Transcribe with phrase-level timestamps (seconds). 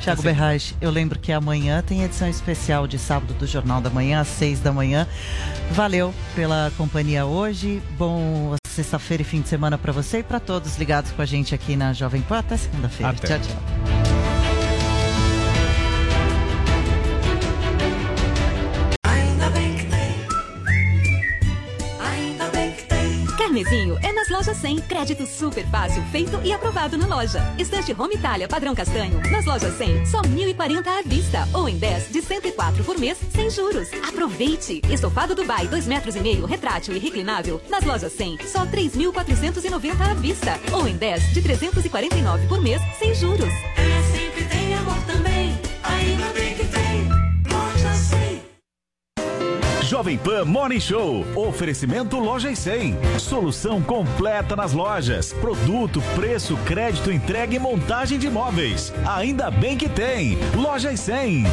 [0.00, 4.20] Tiago Berrage, eu lembro que amanhã tem edição especial de sábado do Jornal da Manhã,
[4.20, 5.06] às seis da manhã.
[5.72, 7.82] Valeu pela companhia hoje.
[7.98, 11.54] Bom sexta-feira e fim de semana para você e para todos ligados com a gente
[11.54, 12.38] aqui na Jovem Pan.
[12.38, 13.12] Até segunda-feira.
[13.14, 13.79] Tchau, tchau.
[23.70, 24.80] Carnezinho é nas lojas 100.
[24.82, 27.40] Crédito super fácil, feito e aprovado na loja.
[27.56, 29.20] Estante Home Itália padrão castanho.
[29.30, 31.48] Nas lojas 100, só 1.040 à vista.
[31.54, 33.88] Ou em 10 de 104 por mês, sem juros.
[34.06, 34.82] Aproveite!
[34.90, 37.60] Estofado Dubai, 2 metros e meio, retrátil e reclinável.
[37.70, 40.58] Nas lojas 100, só 3.490 à vista.
[40.72, 43.54] Ou em 10 de 349 por mês, sem juros.
[50.00, 51.26] Jovem Pan Morning Show.
[51.36, 52.96] Oferecimento Lojas 100.
[53.18, 55.30] Solução completa nas lojas.
[55.30, 58.94] Produto, preço, crédito, entrega e montagem de imóveis.
[59.06, 60.38] Ainda bem que tem.
[60.56, 61.44] Lojas 100.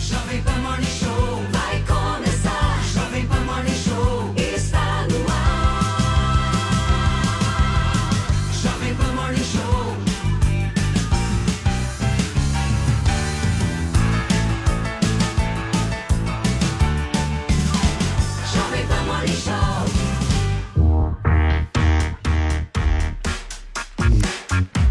[0.00, 1.37] Jovem Pan Morning Show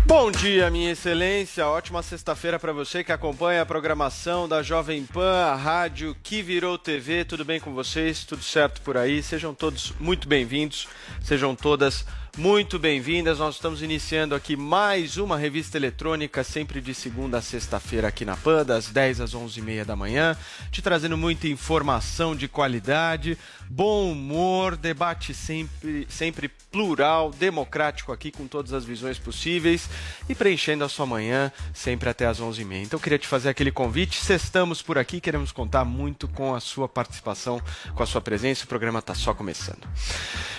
[0.08, 1.68] Bom dia, minha excelência.
[1.68, 6.78] Ótima sexta-feira para você que acompanha a programação da Jovem Pan, a rádio que virou
[6.78, 7.26] TV.
[7.26, 8.24] Tudo bem com vocês?
[8.24, 9.22] Tudo certo por aí?
[9.22, 10.88] Sejam todos muito bem-vindos.
[11.22, 12.06] Sejam todas
[12.38, 13.40] muito bem-vindas.
[13.40, 18.38] Nós estamos iniciando aqui mais uma revista eletrônica, sempre de segunda a sexta-feira aqui na
[18.38, 20.38] PAN, das 10 às 11h30 da manhã,
[20.72, 23.38] te trazendo muita informação de qualidade,
[23.70, 29.90] bom humor, debate sempre, sempre plural, democrático aqui, com todas as visões possíveis
[30.30, 32.84] e preenchendo a sua manhã sempre até às 11h30.
[32.84, 34.20] Então, eu queria te fazer aquele convite.
[34.32, 37.62] Estamos por aqui, queremos contar muito com a sua participação,
[37.96, 38.66] com a sua presença.
[38.66, 39.88] O programa está só começando.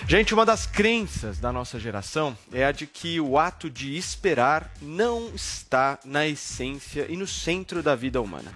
[0.07, 4.71] Gente, uma das crenças da nossa geração é a de que o ato de esperar
[4.81, 8.51] não está na essência e no centro da vida humana.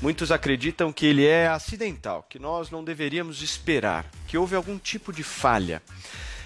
[0.00, 5.12] Muitos acreditam que ele é acidental, que nós não deveríamos esperar, que houve algum tipo
[5.12, 5.82] de falha.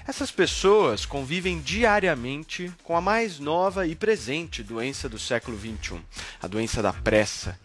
[0.06, 6.00] Essas pessoas convivem diariamente com a mais nova e presente doença do século XXI,
[6.40, 7.58] a doença da pressa.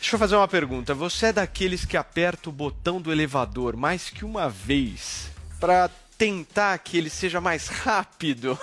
[0.00, 0.94] Deixa eu fazer uma pergunta.
[0.94, 6.78] Você é daqueles que aperta o botão do elevador mais que uma vez para tentar
[6.78, 8.58] que ele seja mais rápido.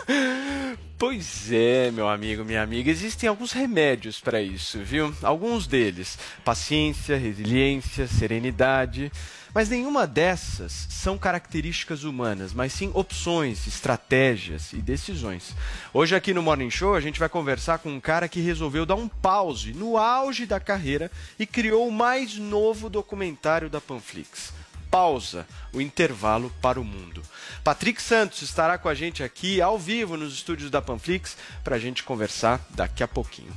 [1.00, 5.16] Pois é, meu amigo, minha amiga, existem alguns remédios para isso, viu?
[5.22, 9.12] Alguns deles: paciência, resiliência, serenidade.
[9.54, 15.56] Mas nenhuma dessas são características humanas, mas sim opções, estratégias e decisões.
[15.94, 18.96] Hoje aqui no Morning Show a gente vai conversar com um cara que resolveu dar
[18.96, 24.52] um pause no auge da carreira e criou o mais novo documentário da Panflix.
[24.90, 27.22] Pausa, o intervalo para o mundo.
[27.64, 31.80] Patrick Santos estará com a gente aqui ao vivo nos estúdios da Panflix para a
[31.80, 33.56] gente conversar daqui a pouquinho.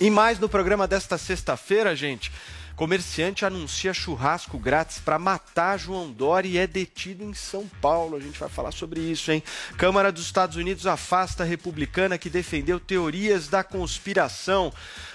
[0.00, 2.32] E mais no programa desta sexta-feira, gente.
[2.80, 8.16] Comerciante anuncia churrasco grátis para matar João Dória e é detido em São Paulo.
[8.16, 9.42] A gente vai falar sobre isso, hein?
[9.76, 14.72] Câmara dos Estados Unidos afasta a republicana que defendeu teorias da conspiração.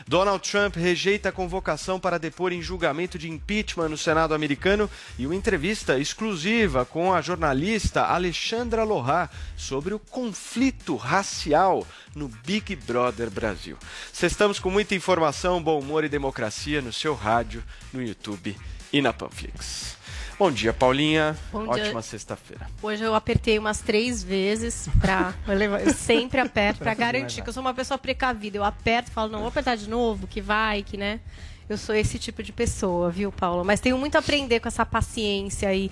[0.08, 5.26] Donald Trump rejeita a convocação para depor em julgamento de impeachment no Senado americano e
[5.26, 9.28] uma entrevista exclusiva com a jornalista Alexandra Lohá
[9.58, 13.78] sobre o conflito racial no Big Brother Brasil.
[14.22, 18.56] Estamos com muita informação, bom humor e democracia no seu rádio, no YouTube
[18.94, 19.98] e na Panflix.
[20.38, 21.38] Bom dia, Paulinha.
[21.50, 22.68] Bom Ótima sexta-feira.
[22.84, 25.34] Hoje eu apertei umas três vezes para
[25.86, 28.58] eu sempre aperto para garantir que eu sou uma pessoa precavida.
[28.58, 31.22] Eu aperto, falo não vou apertar de novo, que vai, que né.
[31.70, 33.64] Eu sou esse tipo de pessoa, viu, Paulo?
[33.64, 35.90] Mas tenho muito a aprender com essa paciência aí.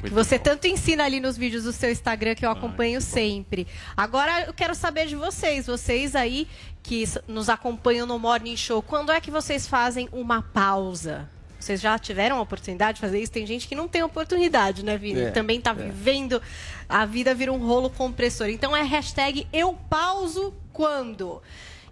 [0.00, 0.44] que você bom.
[0.44, 3.66] tanto ensina ali nos vídeos do seu Instagram que eu acompanho sempre.
[3.96, 6.46] Agora eu quero saber de vocês, vocês aí
[6.82, 11.28] que nos acompanham no Morning Show, quando é que vocês fazem uma pausa?
[11.66, 13.32] Vocês já tiveram a oportunidade de fazer isso?
[13.32, 15.20] Tem gente que não tem oportunidade, né, Vini?
[15.20, 16.40] É, Também tá vivendo,
[16.88, 18.48] a vida vira um rolo compressor.
[18.48, 21.42] Então é hashtag eu pauso quando.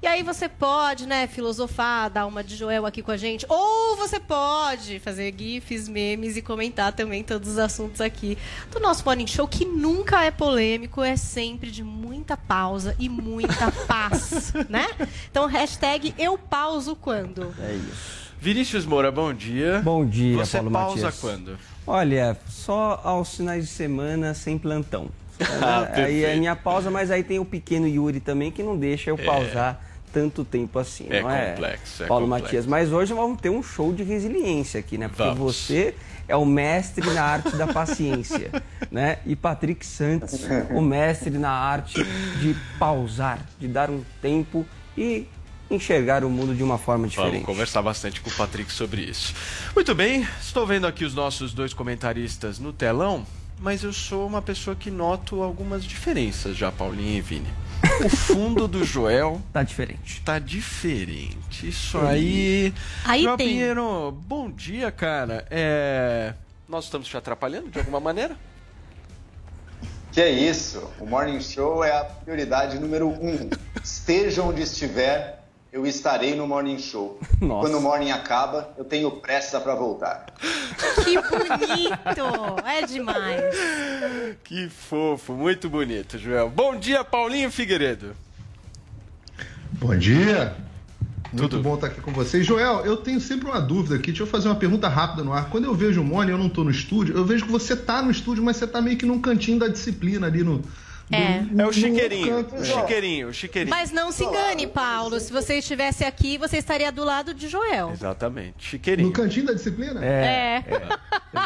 [0.00, 3.44] E aí você pode, né, filosofar, dar uma de Joel aqui com a gente.
[3.48, 8.38] Ou você pode fazer gifs, memes e comentar também todos os assuntos aqui
[8.70, 13.72] do nosso Morning Show, que nunca é polêmico, é sempre de muita pausa e muita
[13.88, 14.86] paz, né?
[15.30, 17.52] Então, hashtag eu pauso quando.
[17.58, 18.23] É isso.
[18.48, 19.80] Vinícius Moura, bom dia.
[19.82, 21.18] Bom dia, Você Paulo pausa Matias.
[21.18, 21.56] quando?
[21.86, 25.08] Olha, só aos finais de semana sem plantão.
[25.62, 28.76] Ah, aí é a minha pausa, mas aí tem o pequeno Yuri também que não
[28.76, 29.82] deixa eu pausar
[30.12, 31.52] tanto tempo assim, É não é?
[31.52, 32.44] complexo, é Paulo complexo.
[32.44, 32.66] Matias.
[32.66, 35.08] Mas hoje vamos ter um show de resiliência aqui, né?
[35.08, 35.38] Porque Vamos.
[35.38, 35.94] você
[36.28, 38.50] é o mestre na arte da paciência,
[38.92, 39.20] né?
[39.24, 40.38] E Patrick Santos,
[40.70, 42.04] o mestre na arte
[42.42, 44.66] de pausar, de dar um tempo
[44.98, 45.26] e
[45.74, 47.44] enxergar o mundo de uma forma Vamos diferente.
[47.44, 49.34] conversar bastante com o Patrick sobre isso.
[49.74, 53.26] Muito bem, estou vendo aqui os nossos dois comentaristas no telão,
[53.58, 57.48] mas eu sou uma pessoa que noto algumas diferenças já, Paulinho e Vini.
[58.04, 60.22] O fundo do Joel Tá diferente.
[60.24, 61.68] tá diferente.
[61.68, 62.72] Isso aí.
[63.04, 63.48] Aí Joel tem.
[63.48, 65.46] Pinheiro, bom dia, cara.
[65.50, 66.32] É...
[66.68, 68.36] Nós estamos te atrapalhando de alguma maneira?
[70.12, 70.88] Que é isso?
[71.00, 73.50] O Morning Show é a prioridade número um.
[73.82, 75.43] Esteja onde estiver,
[75.74, 77.18] eu estarei no Morning Show.
[77.42, 77.68] Nossa.
[77.68, 80.26] Quando o Morning acaba, eu tenho pressa para voltar.
[81.02, 82.64] Que bonito!
[82.64, 83.42] É demais.
[84.44, 86.48] Que fofo, muito bonito, Joel.
[86.48, 88.14] Bom dia, Paulinho Figueiredo.
[89.72, 90.54] Bom dia.
[91.32, 91.62] Muito Tudo.
[91.64, 92.46] bom estar aqui com vocês.
[92.46, 94.12] Joel, eu tenho sempre uma dúvida aqui.
[94.12, 95.50] Deixa eu fazer uma pergunta rápida no ar.
[95.50, 98.00] Quando eu vejo o Mone, eu não estou no estúdio, eu vejo que você está
[98.00, 100.62] no estúdio, mas você está meio que num cantinho da disciplina ali no.
[101.14, 101.40] É.
[101.50, 103.74] no- É o no chiqueirinho, o chiqueirinho, o chiqueirinho.
[103.76, 105.18] Mas não se engane, Paulo.
[105.20, 107.90] Se você estivesse aqui, você estaria do lado de Joel.
[107.90, 109.12] Exatamente, No chiqueirinho.
[109.12, 110.04] cantinho da disciplina?
[110.04, 110.62] É.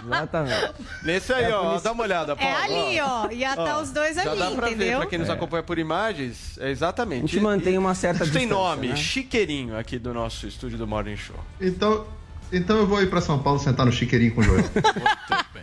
[0.05, 0.75] Exatamente.
[1.03, 2.57] Nesse aí, É ó, dá uma olhada, É Paulo.
[2.65, 3.31] ali, ó.
[3.31, 4.99] Ia estar os dois Já ali, dá pra ver, entendeu?
[5.01, 7.25] pra quem nos acompanha por imagens, é exatamente.
[7.25, 8.97] A gente mantém uma certa Isso tem distância, nome, né?
[8.97, 11.37] chiqueirinho aqui do nosso estúdio do Morning Show.
[11.61, 12.07] Então,
[12.53, 14.65] então eu vou ir para São Paulo sentar no chiqueirinho com o Joel.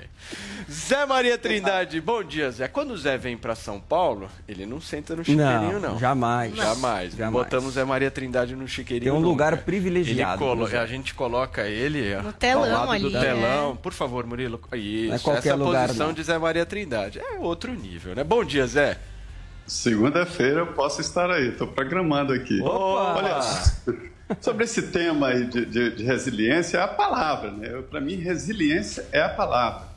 [0.69, 2.67] Zé Maria Trindade, bom dia, Zé.
[2.67, 5.93] Quando o Zé vem pra São Paulo, ele não senta no chiqueirinho, não.
[5.93, 6.55] Não, jamais.
[6.55, 7.13] Jamais.
[7.15, 7.33] Jamais.
[7.33, 9.11] Botamos Zé Maria Trindade no chiqueirinho.
[9.13, 9.63] Tem um lugar nunca.
[9.63, 10.65] privilegiado colo-.
[10.65, 13.75] A gente coloca ele No telão ao lado ali, do telão.
[13.75, 14.59] Por favor, Murilo.
[14.73, 16.13] Isso, Não é qualquer essa lugar, posição não.
[16.13, 17.19] de Zé Maria Trindade.
[17.19, 18.23] É outro nível, né?
[18.23, 18.97] Bom dia, Zé.
[19.67, 22.59] Segunda-feira eu posso estar aí, estou programando aqui.
[22.61, 23.15] Opa!
[23.17, 23.39] Olha,
[24.41, 27.81] sobre esse tema aí de, de- de resiliência, é a palavra, né?
[27.89, 29.87] Para mim, resiliência é a palavra.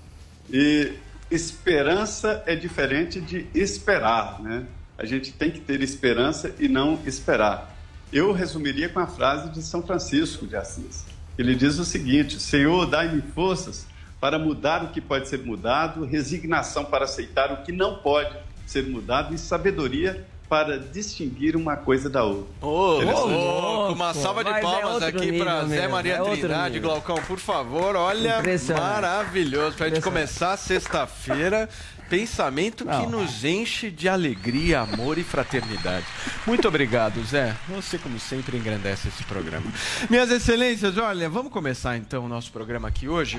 [0.53, 0.93] E
[1.31, 4.65] esperança é diferente de esperar, né?
[4.97, 7.75] A gente tem que ter esperança e não esperar.
[8.13, 11.05] Eu resumiria com a frase de São Francisco de Assis.
[11.39, 13.87] Ele diz o seguinte: Senhor, dai-me forças
[14.21, 18.35] para mudar o que pode ser mudado, resignação para aceitar o que não pode
[18.67, 22.47] ser mudado e sabedoria para distinguir uma coisa da outra.
[22.63, 22.65] É
[23.13, 26.81] louco, louco, uma salva de é palmas outro aqui para Zé Maria é Trindade.
[26.81, 27.95] Glaucão, por favor.
[27.95, 28.43] Olha,
[28.77, 29.77] maravilhoso.
[29.77, 30.03] Pra gente Impressionante.
[30.03, 31.69] começar a sexta-feira,
[32.09, 33.11] pensamento que Não.
[33.11, 36.07] nos enche de alegria, amor e fraternidade.
[36.47, 37.55] Muito obrigado, Zé.
[37.69, 39.67] Você, como sempre, engrandece esse programa.
[40.09, 43.39] Minhas excelências, olha, vamos começar então o nosso programa aqui hoje.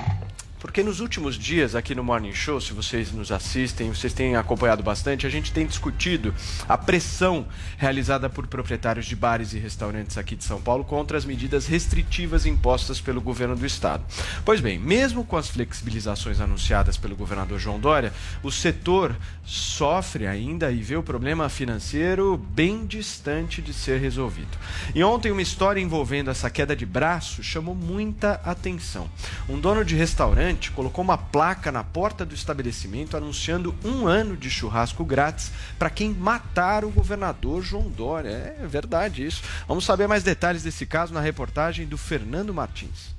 [0.59, 4.83] Porque nos últimos dias aqui no Morning Show, se vocês nos assistem, vocês têm acompanhado
[4.83, 6.35] bastante, a gente tem discutido
[6.67, 7.47] a pressão
[7.77, 12.45] realizada por proprietários de bares e restaurantes aqui de São Paulo contra as medidas restritivas
[12.45, 14.03] impostas pelo governo do estado.
[14.43, 18.11] Pois bem, mesmo com as flexibilizações anunciadas pelo governador João Dória,
[18.43, 19.15] o setor
[19.45, 24.57] sofre ainda e vê o problema financeiro bem distante de ser resolvido.
[24.93, 29.09] E ontem uma história envolvendo essa queda de braço chamou muita atenção.
[29.47, 34.49] Um dono de restaurante colocou uma placa na porta do estabelecimento anunciando um ano de
[34.49, 38.55] churrasco grátis para quem matar o governador João Dória.
[38.59, 39.43] É verdade isso.
[39.67, 43.15] Vamos saber mais detalhes desse caso na reportagem do Fernando Martins.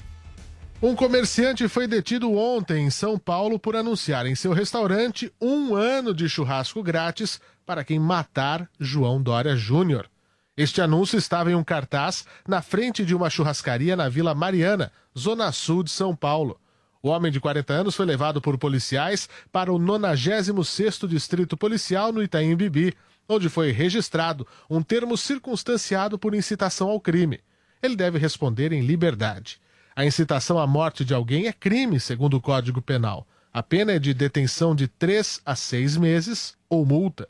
[0.82, 6.14] Um comerciante foi detido ontem em São Paulo por anunciar em seu restaurante um ano
[6.14, 10.08] de churrasco grátis para quem matar João Dória Júnior.
[10.56, 15.52] Este anúncio estava em um cartaz na frente de uma churrascaria na Vila Mariana, zona
[15.52, 16.58] sul de São Paulo.
[17.02, 22.23] O homem de 40 anos foi levado por policiais para o 96º Distrito Policial no
[22.23, 22.95] Itaim Bibi,
[23.26, 27.40] onde foi registrado um termo circunstanciado por incitação ao crime.
[27.83, 29.59] Ele deve responder em liberdade.
[29.97, 33.26] A incitação à morte de alguém é crime, segundo o Código Penal.
[33.52, 37.28] A pena é de detenção de 3 a 6 meses ou multa.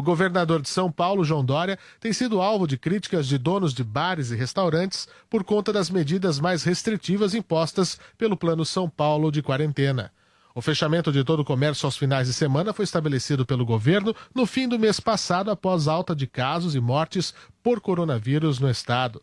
[0.00, 3.84] O governador de São Paulo, João Dória, tem sido alvo de críticas de donos de
[3.84, 9.42] bares e restaurantes por conta das medidas mais restritivas impostas pelo Plano São Paulo de
[9.42, 10.10] quarentena.
[10.54, 14.46] O fechamento de todo o comércio aos finais de semana foi estabelecido pelo governo no
[14.46, 19.20] fim do mês passado, após alta de casos e mortes por coronavírus no estado.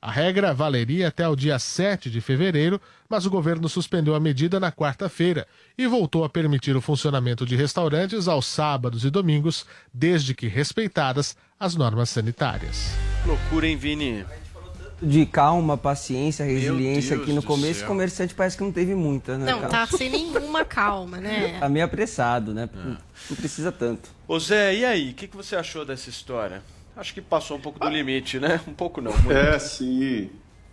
[0.00, 4.60] A regra valeria até o dia 7 de fevereiro, mas o governo suspendeu a medida
[4.60, 5.44] na quarta-feira
[5.76, 11.36] e voltou a permitir o funcionamento de restaurantes aos sábados e domingos, desde que respeitadas
[11.58, 12.92] as normas sanitárias.
[13.26, 14.24] Loucura, hein, Vini?
[15.02, 19.50] De calma, paciência, resiliência aqui no começo, o comerciante parece que não teve muita, né?
[19.50, 19.70] Não, cara?
[19.70, 21.58] tá sem nenhuma calma, né?
[21.58, 22.68] Tá meio apressado, né?
[23.28, 24.10] Não precisa tanto.
[24.28, 25.10] Ô Zé, e aí?
[25.10, 26.62] O que, que você achou dessa história?
[26.98, 28.60] Acho que passou um pouco do limite, né?
[28.66, 29.12] Um pouco não.
[29.12, 29.32] Muito.
[29.32, 30.30] É, sim.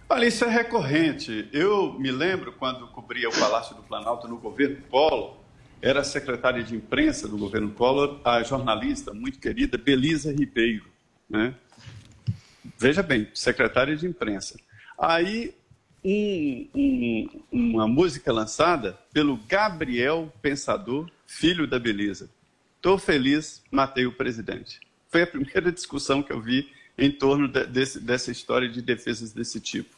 [0.10, 1.48] Olha, isso é recorrente.
[1.54, 5.38] Eu me lembro quando cobria o Palácio do Planalto no governo Collor,
[5.82, 10.86] era secretária de imprensa do governo Collor, a jornalista muito querida Belisa Ribeiro.
[11.30, 11.54] Né?
[12.78, 14.60] Veja bem, secretária de imprensa.
[14.98, 15.54] Aí,
[16.04, 22.30] um, um, uma música lançada pelo Gabriel Pensador, filho da Belisa.
[22.78, 24.80] Estou feliz, matei o presidente.
[25.10, 29.32] Foi a primeira discussão que eu vi em torno de, desse, dessa história de defesas
[29.32, 29.96] desse tipo.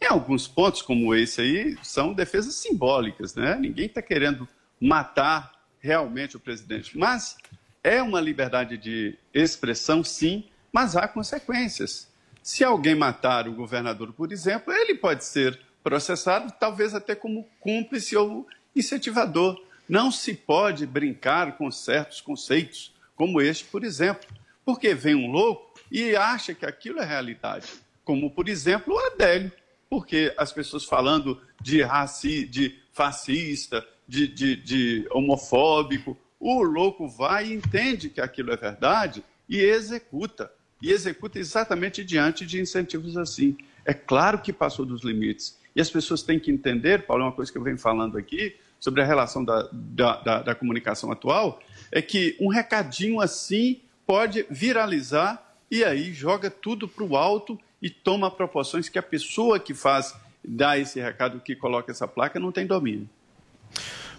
[0.00, 3.56] Em alguns pontos, como esse aí, são defesas simbólicas, né?
[3.56, 4.48] Ninguém está querendo
[4.80, 6.96] matar realmente o presidente.
[6.96, 7.36] Mas
[7.82, 12.08] é uma liberdade de expressão, sim, mas há consequências.
[12.42, 18.16] Se alguém matar o governador, por exemplo, ele pode ser processado, talvez até como cúmplice
[18.16, 19.60] ou incentivador.
[19.88, 24.28] Não se pode brincar com certos conceitos, como este, por exemplo,
[24.68, 27.66] porque vem um louco e acha que aquilo é realidade,
[28.04, 29.50] como, por exemplo, o Adélio,
[29.88, 37.46] porque as pessoas falando de, raci, de fascista, de, de, de homofóbico, o louco vai
[37.46, 40.52] e entende que aquilo é verdade e executa.
[40.82, 43.56] E executa exatamente diante de incentivos assim.
[43.86, 45.58] É claro que passou dos limites.
[45.74, 48.54] E as pessoas têm que entender, Paulo, é uma coisa que eu venho falando aqui,
[48.78, 51.58] sobre a relação da, da, da, da comunicação atual,
[51.90, 57.90] é que um recadinho assim pode viralizar e aí joga tudo para o alto e
[57.90, 62.50] toma proporções que a pessoa que faz, dá esse recado, que coloca essa placa, não
[62.50, 63.06] tem domínio.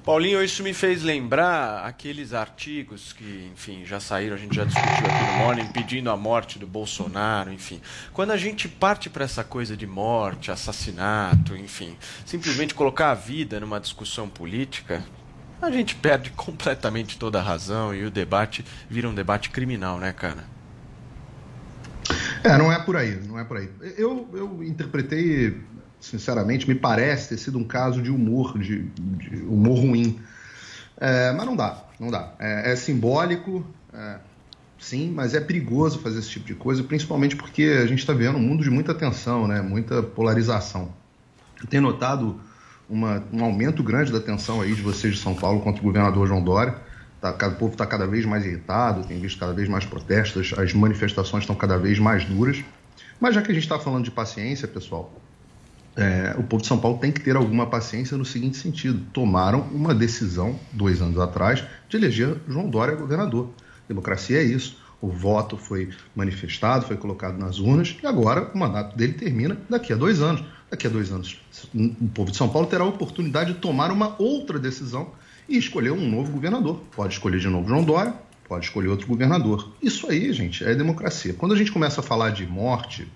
[0.06, 5.06] Paulinho, isso me fez lembrar aqueles artigos que, enfim, já saíram, a gente já discutiu
[5.08, 7.82] aqui no Morning, pedindo a morte do Bolsonaro, enfim.
[8.14, 13.60] Quando a gente parte para essa coisa de morte, assassinato, enfim, simplesmente colocar a vida
[13.60, 15.04] numa discussão política,
[15.62, 20.14] a gente perde completamente toda a razão e o debate vira um debate criminal, né,
[20.14, 20.44] cara?
[22.44, 23.70] É, não é por aí, não é por aí.
[23.98, 25.62] Eu, eu interpretei,
[26.00, 30.20] sinceramente, me parece ter sido um caso de humor, de, de humor ruim.
[30.98, 32.34] É, mas não dá, não dá.
[32.40, 34.20] É, é simbólico, é,
[34.80, 38.38] sim, mas é perigoso fazer esse tipo de coisa, principalmente porque a gente está vendo
[38.38, 40.94] um mundo de muita tensão, né, muita polarização.
[41.62, 42.40] Eu tenho notado
[42.90, 46.28] uma, um aumento grande da tensão aí de vocês de São Paulo contra o governador
[46.28, 46.76] João Dória.
[47.22, 50.74] Tá, o povo está cada vez mais irritado, tem visto cada vez mais protestos, as
[50.74, 52.64] manifestações estão cada vez mais duras.
[53.20, 55.14] Mas já que a gente está falando de paciência, pessoal,
[55.98, 59.62] é, o povo de São Paulo tem que ter alguma paciência no seguinte sentido: tomaram
[59.74, 63.50] uma decisão, dois anos atrás, de eleger João Dória governador.
[63.88, 64.78] Democracia é isso.
[65.02, 69.94] O voto foi manifestado, foi colocado nas urnas e agora o mandato dele termina daqui
[69.94, 70.44] a dois anos.
[70.70, 71.42] Daqui a dois anos,
[71.74, 75.12] o povo de São Paulo terá a oportunidade de tomar uma outra decisão
[75.48, 76.82] e escolher um novo governador.
[76.96, 78.14] Pode escolher de novo João Dória,
[78.48, 79.74] pode escolher outro governador.
[79.82, 81.34] Isso aí, gente, é democracia.
[81.34, 83.08] Quando a gente começa a falar de morte,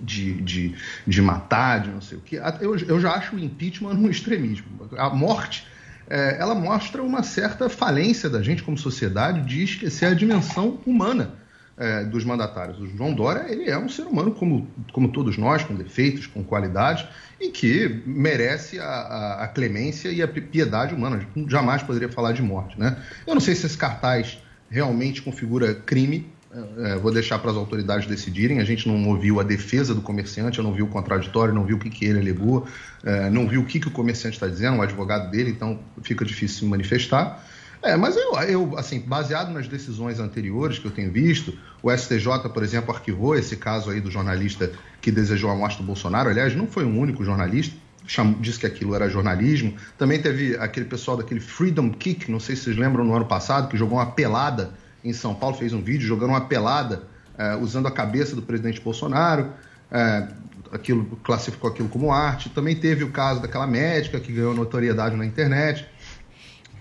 [0.00, 0.74] de, de,
[1.06, 4.66] de matar, de não sei o quê, eu, eu já acho o impeachment um extremismo.
[4.98, 5.64] A morte,
[6.10, 11.41] é, ela mostra uma certa falência da gente como sociedade de esquecer a dimensão humana
[11.76, 12.78] é, dos mandatários.
[12.78, 16.42] O João Dória, ele é um ser humano como, como todos nós, com defeitos, com
[16.44, 17.06] qualidades,
[17.40, 21.26] e que merece a, a, a clemência e a piedade humana.
[21.48, 22.96] Jamais poderia falar de morte, né?
[23.26, 24.38] Eu não sei se esse cartaz
[24.70, 26.30] realmente configura crime,
[26.78, 28.60] é, vou deixar para as autoridades decidirem.
[28.60, 31.76] A gente não ouviu a defesa do comerciante, eu não vi o contraditório, não viu
[31.76, 32.66] o que, que ele alegou,
[33.02, 36.24] é, não viu o que, que o comerciante está dizendo, o advogado dele, então fica
[36.24, 37.42] difícil se manifestar.
[37.82, 42.48] É, mas eu, eu, assim, baseado nas decisões anteriores que eu tenho visto, o STJ,
[42.54, 44.70] por exemplo, arquivou esse caso aí do jornalista
[45.00, 46.30] que desejou a morte do Bolsonaro.
[46.30, 47.74] Aliás, não foi um único jornalista,
[48.06, 49.74] chamou, disse que aquilo era jornalismo.
[49.98, 53.68] Também teve aquele pessoal daquele Freedom Kick, não sei se vocês lembram, no ano passado,
[53.68, 54.74] que jogou uma pelada
[55.04, 57.02] em São Paulo, fez um vídeo jogando uma pelada
[57.36, 59.50] é, usando a cabeça do presidente Bolsonaro.
[59.90, 60.28] É,
[60.70, 62.48] aquilo classificou aquilo como arte.
[62.48, 65.86] Também teve o caso daquela médica que ganhou notoriedade na internet.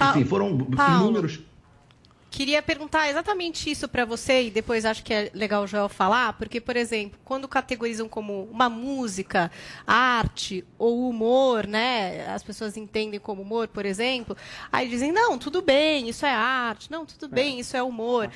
[0.10, 1.40] Enfim, foram Paulo, inúmeros.
[2.32, 6.32] Queria perguntar exatamente isso para você e depois acho que é legal o Joel falar,
[6.34, 9.52] porque, por exemplo, quando categorizam como uma música,
[9.86, 12.26] arte ou humor, né?
[12.30, 14.36] As pessoas entendem como humor, por exemplo,
[14.72, 18.32] aí dizem, não, tudo bem, isso é arte, não, tudo bem, isso é humor.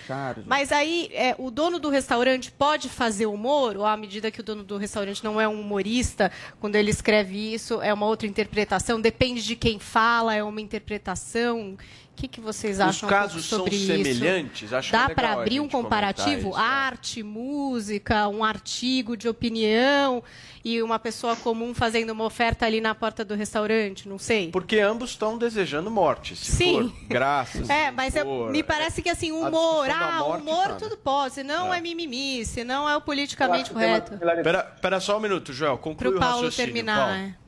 [0.46, 4.44] Mas aí é, o dono do restaurante pode fazer humor, ou à medida que o
[4.44, 9.00] dono do restaurante não é um humorista, quando ele escreve isso, é uma outra interpretação,
[9.00, 11.78] depende de quem fala, é uma interpretação
[12.16, 13.88] que, que vocês Os acham um pouco casos são sobre isso?
[13.88, 14.72] semelhantes?
[14.74, 16.50] Acho Dá para abrir um comparativo?
[16.50, 16.62] isso, é.
[16.62, 20.24] Arte, música, um artigo de opinião
[20.64, 24.08] e uma pessoa comum fazendo uma oferta ali na porta do restaurante?
[24.08, 24.50] Não sei.
[24.52, 26.36] Porque ambos estão desejando morte.
[26.36, 26.90] Se Sim.
[26.90, 27.70] for graças.
[27.76, 30.76] É, mas eu- for- me parece que assim, humor, ah, morte humor né?
[30.80, 31.78] tudo pode, se não é.
[31.78, 31.82] É.
[31.82, 34.18] mimimi, se não é o politicamente correto.
[34.44, 35.78] Pera, pera só um minuto, Joel.
[35.78, 36.98] Conclui Pro o Paulo raciocínio, terminar.
[36.98, 37.14] Paulo.
[37.14, 37.45] é.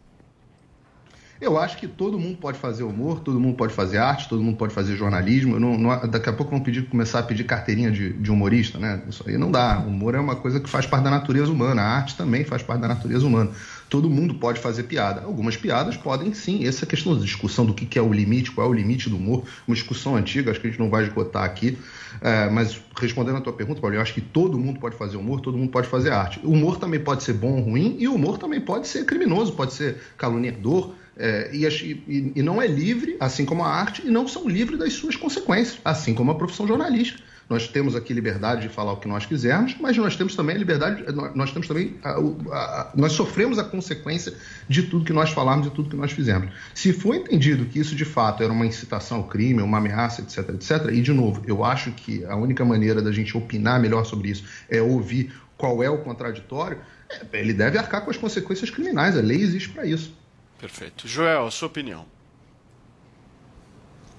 [1.40, 4.58] Eu acho que todo mundo pode fazer humor, todo mundo pode fazer arte, todo mundo
[4.58, 5.60] pode fazer jornalismo.
[5.60, 9.04] Não- não- daqui a pouco vão pedir, começar a pedir carteirinha de, de humorista, né?
[9.08, 9.78] Isso aí não dá.
[9.80, 11.82] Humor é uma coisa que faz parte da natureza humana.
[11.84, 13.52] A arte também faz parte da natureza humana.
[13.90, 15.22] Todo mundo pode fazer piada.
[15.22, 16.66] Algumas piadas podem sim.
[16.66, 19.16] Essa questão da discussão do que que é o limite, qual é o limite do
[19.18, 21.78] humor, uma discussão antiga, acho que a gente não vai esgotar aqui.
[22.22, 25.42] É, mas respondendo a tua pergunta, Paulo, eu acho que todo mundo pode fazer humor,
[25.42, 26.40] todo mundo pode fazer arte.
[26.44, 29.54] O humor também pode ser bom ou ruim, e o humor também pode ser criminoso,
[29.56, 30.96] pode ser caluniador.
[31.20, 34.78] é, e, e- e não é livre, assim como a arte, e não são livres
[34.78, 37.20] das suas consequências, assim como a profissão jornalística.
[37.50, 40.60] Nós temos aqui liberdade de falar o que nós quisermos, mas nós temos também a
[40.60, 44.34] liberdade, nós temos também, a- a- a- nós sofremos a consequência
[44.68, 46.52] de tudo que nós falamos e tudo que nós fizemos.
[46.76, 50.50] Se for entendido que isso de fato era uma incitação ao crime, uma ameaça, etc,
[50.50, 54.30] etc, e de novo, eu acho que a única maneira da gente opinar melhor sobre
[54.30, 59.18] isso é ouvir qual é o contraditório, é, ele deve arcar com as consequências criminais,
[59.18, 60.14] a lei existe para isso.
[60.60, 61.08] Perfeito.
[61.08, 62.06] Joel, sua opinião.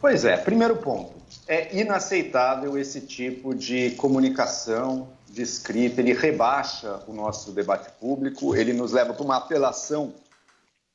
[0.01, 1.18] Pois é, primeiro ponto.
[1.49, 8.75] É inaceitável esse tipo de comunicação, de escrita, ele rebaixa o nosso debate público, ele
[8.75, 10.13] nos leva para uma apelação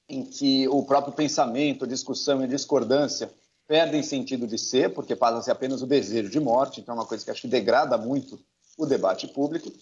[0.08, 3.32] em que o próprio pensamento, discussão e discordância
[3.68, 7.00] perdem sentido de ser, porque passa a ser apenas o desejo de morte, então é
[7.00, 8.40] uma coisa que acho que degrada muito
[8.78, 9.74] o debate público.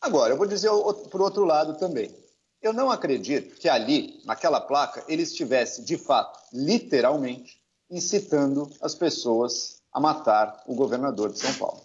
[0.00, 0.70] Agora, eu vou dizer
[1.10, 2.08] por outro lado também.
[2.62, 7.58] Eu não acredito que ali, naquela placa, ele estivesse, de fato, literalmente,
[7.90, 11.80] incitando as pessoas a matar o governador de São Paulo.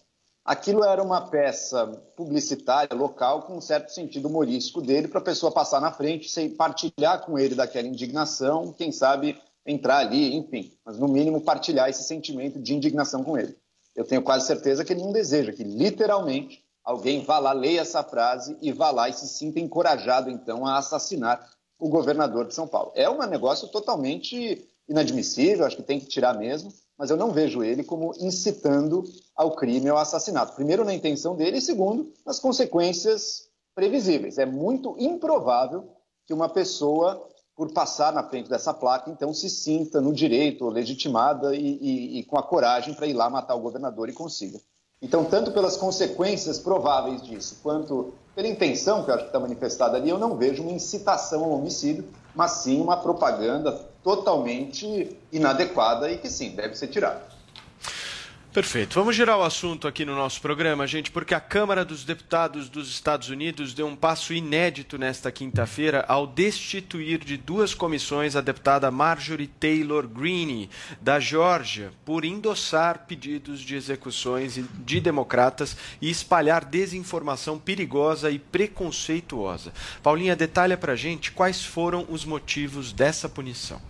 [0.45, 5.51] Aquilo era uma peça publicitária local com um certo sentido humorístico dele para a pessoa
[5.51, 10.99] passar na frente, sem partilhar com ele daquela indignação, quem sabe entrar ali, enfim, mas
[10.99, 13.57] no mínimo partilhar esse sentimento de indignação com ele.
[13.95, 18.03] Eu tenho quase certeza que ele não deseja que literalmente alguém vá lá, leia essa
[18.03, 22.67] frase e vá lá e se sinta encorajado então a assassinar o governador de São
[22.67, 22.91] Paulo.
[22.93, 27.63] É um negócio totalmente inadmissível, acho que tem que tirar mesmo, mas eu não vejo
[27.63, 29.03] ele como incitando
[29.35, 30.55] ao crime ao assassinato.
[30.55, 34.37] Primeiro, na intenção dele, e segundo, nas consequências previsíveis.
[34.37, 35.89] É muito improvável
[36.25, 41.55] que uma pessoa, por passar na frente dessa placa, então se sinta no direito, legitimada
[41.55, 44.59] e, e- e com a coragem para ir lá matar o governador e consiga.
[45.01, 49.97] Então, tanto pelas consequências prováveis disso, quanto pela intenção que eu acho que está manifestada
[49.97, 53.71] ali, eu não vejo uma incitação ao homicídio, mas sim uma propaganda
[54.05, 57.23] totalmente inadequada e que sim, deve ser tirada.
[58.53, 58.93] Perfeito.
[58.93, 62.87] Vamos girar o assunto aqui no nosso programa, gente, porque a Câmara dos Deputados dos
[62.87, 68.89] Estados Unidos deu um passo inédito nesta quinta-feira ao destituir de duas comissões a deputada
[68.89, 70.69] Marjorie Taylor Greene,
[71.01, 79.73] da Geórgia, por endossar pedidos de execuções de democratas e espalhar desinformação perigosa e preconceituosa.
[80.01, 83.81] Paulinha, detalha pra gente quais foram os motivos dessa punição.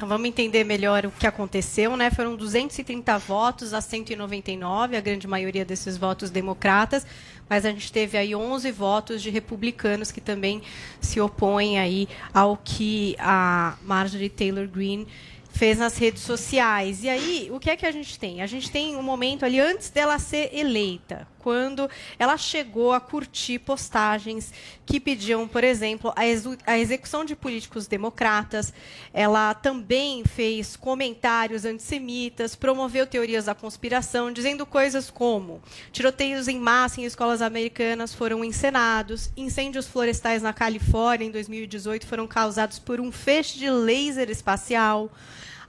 [0.00, 2.10] Então vamos entender melhor o que aconteceu, né?
[2.10, 7.06] Foram 230 votos a 199, a grande maioria desses votos democratas,
[7.46, 10.62] mas a gente teve aí 11 votos de republicanos que também
[11.02, 15.06] se opõem aí ao que a Marjorie Taylor Greene
[15.50, 17.04] fez nas redes sociais.
[17.04, 18.40] E aí, o que é que a gente tem?
[18.40, 23.58] A gente tem um momento ali antes dela ser eleita, quando ela chegou a curtir
[23.58, 24.52] postagens
[24.86, 26.22] que pediam, por exemplo, a,
[26.72, 28.72] a execução de políticos democratas.
[29.12, 37.00] Ela também fez comentários antissemitas, promoveu teorias da conspiração, dizendo coisas como tiroteios em massa
[37.00, 43.10] em escolas americanas foram encenados, incêndios florestais na Califórnia em 2018 foram causados por um
[43.10, 45.10] feixe de laser espacial.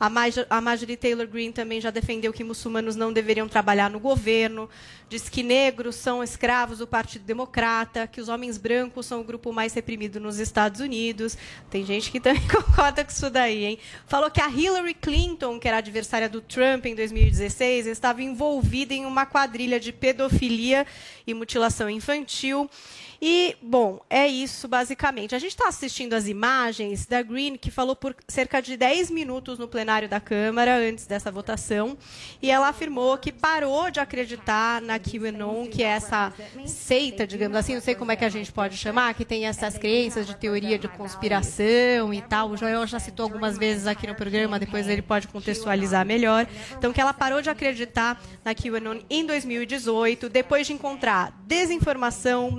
[0.02, 4.68] A Maj- Marjorie Taylor Greene também já defendeu que muçulmanos não deveriam trabalhar no governo,
[5.08, 9.54] diz que negros são escravos do Partido Democrata, que os homens brancos são o grupo
[9.54, 11.38] mais reprimido nos Estados Unidos.
[11.70, 13.78] Tem gente que também concorda com isso daí, hein?
[14.08, 19.06] Falou que a Hillary Clinton, que era adversária do Trump em 2016, estava envolvida em
[19.06, 20.84] uma quadrilha de pedofilia
[21.28, 22.68] e mutilação infantil.
[23.24, 25.36] E, bom, é isso basicamente.
[25.36, 29.60] A gente está assistindo as imagens da Green, que falou por cerca de 10 minutos
[29.60, 31.96] no plenário da Câmara antes dessa votação
[32.42, 36.34] e ela afirmou que parou de acreditar na QAnon, que é essa
[36.66, 39.78] seita, digamos assim, não sei como é que a gente pode chamar, que tem essas
[39.78, 42.50] crenças de teoria de conspiração e tal.
[42.50, 46.48] O Joel já citou algumas vezes aqui no programa, depois ele pode contextualizar melhor.
[46.76, 52.50] Então, que ela parou de acreditar na QAnon em 2018, depois de encontrar desinformação,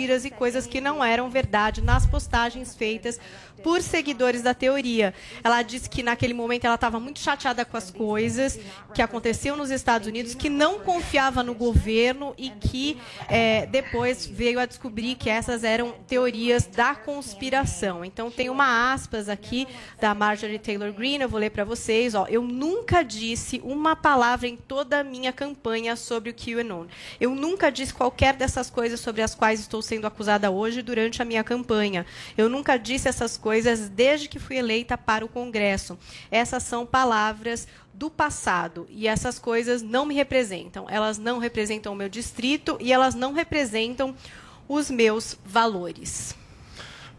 [0.00, 3.20] mentiras e coisas que não eram verdade nas postagens feitas
[3.62, 5.14] por seguidores da teoria.
[5.42, 8.58] Ela disse que naquele momento ela estava muito chateada com as coisas
[8.94, 14.58] que aconteciam nos Estados Unidos, que não confiava no governo e que é, depois veio
[14.58, 18.04] a descobrir que essas eram teorias da conspiração.
[18.04, 19.66] Então tem uma aspas aqui
[20.00, 22.14] da Marjorie Taylor Greene, eu vou ler para vocês.
[22.14, 26.86] Ó, eu nunca disse uma palavra em toda a minha campanha sobre o QAnon.
[27.20, 31.24] Eu nunca disse qualquer dessas coisas sobre as quais estou sendo acusada hoje durante a
[31.24, 32.06] minha campanha.
[32.36, 33.49] Eu nunca disse essas coisas
[33.88, 35.98] desde que fui eleita para o Congresso.
[36.30, 40.86] Essas são palavras do passado e essas coisas não me representam.
[40.88, 44.14] Elas não representam o meu distrito e elas não representam
[44.68, 46.34] os meus valores.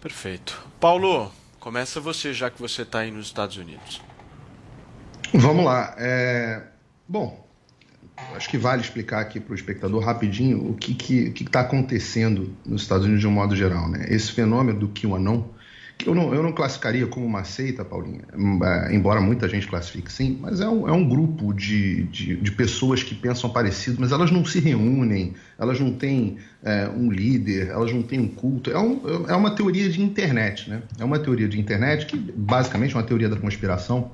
[0.01, 0.59] Perfeito.
[0.79, 4.01] Paulo, começa você, já que você está aí nos Estados Unidos.
[5.33, 5.93] Vamos lá.
[5.97, 6.63] É...
[7.07, 7.47] Bom,
[8.35, 11.61] acho que vale explicar aqui para o espectador rapidinho o que está que, que tá
[11.61, 13.89] acontecendo nos Estados Unidos de um modo geral.
[13.89, 14.05] Né?
[14.09, 15.49] Esse fenômeno do QAnon, que
[16.05, 18.21] eu não, eu não classificaria como uma seita, Paulinha,
[18.63, 22.51] é, embora muita gente classifique sim, mas é um, é um grupo de, de, de
[22.51, 27.69] pessoas que pensam parecido, mas elas não se reúnem, elas não têm é, um líder,
[27.69, 28.71] elas não têm um culto.
[28.71, 30.81] É, um, é uma teoria de internet, né?
[30.99, 34.11] É uma teoria de internet que basicamente é uma teoria da conspiração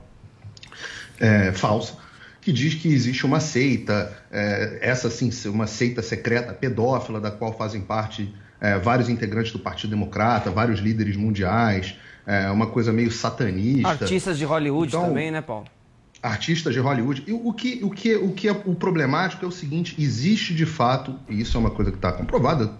[1.19, 2.07] é, falsa
[2.47, 7.57] que diz que existe uma seita, é, essa sim, uma seita secreta pedófila, da qual
[7.57, 13.11] fazem parte é, vários integrantes do Partido Democrata, vários líderes mundiais, é, uma coisa meio
[13.11, 13.89] satanista.
[13.89, 15.65] Artistas de Hollywood então, também, né, Paulo?
[16.21, 17.23] Artistas de Hollywood.
[17.27, 20.65] E o que, o, que, o que é o problemático é o seguinte: existe de
[20.65, 22.71] fato, e isso é uma coisa que está comprovada,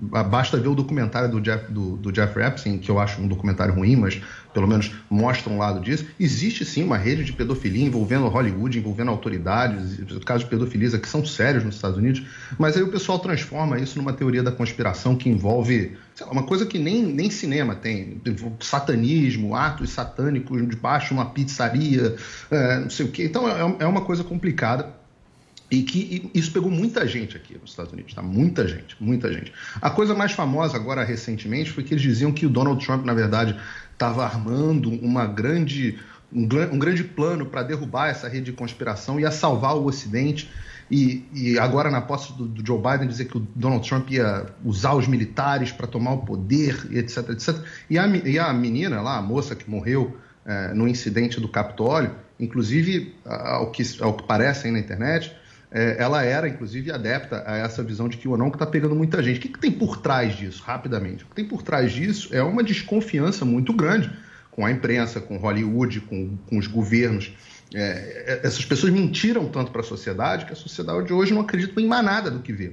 [0.00, 3.74] basta ver o documentário do, Jeff, do, do Jeffrey Epstein, que eu acho um documentário
[3.74, 4.20] ruim, mas
[4.52, 6.06] pelo menos mostra um lado disso.
[6.18, 11.24] Existe sim uma rede de pedofilia envolvendo Hollywood, envolvendo autoridades, casos de pedofilia que são
[11.24, 12.22] sérios nos Estados Unidos,
[12.58, 16.66] mas aí o pessoal transforma isso numa teoria da conspiração que envolve lá, uma coisa
[16.66, 18.20] que nem, nem cinema tem:
[18.60, 22.16] satanismo, atos satânicos debaixo de uma pizzaria,
[22.50, 23.24] é, não sei o quê.
[23.24, 24.96] Então é, é uma coisa complicada.
[25.70, 28.22] E que isso pegou muita gente aqui nos Estados Unidos, tá?
[28.22, 29.52] Muita gente, muita gente.
[29.82, 33.12] A coisa mais famosa agora recentemente foi que eles diziam que o Donald Trump, na
[33.12, 33.54] verdade,
[33.98, 35.98] estava armando uma grande,
[36.32, 40.48] um, um grande plano para derrubar essa rede de conspiração e a salvar o Ocidente.
[40.90, 44.46] E, e agora, na posse do, do, Joe Biden, dizer que o Donald Trump ia
[44.64, 47.56] usar os militares para tomar o poder, etc, etc.
[47.90, 52.12] E a, e a menina lá, a moça que morreu é, no incidente do Capitólio,
[52.40, 55.36] inclusive, ao que, ao que parece aí na internet,
[55.70, 59.22] é, ela era, inclusive, adepta a essa visão de que o não está pegando muita
[59.22, 59.38] gente.
[59.38, 61.24] O que, que, tem por trás disso, rapidamente?
[61.24, 64.10] O que tem por trás disso é uma desconfiança muito grande
[64.50, 67.32] com a imprensa, com Hollywood, com, com os governos.
[67.74, 71.42] É, é essas pessoas mentiram tanto para a sociedade que a sociedade de hoje não
[71.42, 72.72] acredita em mais nada do que vê.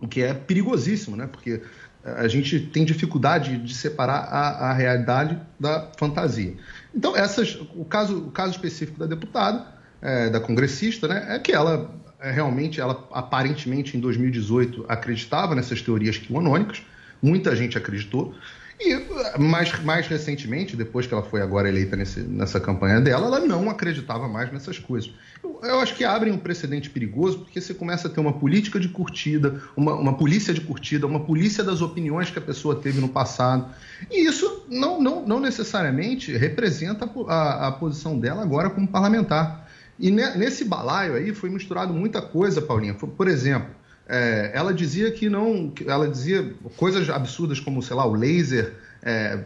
[0.00, 1.26] O que é perigosíssimo, né?
[1.26, 1.60] Porque
[2.02, 6.54] a gente tem dificuldade de separar a, a realidade da fantasia.
[6.94, 9.66] Então, essas, o, caso, o caso específico da deputada,
[10.00, 15.82] é, da congressista, né, é que ela é, realmente, ela aparentemente em 2018 acreditava nessas
[15.82, 16.82] teorias QAnônicas,
[17.22, 18.34] muita gente acreditou,
[18.78, 23.40] e mais, mais recentemente, depois que ela foi agora eleita nesse, nessa campanha dela, ela
[23.40, 25.10] não acreditava mais nessas coisas.
[25.42, 28.78] Eu, eu, acho que abrem um precedente perigoso, porque você começa a ter uma política
[28.78, 33.00] de curtida, uma, uma polícia de curtida, uma polícia das opiniões que a pessoa teve
[33.00, 33.66] no passado.
[34.10, 39.66] E isso não, não, não necessariamente representa a, a posição dela agora como parlamentar.
[39.98, 42.94] E nesse balaio aí foi misturado muita coisa, Paulinha.
[42.94, 43.70] Por exemplo,
[44.06, 45.72] é, ela dizia que não.
[45.86, 49.40] Ela dizia coisas absurdas como, sei lá, o laser é,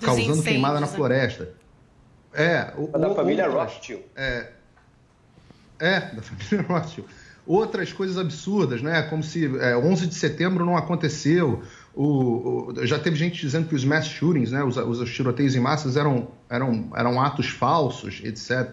[0.00, 0.92] causando queimada na né?
[0.92, 1.50] floresta.
[2.34, 2.72] É.
[2.76, 4.02] O, da família Rothschild.
[4.14, 4.50] É,
[5.78, 7.08] é, da família Rothschild.
[7.46, 9.02] Outras coisas absurdas, né?
[9.02, 11.62] Como se é, 11 de setembro não aconteceu.
[11.94, 15.60] O, o, já teve gente dizendo que os mass shootings, né, os, os tiroteios em
[15.60, 18.70] massas eram, eram, eram atos falsos, etc.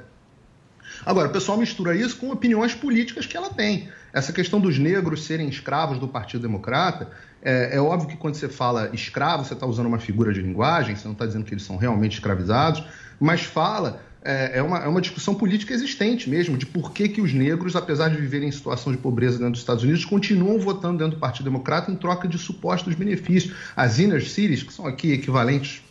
[1.06, 3.90] Agora, o pessoal mistura isso com opiniões políticas que ela tem.
[4.12, 7.10] Essa questão dos negros serem escravos do Partido Democrata,
[7.42, 10.96] é, é óbvio que quando você fala escravo, você está usando uma figura de linguagem,
[10.96, 12.84] você não está dizendo que eles são realmente escravizados,
[13.20, 17.20] mas fala é, é, uma, é uma discussão política existente mesmo, de por que, que
[17.20, 21.00] os negros, apesar de viverem em situação de pobreza dentro dos Estados Unidos, continuam votando
[21.00, 23.54] dentro do Partido Democrata em troca de supostos benefícios.
[23.76, 25.84] As inner cities, que são aqui equivalentes,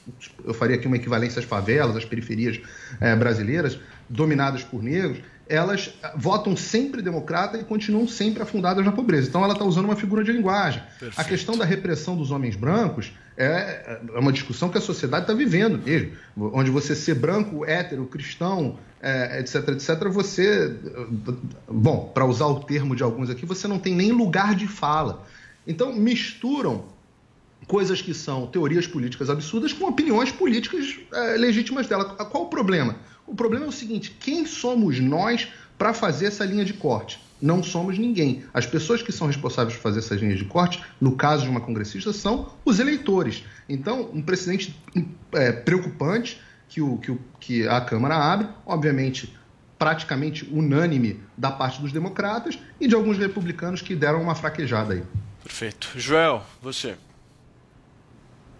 [0.45, 2.59] eu faria aqui uma equivalência às favelas, às periferias
[3.01, 3.79] é, brasileiras,
[4.13, 9.29] dominadas por negros, elas votam sempre democrata e continuam sempre afundadas na pobreza.
[9.29, 10.83] Então ela está usando uma figura de linguagem.
[10.99, 11.21] Perfeito.
[11.21, 15.35] A questão da repressão dos homens brancos é, é uma discussão que a sociedade está
[15.35, 20.75] vivendo mesmo, onde você ser branco, hétero, cristão, é, etc, etc, você,
[21.69, 25.27] bom, para usar o termo de alguns aqui, você não tem nem lugar de fala.
[25.67, 26.85] Então misturam
[27.67, 32.05] coisas que são teorias políticas absurdas com opiniões políticas é, legítimas dela.
[32.05, 32.97] Qual o problema?
[33.27, 37.21] O problema é o seguinte: quem somos nós para fazer essa linha de corte?
[37.43, 38.45] não somos ninguém.
[38.55, 41.61] As pessoas que são responsáveis por fazer essas linhas de corte, no caso de uma
[41.61, 43.43] congressista, são os eleitores.
[43.69, 44.81] Então, um precedente
[45.33, 49.37] é, preocupante que, o, que, o, que a Câmara abre, obviamente
[49.77, 55.03] praticamente unânime da parte dos democratas e de alguns republicanos que deram uma fraquejada aí.
[55.43, 55.91] Perfeito.
[55.97, 56.95] Joel, você.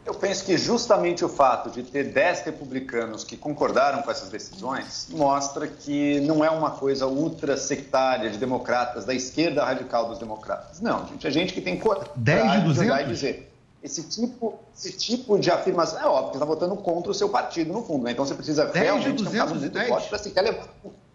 [0.05, 5.07] Eu penso que justamente o fato de ter 10 republicanos que concordaram com essas decisões
[5.11, 10.81] mostra que não é uma coisa ultra sectária de democratas, da esquerda radical dos democratas.
[10.81, 13.01] Não, gente, é gente que tem coragem 10 de 200?
[13.01, 13.53] e dizer.
[13.83, 17.73] Esse tipo, esse tipo de afirmação é óbvio, você está votando contra o seu partido,
[17.73, 18.05] no fundo.
[18.05, 18.13] Né?
[18.13, 20.69] Então você precisa realmente ter um caso muito forte para se quer levar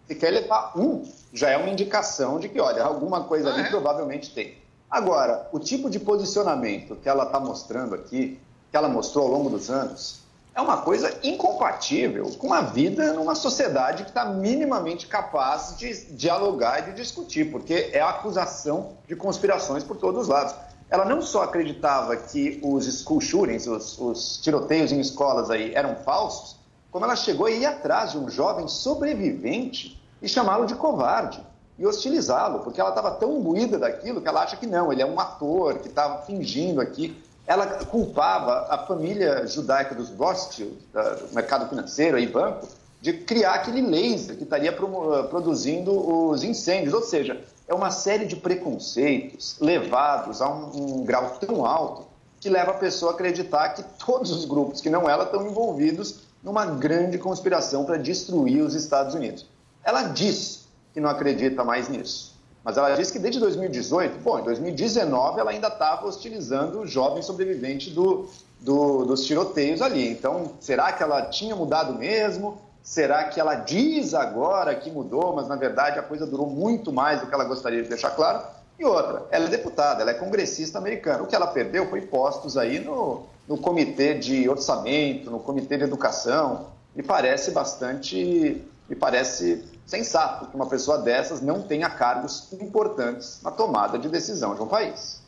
[0.08, 1.02] se quer levar um,
[1.34, 3.68] já é uma indicação de que, olha, alguma coisa ah, ali é?
[3.68, 4.56] provavelmente tem.
[4.90, 8.40] Agora, o tipo de posicionamento que ela está mostrando aqui
[8.70, 10.28] que ela mostrou ao longo dos anos
[10.58, 16.80] é uma coisa incompatível com a vida numa sociedade que está minimamente capaz de dialogar
[16.80, 20.52] e de discutir, porque é a acusação de conspirações por todos os lados.
[20.90, 25.94] Ela não só acreditava que os school shootings, os, os tiroteios em escolas aí eram
[25.94, 26.56] falsos,
[26.90, 31.40] como ela chegou a ir atrás de um jovem sobrevivente e chamá-lo de covarde
[31.78, 35.06] e hostilizá-lo, porque ela estava tão imbuída daquilo que ela acha que não, ele é
[35.06, 37.16] um ator que estava fingindo aqui
[37.48, 42.68] ela culpava a família judaica dos Rothschild, do mercado financeiro e banco,
[43.00, 46.92] de criar aquele laser que estaria produzindo os incêndios.
[46.92, 52.06] Ou seja, é uma série de preconceitos levados a um, um grau tão alto
[52.38, 56.20] que leva a pessoa a acreditar que todos os grupos que não ela estão envolvidos
[56.42, 59.46] numa grande conspiração para destruir os Estados Unidos.
[59.82, 62.37] Ela diz que não acredita mais nisso.
[62.68, 67.22] Mas ela disse que desde 2018, bom, em 2019 ela ainda estava hostilizando o jovem
[67.22, 68.28] sobrevivente do,
[68.60, 70.06] do, dos tiroteios ali.
[70.06, 72.58] Então, será que ela tinha mudado mesmo?
[72.82, 77.22] Será que ela diz agora que mudou, mas na verdade a coisa durou muito mais
[77.22, 78.42] do que ela gostaria de deixar claro?
[78.78, 81.22] E outra, ela é deputada, ela é congressista americana.
[81.22, 85.84] O que ela perdeu foi postos aí no, no comitê de orçamento, no comitê de
[85.84, 86.66] educação.
[86.94, 93.50] Me parece bastante, me parece sensato que uma pessoa dessas não tenha cargos importantes na
[93.50, 95.20] tomada de decisão de um país.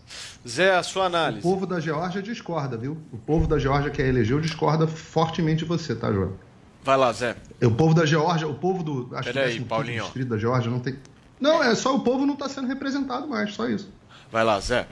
[0.46, 1.40] Zé, a sua análise.
[1.40, 2.98] O povo da Geórgia discorda, viu?
[3.10, 6.34] O povo da Geórgia que a elegeu discorda fortemente de você, tá, João?
[6.82, 7.36] Vai lá, Zé.
[7.62, 9.16] O povo da Geórgia, o povo do.
[9.16, 10.04] Acho Peraí, Paulinho.
[10.04, 10.98] distrito da Geórgia não tem.
[11.38, 13.88] Não, é só o povo não está sendo representado mais, só isso.
[14.30, 14.86] Vai lá, Zé.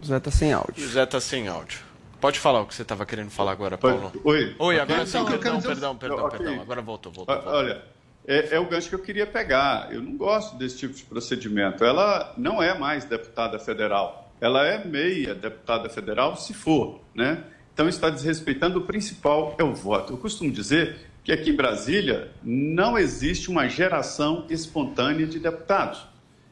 [0.00, 0.84] O Zé tá sem áudio.
[0.84, 1.80] O Zé tá sem áudio.
[2.20, 4.12] Pode falar o que você estava querendo falar agora, Paulo.
[4.24, 4.54] Oi.
[4.58, 6.60] Oi, agora sim, perdão, perdão, perdão, perdão.
[6.60, 7.42] Agora voltou, voltou.
[7.46, 7.82] Olha,
[8.26, 9.88] é, é, o gancho que eu queria pegar.
[9.92, 11.84] Eu não gosto desse tipo de procedimento.
[11.84, 14.32] Ela não é mais deputada federal.
[14.40, 17.44] Ela é meia deputada federal, se for, né?
[17.72, 20.12] Então está desrespeitando o principal, é o voto.
[20.12, 26.06] Eu costumo dizer que aqui em Brasília não existe uma geração espontânea de deputados.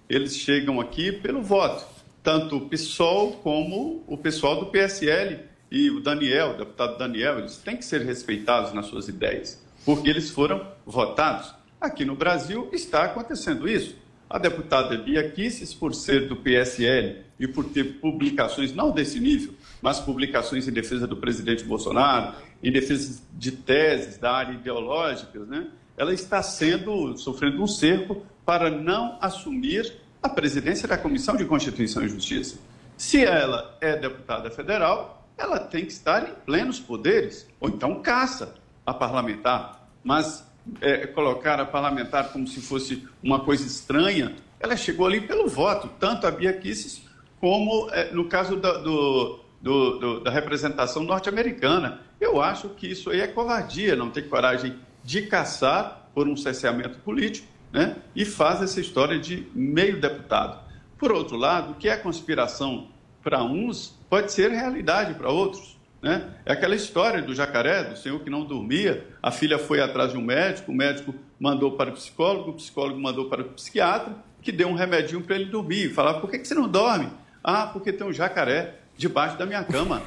[0.08, 1.84] Eles chegam aqui pelo voto.
[2.22, 7.56] Tanto o PSOL como o pessoal do PSL e o Daniel, o deputado Daniel, eles
[7.56, 11.54] têm que ser respeitados nas suas ideias, porque eles foram votados.
[11.80, 13.96] Aqui no Brasil está acontecendo isso.
[14.28, 19.54] A deputada Bia Kisses, por ser do PSL e por ter publicações, não desse nível,
[19.82, 25.68] mas publicações em defesa do presidente Bolsonaro, em defesa de teses da área ideológica, né?
[25.96, 32.02] ela está sendo, sofrendo um cerco para não assumir a presidência da Comissão de Constituição
[32.02, 32.58] e Justiça.
[32.96, 38.54] Se ela é deputada federal, ela tem que estar em plenos poderes, ou então caça
[38.86, 39.88] a parlamentar.
[40.02, 40.46] Mas
[40.80, 45.90] é, colocar a parlamentar como se fosse uma coisa estranha, ela chegou ali pelo voto,
[45.98, 47.02] tanto a Bia Kicis
[47.40, 52.00] como é, no caso da, do, do, do, da representação norte-americana.
[52.20, 56.98] Eu acho que isso aí é covardia, não ter coragem de caçar por um cesseamento
[57.00, 60.64] político né, e faz essa história de meio deputado.
[60.96, 62.88] Por outro lado, o que é conspiração
[63.22, 65.73] para uns pode ser realidade para outros.
[66.04, 66.22] Né?
[66.44, 70.18] É aquela história do jacaré, do senhor que não dormia, a filha foi atrás de
[70.18, 74.52] um médico, o médico mandou para o psicólogo, o psicólogo mandou para o psiquiatra, que
[74.52, 75.94] deu um remedinho para ele dormir.
[75.94, 77.10] Falava, por que, que você não dorme?
[77.42, 80.02] Ah, porque tem um jacaré debaixo da minha cama.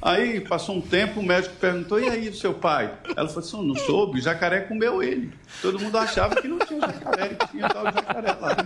[0.00, 2.92] Aí passou um tempo, o médico perguntou: e aí, o seu pai?
[3.16, 5.32] Ela falou assim: não soube, o jacaré comeu ele.
[5.62, 8.56] Todo mundo achava que não tinha jacaré, que tinha tal jacaré lá.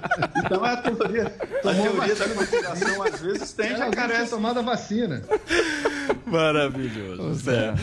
[0.45, 4.17] Então é a teoria, a teoria da conspiração, às vezes tem jacaré.
[4.17, 5.23] Tinha tomado a vacina.
[6.27, 7.35] Maravilhoso.
[7.35, 7.75] Zé.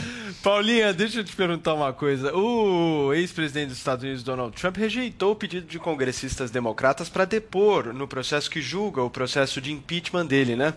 [0.44, 2.34] Paulinha, deixa eu te perguntar uma coisa.
[2.36, 7.94] O ex-presidente dos Estados Unidos, Donald Trump, rejeitou o pedido de congressistas democratas para depor
[7.94, 10.74] no processo que julga o processo de impeachment dele, né?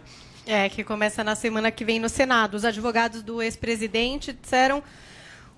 [0.53, 2.57] É, que começa na semana que vem no Senado.
[2.57, 4.83] Os advogados do ex-presidente disseram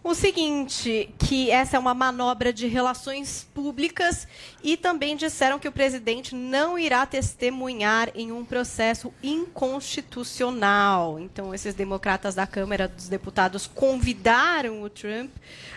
[0.04, 4.28] o seguinte, que essa é uma manobra de relações públicas
[4.62, 11.18] e também disseram que o presidente não irá testemunhar em um processo inconstitucional.
[11.18, 15.30] Então, esses democratas da Câmara dos Deputados convidaram o Trump,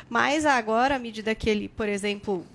[0.09, 2.45] mas agora, à medida que ele, por exemplo,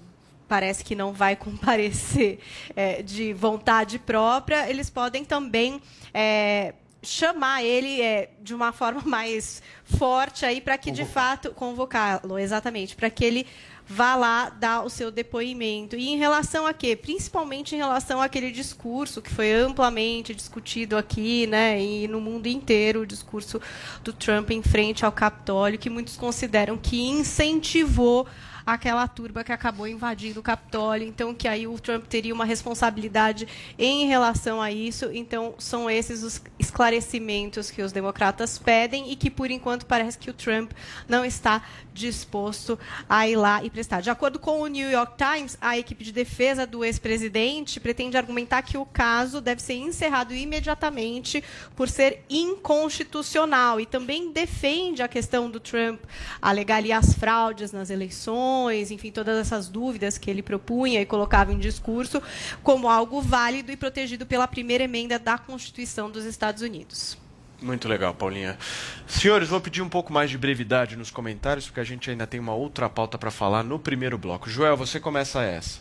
[0.51, 2.41] parece que não vai comparecer
[2.75, 5.81] é, de vontade própria, eles podem também
[6.13, 12.37] é, chamar ele é, de uma forma mais forte aí para que de fato convocá-lo
[12.37, 13.47] exatamente para que ele
[13.87, 15.97] vá lá dar o seu depoimento.
[15.97, 16.95] E em relação a quê?
[16.95, 23.01] Principalmente em relação àquele discurso que foi amplamente discutido aqui né e no mundo inteiro
[23.01, 23.61] o discurso
[24.05, 28.27] do Trump em frente ao Capitólio que muitos consideram que incentivou
[28.73, 33.47] aquela turba que acabou invadindo o Capitólio, então que aí o Trump teria uma responsabilidade
[33.79, 35.11] em relação a isso.
[35.13, 40.31] Então são esses os esclarecimentos que os democratas pedem e que por enquanto parece que
[40.31, 40.73] o Trump
[41.09, 42.79] não está disposto
[43.09, 44.01] a ir lá e prestar.
[44.01, 48.63] De acordo com o New York Times, a equipe de defesa do ex-presidente pretende argumentar
[48.63, 51.43] que o caso deve ser encerrado imediatamente
[51.75, 56.01] por ser inconstitucional e também defende a questão do Trump
[56.41, 61.53] alegar ali as fraudes nas eleições, enfim, todas essas dúvidas que ele propunha e colocava
[61.53, 62.21] em discurso
[62.65, 67.17] como algo válido e protegido pela primeira emenda da Constituição dos Estados Unidos.
[67.63, 68.59] Muito legal, Paulinha.
[69.07, 72.41] Senhores, vou pedir um pouco mais de brevidade nos comentários, porque a gente ainda tem
[72.41, 74.49] uma outra pauta para falar no primeiro bloco.
[74.49, 75.81] Joel, você começa essa.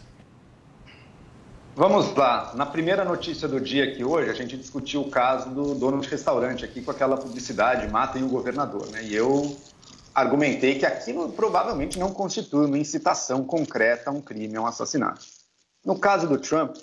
[1.75, 2.51] Vamos lá.
[2.55, 6.09] Na primeira notícia do dia aqui hoje, a gente discutiu o caso do dono de
[6.09, 8.85] restaurante aqui com aquela publicidade Matem o governador.
[8.87, 9.05] Né?
[9.05, 9.55] E eu
[10.13, 15.25] argumentei que aquilo provavelmente não constitui uma incitação concreta a um crime, a um assassinato.
[15.85, 16.75] No caso do Trump,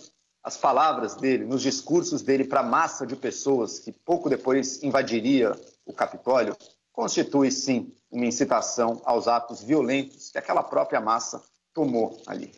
[0.43, 5.53] as palavras dele, nos discursos dele para a massa de pessoas que pouco depois invadiria
[5.85, 6.57] o Capitólio,
[6.93, 11.43] constitui sim uma incitação aos atos violentos que aquela própria massa
[11.75, 12.53] tomou ali.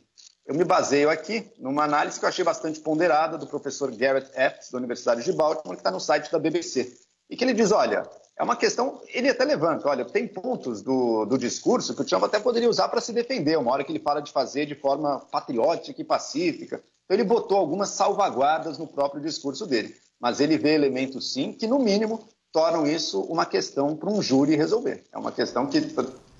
[0.46, 4.70] Eu me baseio aqui numa análise que eu achei bastante ponderada do professor Garrett Epps,
[4.70, 6.96] da Universidade de Baltimore, que está no site da BBC.
[7.28, 9.01] E que ele diz: olha, é uma questão.
[9.12, 12.88] Ele até levanta: olha, tem pontos do, do discurso que o Trump até poderia usar
[12.88, 16.83] para se defender, uma hora que ele fala de fazer de forma patriótica e pacífica.
[17.05, 19.94] Então, ele botou algumas salvaguardas no próprio discurso dele.
[20.20, 24.57] Mas ele vê elementos, sim, que, no mínimo, tornam isso uma questão para um júri
[24.57, 25.05] resolver.
[25.12, 25.81] É uma questão que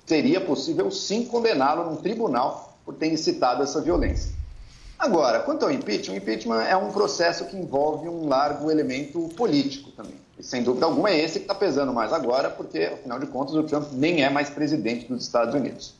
[0.05, 4.38] seria possível, sim, condená-lo num tribunal por ter incitado essa violência.
[4.99, 9.91] Agora, quanto ao impeachment, o impeachment é um processo que envolve um largo elemento político
[9.91, 10.15] também.
[10.37, 13.55] E sem dúvida alguma é esse que está pesando mais agora, porque, afinal de contas,
[13.55, 15.93] o Trump nem é mais presidente dos Estados Unidos.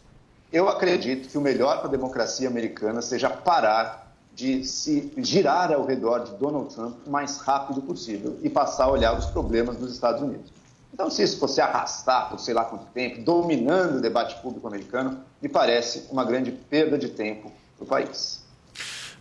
[0.52, 5.86] Eu acredito que o melhor para a democracia americana seja parar de se girar ao
[5.86, 9.94] redor de Donald Trump o mais rápido possível e passar a olhar os problemas dos
[9.94, 10.52] Estados Unidos.
[10.94, 15.20] Então, se isso fosse arrastar por sei lá quanto tempo, dominando o debate público americano,
[15.42, 18.39] me parece uma grande perda de tempo para o país.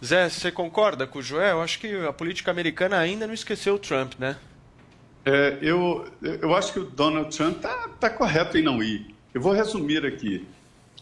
[0.05, 1.61] Zé, você concorda com o Joel?
[1.61, 4.37] Acho que a política americana ainda não esqueceu o Trump, né?
[5.25, 9.15] É, eu, eu acho que o Donald Trump está tá correto em não ir.
[9.35, 10.47] Eu vou resumir aqui.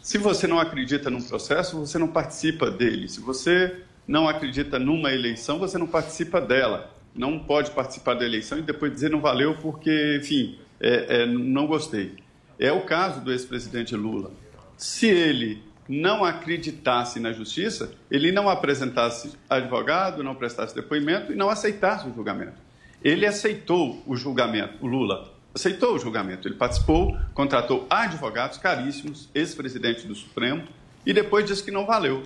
[0.01, 3.07] Se você não acredita num processo, você não participa dele.
[3.07, 6.93] Se você não acredita numa eleição, você não participa dela.
[7.15, 11.67] Não pode participar da eleição e depois dizer não valeu porque, enfim, é, é, não
[11.67, 12.15] gostei.
[12.59, 14.31] É o caso do ex-presidente Lula.
[14.77, 21.49] Se ele não acreditasse na justiça, ele não apresentasse advogado, não prestasse depoimento e não
[21.49, 22.57] aceitasse o julgamento.
[23.03, 26.47] Ele aceitou o julgamento, o Lula aceitou o julgamento.
[26.47, 30.67] Ele participou, contratou advogados caríssimos, ex-presidente do Supremo,
[31.05, 32.23] e depois disse que não valeu.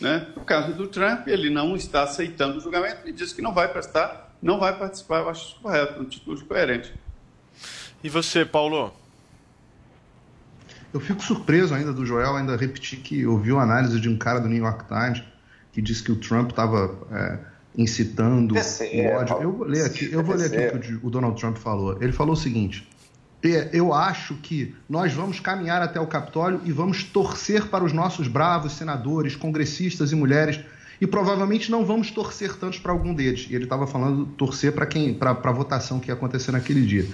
[0.00, 0.26] Né?
[0.34, 3.68] No caso do Trump, ele não está aceitando o julgamento e diz que não vai
[3.68, 5.20] prestar, não vai participar.
[5.20, 6.92] Eu acho isso correto, uma atitude coerente.
[8.02, 8.92] E você, Paulo?
[10.92, 14.40] Eu fico surpreso ainda do Joel ainda repetir que ouviu a análise de um cara
[14.40, 15.22] do New York Times
[15.72, 17.38] que disse que o Trump estava é,
[17.76, 18.58] incitando o
[19.16, 19.36] ódio.
[19.40, 21.96] Eu vou ler aqui, eu vou ler aqui o que o Donald Trump falou.
[22.00, 22.86] Ele falou o seguinte:
[23.42, 27.92] É, Eu acho que nós vamos caminhar até o Capitólio e vamos torcer para os
[27.92, 30.60] nossos bravos senadores, congressistas e mulheres
[31.02, 33.48] e provavelmente não vamos torcer tantos para algum deles.
[33.50, 37.08] E ele estava falando torcer para quem, para a votação que ia acontecer naquele dia.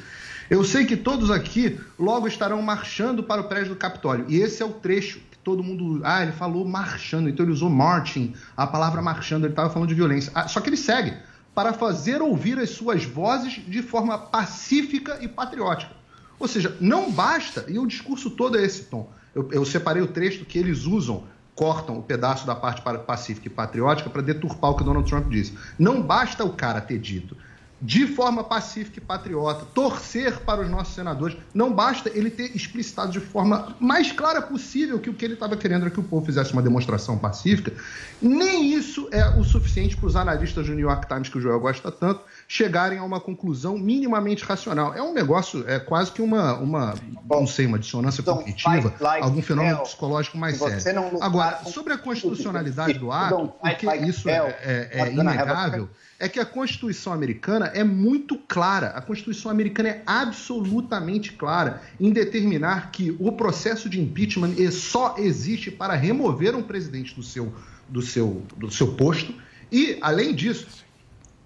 [0.50, 4.24] Eu sei que todos aqui logo estarão marchando para o prédio do Capitólio.
[4.28, 6.00] E esse é o trecho que todo mundo.
[6.04, 9.94] Ah, ele falou marchando, então ele usou marching, a palavra marchando, ele estava falando de
[9.94, 10.32] violência.
[10.34, 11.14] Ah, só que ele segue
[11.54, 15.92] para fazer ouvir as suas vozes de forma pacífica e patriótica.
[16.38, 19.10] Ou seja, não basta, e o discurso todo é esse tom.
[19.34, 21.24] Eu, eu separei o trecho que eles usam,
[21.54, 25.58] cortam o pedaço da parte pacífica e patriótica para deturpar o que Donald Trump disse.
[25.76, 27.36] Não basta o cara ter dito
[27.80, 31.36] de forma pacífica e patriota, torcer para os nossos senadores.
[31.54, 35.56] Não basta ele ter explicitado de forma mais clara possível que o que ele estava
[35.56, 37.72] querendo era que o povo fizesse uma demonstração pacífica.
[38.20, 41.60] Nem isso é o suficiente para os analistas do New York Times, que o Joel
[41.60, 44.92] gosta tanto, chegarem a uma conclusão minimamente racional.
[44.94, 46.94] É um negócio, é quase que uma, uma
[47.30, 49.82] não sei, uma dissonância cognitiva, like algum fenômeno hell.
[49.84, 51.18] psicológico mais sério.
[51.20, 55.88] Agora, sobre a constitucionalidade do ato, Don't fight porque isso é, é- é a inegável,
[56.18, 58.88] é que a Constituição americana é muito clara.
[58.88, 65.70] A Constituição americana é absolutamente clara em determinar que o processo de impeachment só existe
[65.70, 67.54] para remover um presidente do seu,
[67.88, 69.32] do seu, do seu posto.
[69.70, 70.66] E, além disso,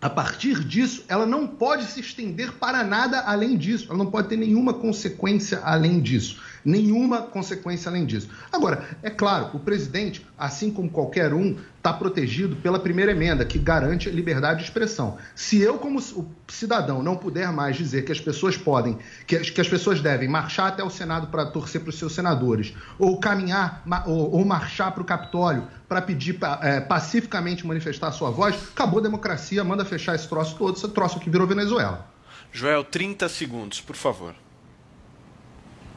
[0.01, 3.87] a partir disso, ela não pode se estender para nada além disso.
[3.89, 6.41] Ela não pode ter nenhuma consequência além disso.
[6.65, 8.29] Nenhuma consequência além disso.
[8.53, 13.59] Agora, é claro, o presidente, assim como qualquer um, está protegido pela primeira emenda, que
[13.59, 15.19] garante a liberdade de expressão.
[15.35, 16.01] Se eu, como
[16.47, 18.97] cidadão, não puder mais dizer que as pessoas podem,
[19.27, 22.15] que as, que as pessoas devem marchar até o Senado para torcer para os seus
[22.15, 28.13] senadores, ou caminhar, ou, ou marchar para o Capitólio para pedir eh, pacificamente manifestar a
[28.13, 32.07] sua voz, acabou a democracia, manda fechar esse troço todo, esse troço aqui virou Venezuela.
[32.53, 34.35] Joel, 30 segundos, por favor.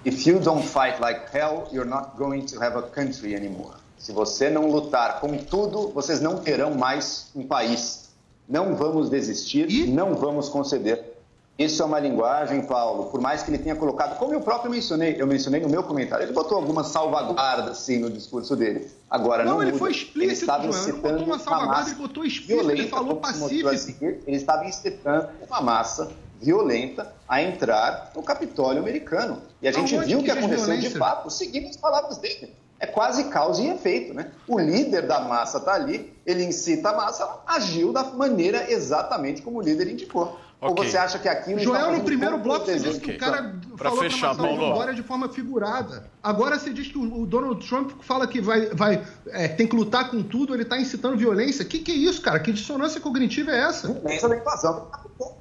[0.06, 3.74] If you don't fight like hell, you're not going to have a country anymore.
[3.98, 8.10] Se você não lutar com tudo, vocês não terão mais um país.
[8.48, 11.16] Não vamos desistir, não vamos conceder.
[11.58, 15.16] Isso é uma linguagem, Paulo, por mais que ele tenha colocado, como eu próprio mencionei,
[15.18, 18.92] eu mencionei no meu comentário, ele botou algumas salvaguardas, sim, no discurso dele.
[19.10, 19.80] Agora, não, Não, ele muda.
[19.80, 20.64] foi Ele explícito, estava.
[20.66, 23.78] Ele não incitando botou uma salvaguarda, massa ele botou explícito, ele falou pacífico.
[23.78, 26.12] seguir, ele estava incitando uma massa
[26.42, 29.42] violenta a entrar no Capitólio americano.
[29.62, 30.90] E a gente Aonde viu o que que diz aconteceu violência?
[30.90, 32.54] de fato, seguindo as palavras dele.
[32.80, 34.32] É quase causa e efeito, né?
[34.48, 39.42] O líder da massa está ali, ele incita a massa, ela agiu da maneira exatamente
[39.42, 40.38] como o líder indicou.
[40.70, 43.18] Ou você acha que aquilo está Joel, no fazendo primeiro bloco, você disse que o
[43.18, 43.56] cara?
[43.78, 44.74] Pra falou fechar, pra Nação Paulo.
[44.74, 46.10] Glória de forma figurada.
[46.24, 50.10] Agora você diz que o Donald Trump fala que vai, vai é, tem que lutar
[50.10, 51.64] com tudo, ele está incitando violência.
[51.64, 52.40] Que que é isso, cara?
[52.40, 53.92] Que dissonância cognitiva é essa?
[53.92, 54.88] Violência da invasão.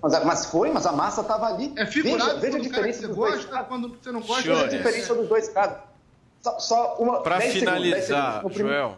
[0.02, 1.72] Mas, mas foi, mas a massa estava ali.
[1.76, 3.68] É figurado veja, veja a quando o cara que diferença você dos dois gosta, casos.
[3.68, 4.34] quando você não gosta.
[4.34, 4.76] Veja a Senhores.
[4.76, 5.76] diferença dos dois casos.
[6.42, 7.22] Só, só uma.
[7.22, 8.58] Para 10 segundos, 10 finalizar, segundos.
[8.58, 8.96] No Joel.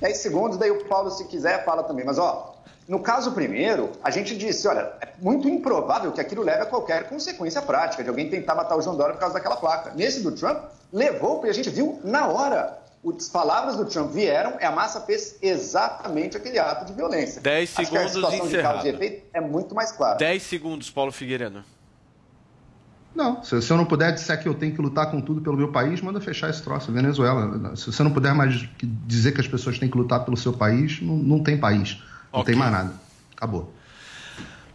[0.00, 2.04] 10 segundos, daí o Paulo, se quiser, fala também.
[2.04, 2.55] Mas, ó,
[2.88, 7.08] no caso primeiro, a gente disse, olha, é muito improvável que aquilo leve a qualquer
[7.08, 9.92] consequência prática, de alguém tentar matar o João Dória por causa daquela placa.
[9.94, 10.58] Nesse do Trump,
[10.92, 12.78] levou, porque a gente viu na hora.
[13.04, 17.40] As palavras do Trump vieram e a massa fez exatamente aquele ato de violência.
[17.40, 18.86] 10 Acho que a segundos situação de causa e encerrado.
[18.86, 20.16] efeito é muito mais clara.
[20.16, 21.62] 10 segundos, Paulo Figueiredo.
[23.14, 25.56] Não, se, se eu não puder disser que eu tenho que lutar com tudo pelo
[25.56, 26.92] meu país, manda fechar esse troço.
[26.92, 27.74] Venezuela.
[27.74, 31.00] Se você não puder mais dizer que as pessoas têm que lutar pelo seu país,
[31.00, 31.98] não, não tem país.
[32.36, 32.52] Não Ok.
[32.52, 32.92] tem mais nada.
[33.34, 33.72] Acabou.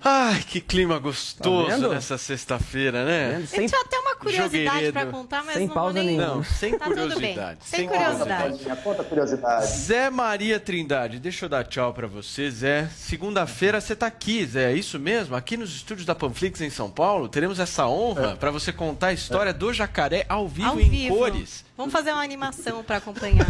[0.03, 3.37] Ai, que clima gostoso Tá nessa sexta-feira, né?
[3.39, 6.17] Eu Sem, tinha até uma curiosidade pra contar, mas Sem não pausa vou nem...
[6.17, 6.35] nenhuma.
[6.37, 7.09] Não, sem Tá tudo bem.
[7.11, 7.59] curiosidade.
[7.61, 8.49] Sem curiosidade.
[8.57, 9.67] Paulinha, Conta a curiosidade.
[9.67, 12.89] Zé Maria Trindade, deixa eu dar tchau pra você, Zé.
[12.97, 15.35] Segunda-feira você tá aqui, Zé, é isso mesmo?
[15.35, 19.13] Aqui nos estúdios da Panflix em São Paulo, teremos essa honra pra você contar a
[19.13, 21.15] história do jacaré ao vivo Ao em vivo.
[21.15, 21.63] cores.
[21.77, 23.45] Vamos fazer uma animação pra acompanhar.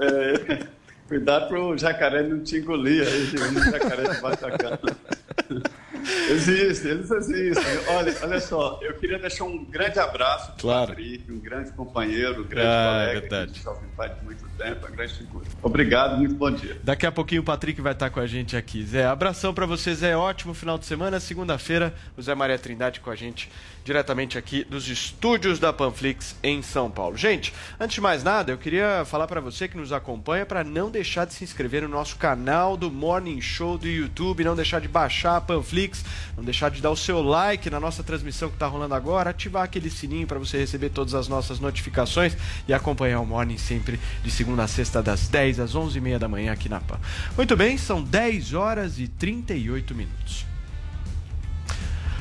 [0.00, 0.66] É,
[1.08, 4.78] cuidado pro jacaré não te engolir aí, um jacaré debaixo da cama.
[6.30, 7.64] Existe, eles existem.
[7.88, 10.84] Olha, olha só, eu queria deixar um grande abraço para Claro.
[10.84, 13.52] o Patrick, um grande companheiro, um grande Ah, é colega, verdade.
[13.52, 15.46] que faz de muito tempo, uma grande figura.
[15.62, 16.76] Obrigado, muito bom dia.
[16.82, 18.84] Daqui a pouquinho o Patrick vai estar com a gente aqui.
[18.84, 20.16] Zé, abração pra você, Zé.
[20.16, 21.20] Ótimo final de semana.
[21.20, 23.48] Segunda-feira, o Zé Maria Trindade com a gente
[23.84, 27.16] diretamente aqui dos estúdios da Panflix em São Paulo.
[27.16, 30.90] Gente, antes de mais nada, eu queria falar pra você que nos acompanha para não
[30.90, 34.88] deixar de se inscrever no nosso canal do Morning Show do YouTube, não deixar de
[34.88, 36.04] baixar a Panflix,
[36.36, 39.64] não deixar de dar o seu like na nossa transmissão que está rolando agora, ativar
[39.64, 42.36] aquele sininho para você receber todas as nossas notificações
[42.68, 46.52] e acompanhar o Morning sempre de segunda a sexta das 10 às 11h30 da manhã
[46.52, 47.00] aqui na PAN.
[47.36, 50.51] Muito bem, são 10 horas e 38 minutos.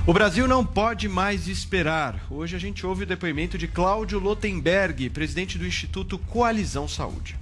[0.05, 2.25] O Brasil não pode mais esperar.
[2.27, 7.37] Hoje a gente ouve o depoimento de Cláudio Lotenberg, presidente do Instituto Coalizão Saúde.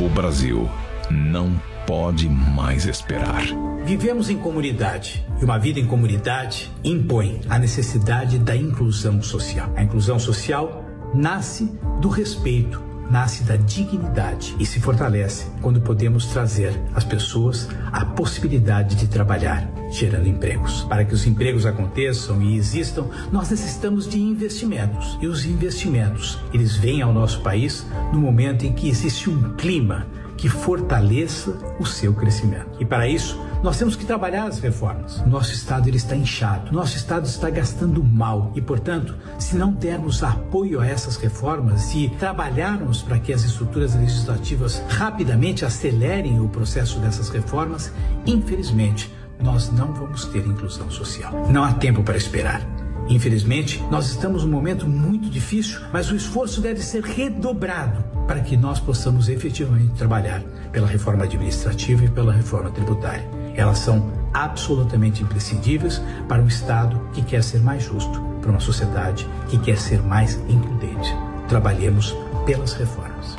[0.00, 0.66] O Brasil
[1.10, 3.42] não pode mais esperar.
[3.84, 9.70] Vivemos em comunidade e uma vida em comunidade impõe a necessidade da inclusão social.
[9.76, 11.70] A inclusão social nasce
[12.00, 18.96] do respeito, nasce da dignidade e se fortalece quando podemos trazer às pessoas a possibilidade
[18.96, 20.84] de trabalhar, gerando empregos.
[20.84, 25.18] Para que os empregos aconteçam e existam, nós necessitamos de investimentos.
[25.20, 30.06] E os investimentos, eles vêm ao nosso país no momento em que existe um clima
[30.42, 32.76] que fortaleça o seu crescimento.
[32.80, 35.24] E para isso, nós temos que trabalhar as reformas.
[35.24, 40.20] Nosso estado ele está inchado, nosso estado está gastando mal e, portanto, se não dermos
[40.24, 46.98] apoio a essas reformas e trabalharmos para que as estruturas legislativas rapidamente acelerem o processo
[46.98, 47.92] dessas reformas,
[48.26, 51.46] infelizmente, nós não vamos ter inclusão social.
[51.50, 52.81] Não há tempo para esperar.
[53.12, 58.56] Infelizmente, nós estamos num momento muito difícil, mas o esforço deve ser redobrado para que
[58.56, 60.40] nós possamos efetivamente trabalhar
[60.72, 63.28] pela reforma administrativa e pela reforma tributária.
[63.54, 69.28] Elas são absolutamente imprescindíveis para um Estado que quer ser mais justo, para uma sociedade
[69.50, 71.14] que quer ser mais includente.
[71.48, 73.36] Trabalhemos pelas reformas.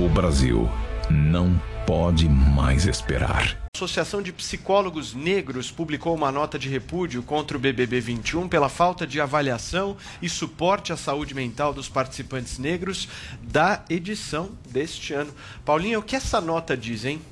[0.00, 0.68] O Brasil
[1.08, 1.54] não
[1.88, 3.56] pode mais esperar.
[3.74, 8.68] A Associação de Psicólogos Negros publicou uma nota de repúdio contra o BBB 21 pela
[8.68, 13.08] falta de avaliação e suporte à saúde mental dos participantes negros
[13.40, 15.32] da edição deste ano.
[15.64, 17.22] Paulinha, o que essa nota diz, hein?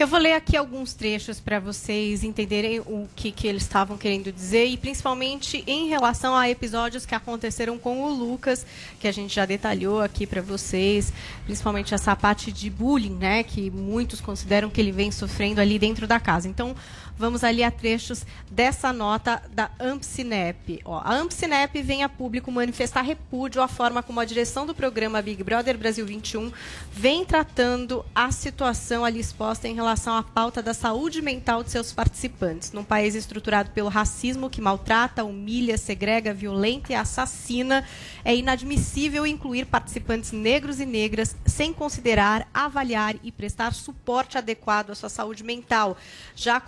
[0.00, 4.32] Eu vou ler aqui alguns trechos para vocês entenderem o que, que eles estavam querendo
[4.32, 8.64] dizer e principalmente em relação a episódios que aconteceram com o Lucas,
[8.98, 11.12] que a gente já detalhou aqui para vocês,
[11.44, 16.06] principalmente essa parte de bullying, né, que muitos consideram que ele vem sofrendo ali dentro
[16.06, 16.48] da casa.
[16.48, 16.74] Então,
[17.20, 20.80] vamos ali a trechos dessa nota da Ampcinep.
[20.86, 25.20] Ó, a Ampcinep vem a público manifestar repúdio à forma como a direção do programa
[25.20, 26.50] Big Brother Brasil 21
[26.90, 31.92] vem tratando a situação ali exposta em relação à pauta da saúde mental de seus
[31.92, 32.72] participantes.
[32.72, 37.84] Num país estruturado pelo racismo que maltrata, humilha, segrega, violenta e assassina,
[38.24, 44.94] é inadmissível incluir participantes negros e negras sem considerar, avaliar e prestar suporte adequado à
[44.94, 45.98] sua saúde mental,
[46.34, 46.58] já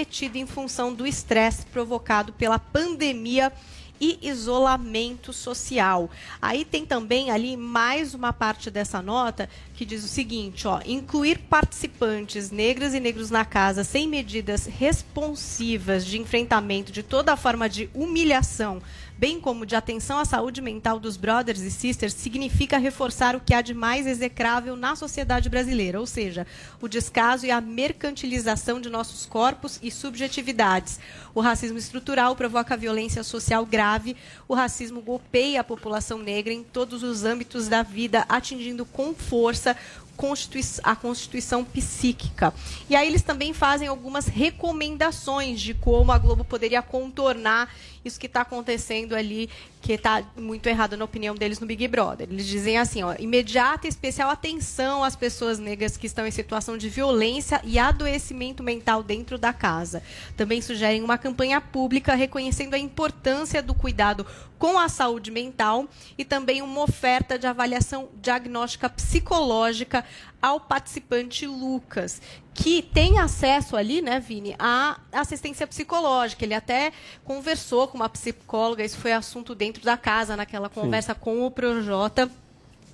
[0.00, 3.52] comprometido em função do estresse provocado pela pandemia
[4.00, 6.08] e isolamento social.
[6.40, 11.38] Aí tem também ali mais uma parte dessa nota que diz o seguinte, ó, incluir
[11.50, 17.90] participantes negras e negros na casa sem medidas responsivas de enfrentamento de toda forma de
[17.92, 18.80] humilhação,
[19.20, 23.52] bem como de atenção à saúde mental dos brothers e sisters, significa reforçar o que
[23.52, 26.46] há de mais execrável na sociedade brasileira, ou seja,
[26.80, 30.98] o descaso e a mercantilização de nossos corpos e subjetividades.
[31.34, 34.16] O racismo estrutural provoca violência social grave,
[34.48, 39.76] o racismo golpeia a população negra em todos os âmbitos da vida, atingindo com força
[40.82, 42.52] a constituição psíquica.
[42.90, 48.26] E aí eles também fazem algumas recomendações de como a Globo poderia contornar isso que
[48.26, 49.48] está acontecendo ali,
[49.82, 52.28] que está muito errado na opinião deles no Big Brother.
[52.30, 56.76] Eles dizem assim, ó, imediata e especial atenção às pessoas negras que estão em situação
[56.76, 60.02] de violência e adoecimento mental dentro da casa.
[60.36, 64.26] Também sugerem uma campanha pública reconhecendo a importância do cuidado
[64.58, 65.88] com a saúde mental
[66.18, 70.04] e também uma oferta de avaliação diagnóstica psicológica
[70.40, 72.20] ao participante Lucas,
[72.54, 76.44] que tem acesso ali, né, Vini, à assistência psicológica.
[76.44, 76.92] Ele até
[77.24, 81.20] conversou com uma psicóloga, isso foi assunto dentro da casa, naquela conversa Sim.
[81.20, 82.30] com o Projota.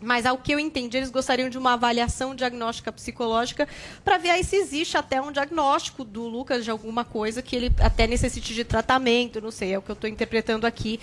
[0.01, 3.67] Mas, ao que eu entendi, eles gostariam de uma avaliação diagnóstica psicológica
[4.05, 7.73] para ver aí se existe até um diagnóstico do Lucas de alguma coisa que ele
[7.81, 11.01] até necessite de tratamento, não sei, é o que eu estou interpretando aqui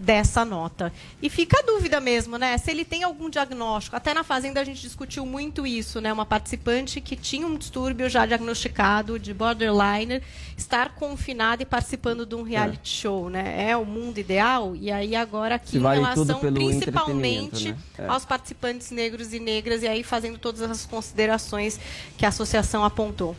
[0.00, 0.90] dessa nota.
[1.20, 2.56] E fica a dúvida mesmo, né?
[2.56, 3.94] Se ele tem algum diagnóstico.
[3.94, 6.10] Até na Fazenda a gente discutiu muito isso, né?
[6.10, 10.22] Uma participante que tinha um distúrbio já diagnosticado de borderline,
[10.56, 13.00] estar confinada e participando de um reality é.
[13.02, 13.70] show, né?
[13.70, 14.74] É o mundo ideal.
[14.74, 17.78] E aí agora aqui em relação principalmente né?
[17.98, 18.06] é.
[18.06, 21.80] aos participantes negros e negras, e aí fazendo todas as considerações
[22.16, 23.34] que a associação apontou.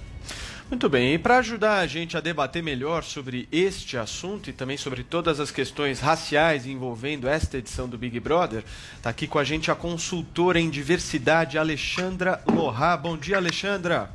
[0.70, 4.76] Muito bem, e para ajudar a gente a debater melhor sobre este assunto e também
[4.76, 8.66] sobre todas as questões raciais envolvendo esta edição do Big Brother,
[8.98, 12.98] está aqui com a gente a consultora em diversidade Alexandra Lohá.
[12.98, 14.12] Bom dia, Alexandra.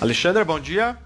[0.00, 0.96] Alexandra, bom dia.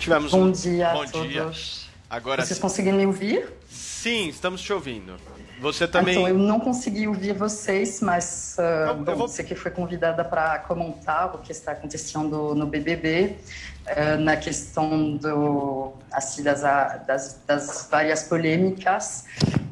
[0.00, 0.52] Tivemos bom um...
[0.52, 1.77] dia bom a todos.
[2.10, 3.52] Agora Vocês conseguem me ouvir?
[3.68, 5.16] Sim, estamos te ouvindo.
[5.60, 6.14] Você também.
[6.14, 10.24] Então, eu não consegui ouvir vocês, mas uh, eu bom, vou- você que foi convidada
[10.24, 13.36] para comentar o que está acontecendo no BBB,
[13.86, 16.60] uh, na questão do, assim, das,
[17.06, 19.24] das, das várias polêmicas.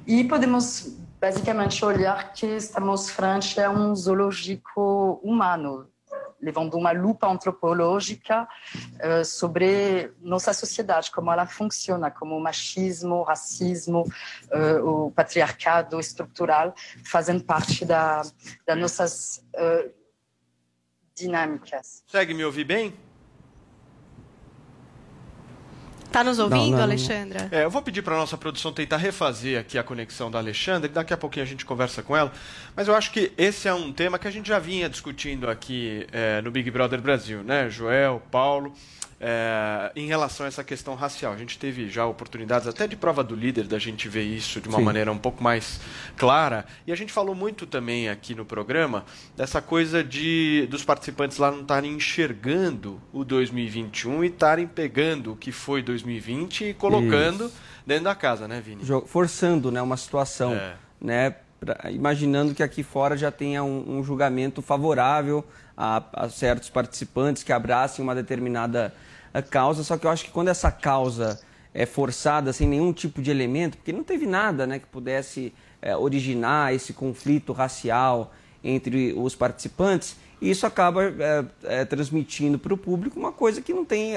[0.06, 0.88] E podemos
[1.20, 5.86] basicamente olhar que estamos frente a um zoológico humano,
[6.40, 8.48] levando uma lupa antropológica
[8.98, 14.04] eh, sobre nossa sociedade, como ela funciona, como o machismo, o racismo,
[14.50, 16.74] eh, o patriarcado estrutural
[17.04, 18.22] fazem parte da,
[18.66, 19.90] das nossas eh,
[21.14, 22.02] dinâmicas.
[22.06, 23.05] Consegue me ouvir bem?
[26.16, 26.82] Tá nos ouvindo, Não, não.
[26.84, 27.46] Alexandra?
[27.52, 30.88] É, eu vou pedir para a nossa produção tentar refazer aqui a conexão da Alexandra,
[30.90, 32.32] e daqui a pouquinho a gente conversa com ela.
[32.74, 36.06] Mas eu acho que esse é um tema que a gente já vinha discutindo aqui
[36.10, 37.68] é, no Big Brother Brasil, né?
[37.68, 38.72] Joel, Paulo,
[39.20, 41.32] é, em relação a essa questão racial.
[41.32, 44.68] A gente teve já oportunidades, até de prova do líder, da gente ver isso de
[44.68, 44.84] uma Sim.
[44.84, 45.80] maneira um pouco mais
[46.16, 46.64] clara.
[46.86, 49.04] E a gente falou muito também aqui no programa
[49.36, 55.36] dessa coisa de dos participantes lá não estarem enxergando o 2021 e estarem pegando o
[55.36, 57.50] que foi 2020 e colocando
[57.86, 58.82] dentro da casa, né, Vini?
[59.06, 60.74] Forçando né, uma situação, É.
[61.00, 65.44] né, pra- imaginando que aqui fora já tenha um, um julgamento favorável
[65.76, 68.94] a, a certos participantes que abracem uma determinada
[69.34, 71.38] eh, causa, só que eu acho que quando essa causa
[71.74, 75.52] é forçada sem nenhum tipo de elemento, porque não teve nada né, que pudesse
[75.82, 78.32] eh, originar esse conflito racial
[78.64, 83.72] entre os participantes, e isso acaba eh, eh, transmitindo para o público uma coisa que
[83.74, 84.14] não tem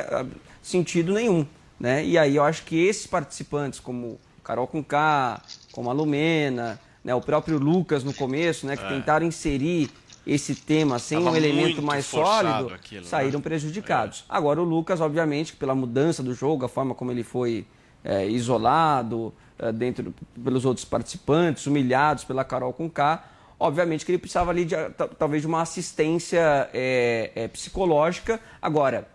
[0.62, 1.46] sentido nenhum.
[1.80, 2.06] Né?
[2.06, 5.42] E aí eu acho que esses participantes, como Carol Conká,
[5.72, 8.90] como a Lumena, né, o próprio Lucas no começo, né, que É.
[8.90, 9.90] tentaram inserir
[10.26, 13.08] esse tema sem Tava um elemento mais sólido, aquilo, né?
[13.08, 14.24] saíram prejudicados.
[14.30, 17.66] Agora o Lucas, obviamente, pela mudança do jogo, a forma como ele foi
[18.04, 20.14] é, isolado é, dentro
[20.44, 23.26] pelos outros participantes, humilhados pela Carol Conká,
[23.60, 28.40] obviamente que ele precisava ali de, ta- talvez de uma assistência é, é, psicológica.
[28.62, 29.08] Agora,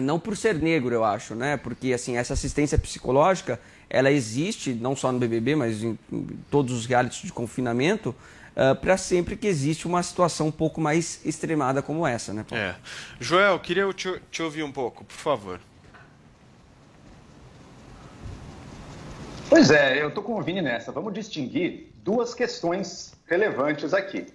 [0.00, 1.56] não por ser negro, eu acho, né?
[1.56, 6.72] Porque assim, essa assistência psicológica, ela existe não só no BBB, mas em, em todos
[6.74, 8.14] os realities de confinamento,
[8.80, 12.44] para sempre que existe uma situação um pouco mais extremada como essa, né?
[12.48, 12.62] Paulo?
[12.62, 12.76] É.
[13.20, 15.60] Joel, queria te, te ouvir um pouco, por favor.
[19.48, 20.90] Pois é, eu estou com o Vini nessa.
[20.90, 24.26] Vamos distinguir duas questões relevantes aqui.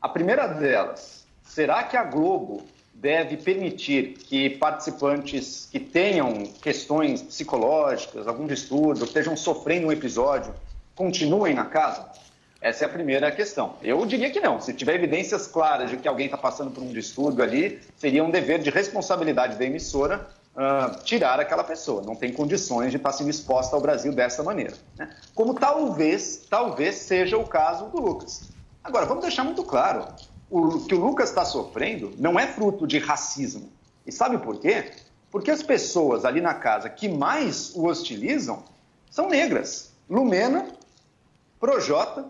[0.00, 8.28] A primeira delas, será que a Globo deve permitir que participantes que tenham questões psicológicas,
[8.28, 10.54] algum distúrbio, estejam sofrendo um episódio,
[10.94, 12.08] continuem na casa?
[12.62, 13.74] Essa é a primeira questão.
[13.82, 14.60] Eu diria que não.
[14.60, 18.30] Se tiver evidências claras de que alguém está passando por um distúrbio ali, seria um
[18.30, 22.02] dever de responsabilidade da emissora ah, tirar aquela pessoa.
[22.02, 24.74] Não tem condições de estar sendo exposta ao Brasil dessa maneira.
[24.96, 25.10] né?
[25.34, 28.50] Como talvez, talvez seja o caso do Lucas.
[28.84, 30.06] Agora, vamos deixar muito claro:
[30.48, 33.72] o que o Lucas está sofrendo não é fruto de racismo.
[34.06, 34.92] E sabe por quê?
[35.32, 38.62] Porque as pessoas ali na casa que mais o hostilizam
[39.10, 39.90] são negras.
[40.08, 40.66] Lumena,
[41.58, 42.26] Projota,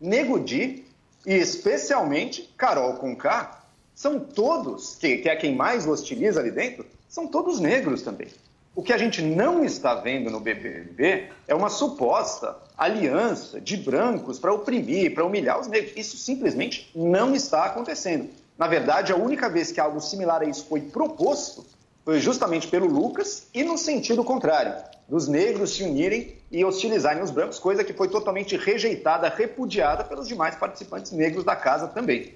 [0.00, 0.84] Nego Di
[1.26, 3.62] e especialmente Carol Conká
[3.94, 8.28] são todos, que, que é quem mais hostiliza ali dentro, são todos negros também.
[8.74, 14.38] O que a gente não está vendo no BBB é uma suposta aliança de brancos
[14.38, 15.94] para oprimir, para humilhar os negros.
[15.96, 18.28] Isso simplesmente não está acontecendo.
[18.58, 21.64] Na verdade, a única vez que algo similar a isso foi proposto
[22.04, 24.74] foi justamente pelo Lucas e no sentido contrário,
[25.08, 30.28] dos negros se unirem e hostilizarem os brancos, coisa que foi totalmente rejeitada, repudiada pelos
[30.28, 32.34] demais participantes negros da casa também.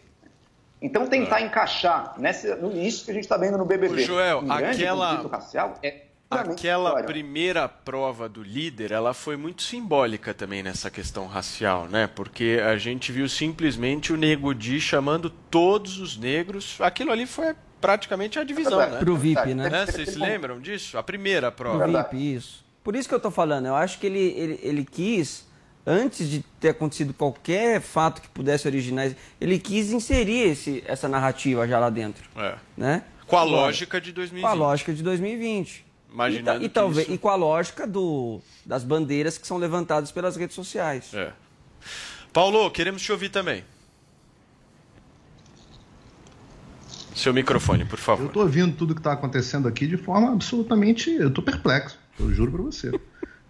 [0.83, 4.51] Então, tentar encaixar nessa, nisso que a gente está vendo no BBB, Ô, Joel, um
[4.53, 7.05] aquela- racial, é Aquela história.
[7.07, 12.07] primeira prova do líder, ela foi muito simbólica também nessa questão racial, né?
[12.15, 16.79] Porque a gente viu simplesmente o Nego Di chamando todos os negros.
[16.81, 18.93] Aquilo ali foi praticamente a divisão, verdade.
[18.95, 19.01] né?
[19.01, 19.87] Pro VIP, né?
[19.87, 20.97] Vocês se lembram disso?
[20.97, 22.05] A primeira Pro prova.
[22.05, 22.65] VIP, isso.
[22.83, 25.47] Por isso que eu tô falando, eu acho que ele, ele, ele quis,
[25.87, 29.11] antes de ter acontecido qualquer fato que pudesse originar,
[29.41, 32.57] ele quis inserir esse, essa narrativa já lá dentro, É.
[32.77, 33.05] né?
[33.27, 34.43] Com a Agora, lógica de 2020.
[34.43, 35.87] Com a lógica de 2020.
[36.13, 39.57] Imaginando e, e que talvez isso- e com a lógica do, das bandeiras que são
[39.59, 41.15] levantadas pelas redes sociais.
[41.15, 41.33] É.
[42.33, 43.63] Paulo, queremos te ouvir também.
[47.15, 48.25] Seu microfone, por favor.
[48.25, 51.11] Eu tô ouvindo tudo que tá acontecendo aqui de forma absolutamente.
[51.11, 52.93] Eu tô perplexo, eu juro pra você.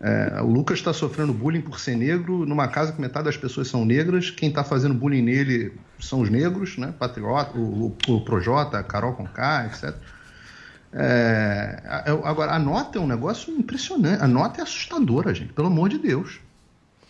[0.01, 3.69] É, o Lucas está sofrendo bullying por ser negro numa casa que metade das pessoas
[3.69, 4.31] são negras.
[4.31, 6.95] Quem está fazendo bullying nele são os negros, né?
[6.99, 9.95] Patriota, o, o, o Projota, Carol Conká, etc.
[10.93, 11.83] É,
[12.25, 14.23] agora, a nota é um negócio impressionante.
[14.23, 16.41] A nota é assustadora, gente, pelo amor de Deus.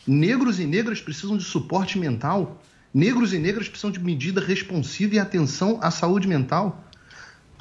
[0.06, 2.60] Negros e negras precisam de suporte mental.
[2.92, 6.84] Negros e negras precisam de medida responsiva e atenção à saúde mental.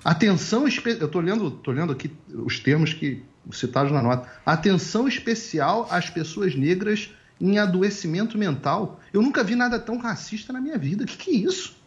[0.04, 0.98] Atenção, espe...
[1.00, 4.30] eu estou lendo, tô lendo aqui os termos que citados na nota.
[4.46, 9.00] Atenção especial às pessoas negras em adoecimento mental.
[9.14, 11.04] Eu nunca vi nada tão racista na minha vida.
[11.04, 11.78] O que, que é isso?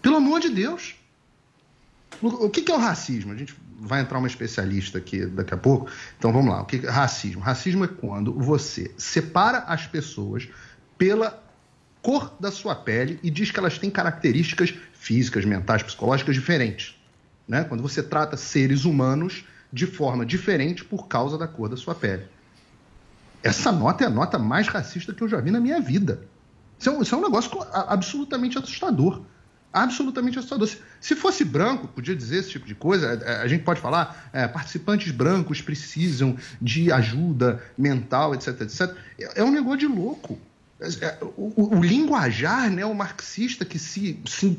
[0.00, 0.96] Pelo amor de Deus.
[2.20, 3.32] O que, que é o racismo?
[3.32, 5.90] A gente vai entrar uma especialista aqui daqui a pouco.
[6.18, 6.62] Então vamos lá.
[6.62, 7.40] O que que é racismo?
[7.40, 10.48] Racismo é quando você separa as pessoas
[10.96, 11.42] pela
[12.02, 16.97] cor da sua pele e diz que elas têm características físicas, mentais, psicológicas diferentes.
[17.48, 17.64] Né?
[17.64, 22.24] Quando você trata seres humanos de forma diferente por causa da cor da sua pele.
[23.42, 26.22] Essa nota é a nota mais racista que eu já vi na minha vida.
[26.78, 29.22] Isso é um, isso é um negócio absolutamente assustador.
[29.72, 30.66] Absolutamente assustador.
[30.66, 33.06] Se, se fosse branco, podia dizer esse tipo de coisa.
[33.24, 38.94] é, A, gente pode falar, é, participantes brancos precisam de ajuda mental, etc, etc.
[39.18, 40.38] É, é um negócio de louco.
[40.80, 44.58] É, é, o, o- o linguajar né, o marxista que se, se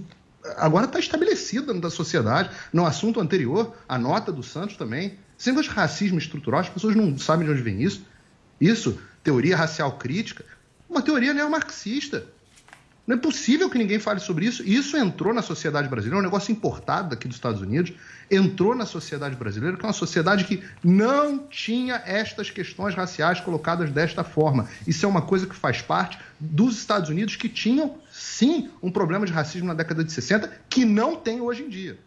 [0.58, 2.50] agora está estabelecido dentro da sociedade.
[2.72, 5.18] No assunto anterior, a nota do Santos também.
[5.46, 8.06] Negócio de racismo estrutural, as pessoas não sabem de onde vem isso.
[8.60, 10.44] Isso, teoria racial crítica,
[10.90, 12.26] uma teoria neomarxista.
[13.10, 14.62] Não é possível que ninguém fale sobre isso.
[14.62, 17.92] Isso entrou na sociedade brasileira, é um negócio importado daqui dos Estados Unidos,
[18.30, 23.90] entrou na sociedade brasileira, que é uma sociedade que não tinha estas questões raciais colocadas
[23.90, 24.68] desta forma.
[24.86, 29.26] Isso é uma coisa que faz parte dos Estados Unidos que tinham, sim, um problema
[29.26, 31.98] de racismo na década de 60, que não tem hoje em dia.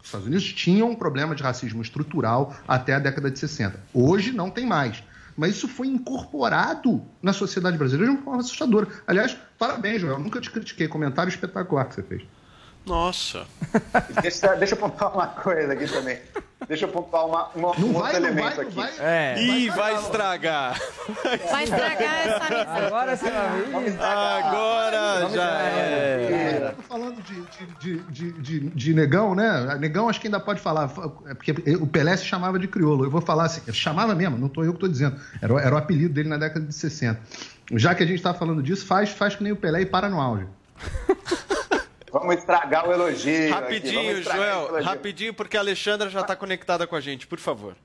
[0.00, 3.78] Os Estados Unidos tinham um problema de racismo estrutural até a década de 60.
[3.92, 5.02] Hoje não tem mais.
[5.36, 8.88] Mas isso foi incorporado na sociedade brasileira de uma forma assustadora.
[9.06, 10.18] Aliás, parabéns, Joel.
[10.18, 10.88] Nunca te critiquei.
[10.88, 12.22] Comentário espetacular que você fez.
[12.86, 13.46] Nossa.
[14.22, 16.18] Deixa, deixa eu pontuar uma coisa aqui também.
[16.66, 18.76] Deixa eu pontuar uma, uma, Não um vai, outro não elemento vai, aqui.
[18.76, 18.92] não vai.
[18.98, 19.42] É.
[19.42, 20.80] Ih, vai estragar.
[21.50, 22.86] Vai estragar essa amizade.
[22.86, 24.00] Agora você vai ver.
[24.02, 26.74] Agora já é.
[26.76, 27.42] Tô falando de,
[27.80, 29.76] de, de, de, de negão, né?
[29.78, 30.90] Negão acho que ainda pode falar.
[31.26, 33.04] É porque o Pelé se chamava de crioulo.
[33.04, 35.18] Eu vou falar assim, chamava mesmo, não tô eu que tô dizendo.
[35.40, 37.20] Era, o- era o apelido dele na década de 60.
[37.74, 40.08] Já que a gente tá falando disso, faz, faz que nem o Pelé e para
[40.08, 40.46] no auge.
[42.12, 43.50] Vamos estragar o elogio.
[43.50, 44.68] Rapidinho, Joel.
[44.68, 44.84] elogio.
[44.84, 47.76] Rapidinho, porque a Alexandra já está conectada com a gente, por favor.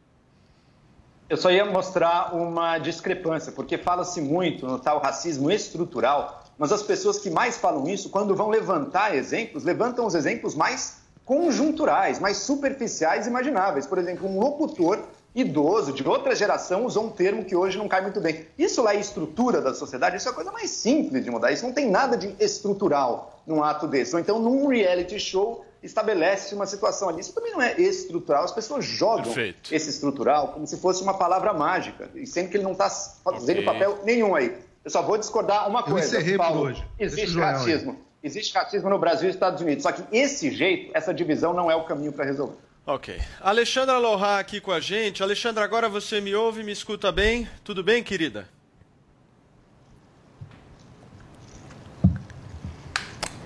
[1.27, 6.83] Eu só ia mostrar uma discrepância, porque fala-se muito no tal racismo estrutural, mas as
[6.83, 12.37] pessoas que mais falam isso, quando vão levantar exemplos, levantam os exemplos mais conjunturais, mais
[12.37, 13.87] superficiais imagináveis.
[13.87, 14.99] Por exemplo, um locutor
[15.35, 18.47] idoso de outra geração usou um termo que hoje não cai muito bem.
[18.57, 21.51] Isso lá é estrutura da sociedade, isso é a coisa mais simples de mudar.
[21.51, 24.15] Isso não tem nada de estrutural num ato desse.
[24.15, 27.19] Ou então, num reality show, estabelece uma situação ali.
[27.19, 29.73] Isso também não é estrutural, as pessoas jogam Perfeito.
[29.75, 33.59] esse estrutural como se fosse uma palavra mágica, e sendo que ele não está fazendo
[33.59, 33.65] Ok.
[33.65, 34.55] papel nenhum aí.
[34.83, 36.21] Eu só vou discordar uma Eu coisa.
[36.23, 36.85] por Paulo, hoje.
[36.99, 37.97] Existe racismo.
[38.23, 39.83] Existe racismo no Brasil e Estados Unidos.
[39.83, 42.57] Só que esse jeito, essa divisão não é o caminho para resolver.
[42.85, 43.19] Ok.
[43.41, 45.23] Alexandra Lohá aqui com a gente.
[45.23, 47.47] Alexandra, agora você me ouve, me escuta bem?
[47.63, 48.47] Tudo bem, querida?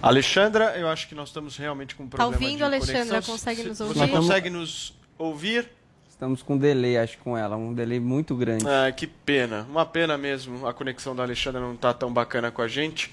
[0.02, 3.06] Alexandra, eu acho que nós estamos realmente com um Tá problema ouvindo, de Alexandra?
[3.22, 3.34] conexão.
[3.34, 4.00] Consegue Você- nos Você ouvir?
[4.00, 5.70] Nós consegue nos ouvir?
[6.10, 7.56] Estamos com um delay, acho, com ela.
[7.56, 8.66] Um delay muito grande.
[8.68, 9.66] Ah, que pena.
[9.70, 10.68] Uma pena mesmo.
[10.68, 13.12] A conexão da Alexandra não tá tão bacana com a gente.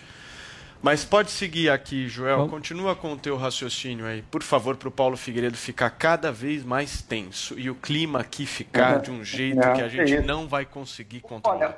[0.82, 2.36] Mas pode seguir aqui, Joel.
[2.36, 2.50] Vamos.
[2.50, 4.22] Continua com o teu raciocínio aí.
[4.22, 7.58] Por favor, para o Paulo Figueiredo ficar cada vez mais tenso.
[7.58, 10.26] E o clima aqui ficar de um jeito Não, que a gente isso.
[10.26, 11.56] não vai conseguir controlar.
[11.56, 11.76] Olha,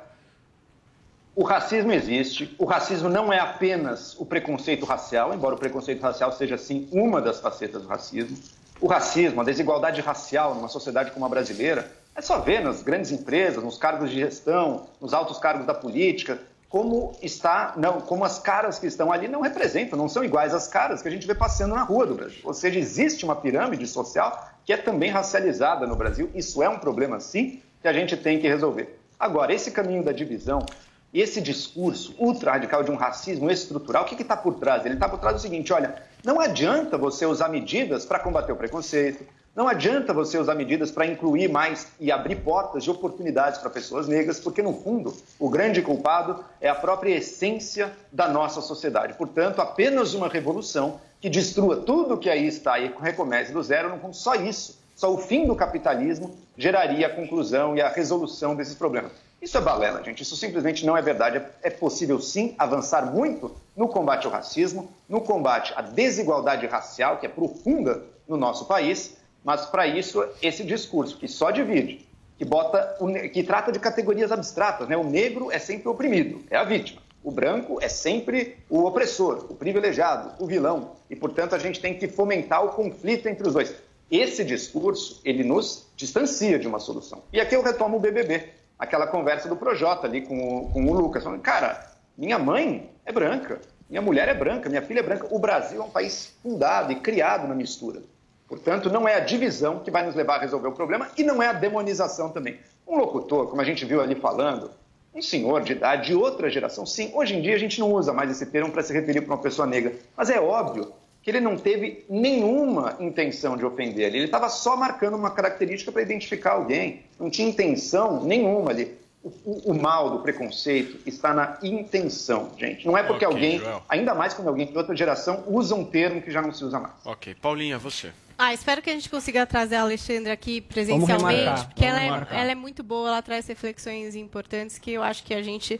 [1.35, 2.53] o racismo existe.
[2.59, 7.21] O racismo não é apenas o preconceito racial, embora o preconceito racial seja, sim, uma
[7.21, 8.37] das facetas do racismo.
[8.81, 13.11] O racismo, a desigualdade racial numa sociedade como a brasileira, é só ver nas grandes
[13.11, 16.39] empresas, nos cargos de gestão, nos altos cargos da política,
[16.69, 20.67] como está, não, como as caras que estão ali não representam, não são iguais às
[20.67, 22.39] caras que a gente vê passeando na rua do Brasil.
[22.43, 26.29] Ou seja, existe uma pirâmide social que é também racializada no Brasil.
[26.35, 28.99] Isso é um problema, sim, que a gente tem que resolver.
[29.19, 30.63] Agora, esse caminho da divisão,
[31.11, 34.85] esse discurso ultra-radical de um racismo estrutural, o que está por trás?
[34.85, 38.55] Ele está por trás do seguinte: olha, não adianta você usar medidas para combater o
[38.55, 39.25] preconceito,
[39.55, 44.07] não adianta você usar medidas para incluir mais e abrir portas de oportunidades para pessoas
[44.07, 49.13] negras, porque, no fundo, o grande culpado é a própria essência da nossa sociedade.
[49.15, 54.15] Portanto, apenas uma revolução que destrua tudo que aí está e recomece do zero, fundo,
[54.15, 59.11] só isso, só o fim do capitalismo geraria a conclusão e a resolução desses problemas.
[59.41, 60.21] Isso é balela, gente.
[60.23, 61.37] Isso simplesmente não é verdade.
[61.37, 67.17] É- É possível, sim, avançar muito no combate ao racismo, no combate à desigualdade racial,
[67.17, 72.45] que é profunda no nosso país, mas para isso, esse discurso que só divide, que
[72.45, 72.97] bota,
[73.33, 74.95] que trata de categorias abstratas, né?
[74.95, 77.01] O negro é sempre oprimido, é a vítima.
[77.21, 80.93] O branco é sempre o opressor, o privilegiado, o vilão.
[81.09, 83.75] E, portanto, a gente tem que fomentar o conflito entre os dois.
[84.09, 87.21] Esse discurso, ele nos distancia de uma solução.
[87.33, 90.93] E aqui eu retomo o BBB, aquela conversa do Projota ali com o, com o
[90.93, 93.59] Lucas, falando, cara, minha mãe é branca,
[93.89, 95.27] minha mulher é branca, minha filha é branca.
[95.29, 98.01] O Brasil é um país fundado e criado na mistura.
[98.49, 101.41] Portanto, não é a divisão que vai nos levar a resolver o problema e não
[101.41, 102.57] é a demonização também.
[102.87, 104.71] Um locutor, como a gente viu ali falando,
[105.13, 108.11] um senhor de idade de outra geração, sim, hoje em dia a gente não usa
[108.11, 110.91] mais esse termo para se referir para uma pessoa negra, mas é óbvio
[111.21, 115.91] que ele não teve nenhuma intenção de ofender ali, ele estava só marcando uma característica
[115.91, 118.97] para identificar alguém, não tinha intenção nenhuma ali.
[119.21, 122.85] O, o- o mal do preconceito está na intenção, gente.
[122.87, 123.83] Não é porque Ok, alguém, Joel.
[123.89, 126.79] ainda mais quando alguém de outra geração usa um termo que já não se usa
[126.79, 126.93] mais.
[127.05, 128.11] Ok, Paulinha, você.
[128.41, 132.51] Ah, espero que a gente consiga trazer a Alexandra aqui presencialmente, porque ela é, ela
[132.51, 135.77] é muito boa, ela traz reflexões importantes que eu acho que a gente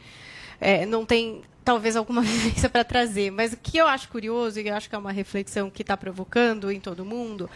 [0.60, 3.30] é, não tem, talvez, alguma vivência para trazer.
[3.30, 5.96] Mas o que eu acho curioso, e eu acho que é uma reflexão que está
[5.96, 7.48] provocando em todo mundo,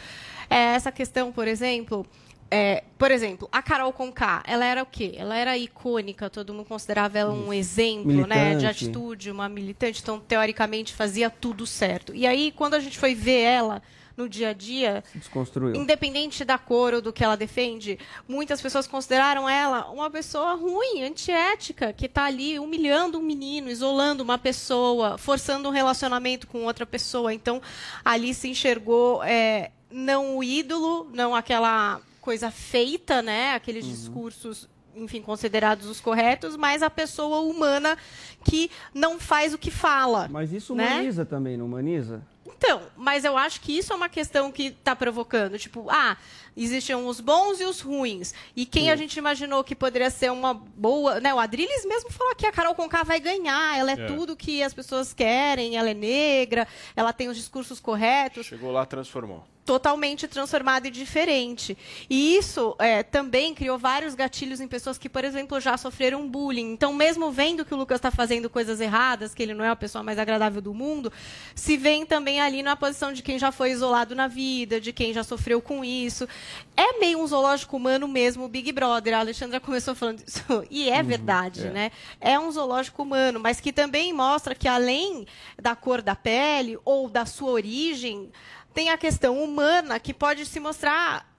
[0.48, 2.06] é essa questão, por exemplo.
[2.50, 5.12] é, por exemplo, a Carol Conká, ela era o quê?
[5.18, 10.18] Ela era icônica, todo mundo considerava ela um exemplo né, de atitude, uma militante, então,
[10.18, 12.14] teoricamente, fazia tudo certo.
[12.14, 13.82] E aí, quando a gente foi ver ela
[14.16, 15.74] no dia a dia, Desconstruiu.
[15.74, 17.98] Independente da cor ou do que ela defende,
[18.28, 24.22] muitas pessoas consideraram ela uma pessoa ruim, antiética, que está ali humilhando um menino, isolando
[24.22, 27.34] uma pessoa, forçando um relacionamento com outra pessoa.
[27.34, 27.60] Então,
[28.04, 33.54] ali se enxergou é, não o ídolo, não aquela coisa feita, né?
[33.54, 37.98] Aqueles discursos enfim, considerados os corretos, mas a pessoa humana
[38.44, 40.28] que não faz o que fala.
[40.30, 40.86] Mas isso né?
[40.86, 42.22] humaniza também, não humaniza?
[42.56, 45.58] Então, mas eu acho que isso é uma questão que está provocando.
[45.58, 46.16] Tipo, ah,
[46.56, 48.32] existiam os bons e os ruins.
[48.54, 51.20] E quem a gente imaginou que poderia ser uma boa.
[51.20, 53.78] Né, o Adriles mesmo falou que a Carol Conká vai ganhar.
[53.78, 54.06] Ela é, É.
[54.06, 58.84] tudo que as pessoas querem, ela é negra, ela tem os discursos corretos Chegou lá,
[58.86, 59.44] transformou.
[59.64, 61.76] totalmente transformado e diferente.
[62.10, 66.70] E isso é, também criou vários gatilhos em pessoas que, por exemplo, já sofreram bullying.
[66.72, 69.76] Então, mesmo vendo que o Lucas está fazendo coisas erradas, que ele não é a
[69.76, 71.10] pessoa mais agradável do mundo,
[71.54, 75.14] se vem também ali na posição de quem já foi isolado na vida, de quem
[75.14, 76.28] já sofreu com isso.
[76.76, 79.14] É meio um zoológico humano mesmo, o Big Brother.
[79.14, 81.70] A Alexandra começou falando isso, e é verdade, é.
[81.70, 81.92] né?
[82.20, 85.26] É um zoológico humano, mas que também mostra que além
[85.60, 88.30] da cor da pele ou da sua origem,
[88.72, 91.32] tem a questão humana que pode se mostrar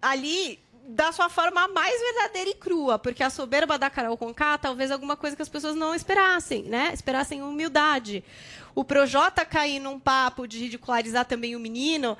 [0.00, 0.58] ali
[0.90, 5.16] da sua forma mais verdadeira e crua, porque a soberba da Carol Conká talvez alguma
[5.16, 6.90] coisa que as pessoas não esperassem, né?
[6.92, 8.24] Esperassem humildade.
[8.74, 12.16] O Projota cair num papo de ridicularizar também o menino,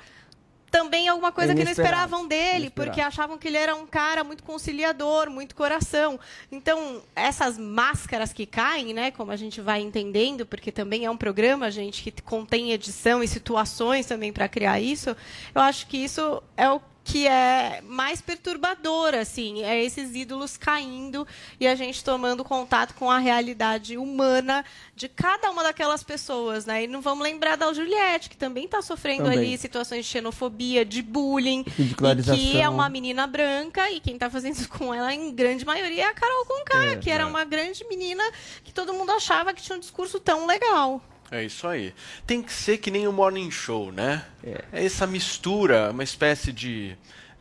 [0.71, 2.73] também alguma coisa que não esperavam dele, Inesperado.
[2.73, 6.17] porque achavam que ele era um cara muito conciliador, muito coração.
[6.49, 11.17] Então, essas máscaras que caem, né, como a gente vai entendendo, porque também é um
[11.17, 15.15] programa, gente, que contém edição e situações também para criar isso,
[15.53, 16.81] eu acho que isso é o
[17.11, 21.27] que é mais perturbador, assim, é esses ídolos caindo
[21.59, 24.63] e a gente tomando contato com a realidade humana
[24.95, 26.85] de cada uma daquelas pessoas, né?
[26.85, 29.39] E não vamos lembrar da Juliette, que também está sofrendo Também.
[29.39, 31.93] ali situações de xenofobia, de bullying, e
[32.37, 36.03] que é uma menina branca e quem está fazendo isso com ela, em grande maioria,
[36.03, 37.25] é a Carol Conká, É, que era é.
[37.25, 38.23] uma grande menina
[38.63, 41.01] que todo mundo achava que tinha um discurso tão legal.
[41.31, 41.93] É isso aí.
[42.27, 44.23] Tem que ser que nem o Morning Show, né?
[44.43, 46.97] É, essa mistura, uma espécie de,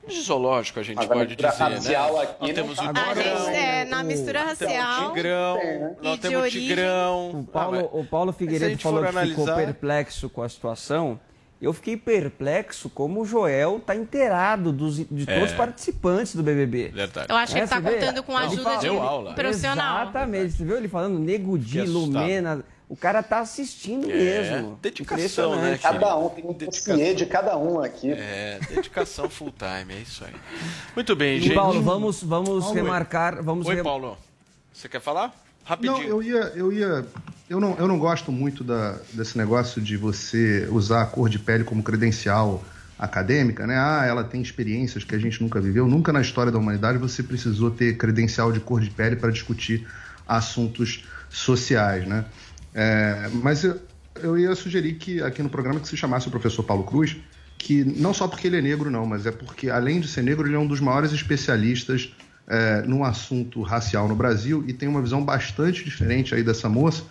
[0.07, 2.23] de zoológico, a gente Mas a pode mistura dizer, racial né?
[2.23, 3.45] aqui Nós temos tá o Agora- tigrão.
[3.47, 7.31] gente, é, na mistura racial o tigrão, e nós de temos o tigrão.
[7.41, 11.19] O Paulo, Ah, o Paulo a Figueiredo falou que ficou analisar- perplexo com a situação.
[11.61, 15.35] Eu fiquei perplexo como o Joel está inteirado dos, de É.
[15.35, 16.89] todos os participantes do BBB.
[16.89, 17.27] Verdade.
[17.29, 17.95] Eu acho que ele tá você vê?
[17.97, 19.35] contando com a Ele ajuda de Deu aula.
[19.35, 20.03] profissional.
[20.05, 20.53] Exatamente.
[20.55, 21.83] Você viu ele falando Nego Di.
[21.83, 22.65] Lumena.
[22.91, 24.77] O cara tá assistindo É, mesmo.
[24.83, 25.79] dedicação, né.
[25.81, 28.11] Cada um, tem um dossiê de cada um aqui.
[28.11, 30.35] É, dedicação full time, é isso aí.
[30.97, 31.55] Muito bem, E gente.
[31.55, 33.41] Paulo, vamos, vamos Paulo, remarcar.
[33.45, 34.19] Vamos Oi, re- Paulo.
[34.75, 35.33] Você quer falar?
[35.65, 35.99] Rapidinho.
[35.99, 36.53] Não, eu ia.
[36.57, 37.07] Eu, ia
[37.49, 41.39] eu, não, eu não gosto muito da, desse negócio de você usar a cor de
[41.39, 42.61] pele como credencial
[42.99, 43.77] acadêmica, né?
[43.79, 45.87] Ah, ela tem experiências que a gente nunca viveu.
[45.87, 49.87] Nunca na história da humanidade você precisou ter credencial de cor de pele para discutir
[50.27, 52.25] assuntos sociais, né?
[52.75, 53.81] É, mas eu,
[54.23, 57.17] eu ia sugerir que aqui no programa que se chamasse o professor Paulo Cruz,
[57.59, 60.47] que não só porque ele é negro, não, mas é porque, além de ser negro,
[60.47, 62.15] ele é um dos maiores especialistas
[62.47, 67.05] é, no assunto racial no Brasil e tem uma visão bastante diferente aí dessa moça.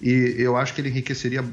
[0.00, 1.44] E eu acho que ele enriqueceria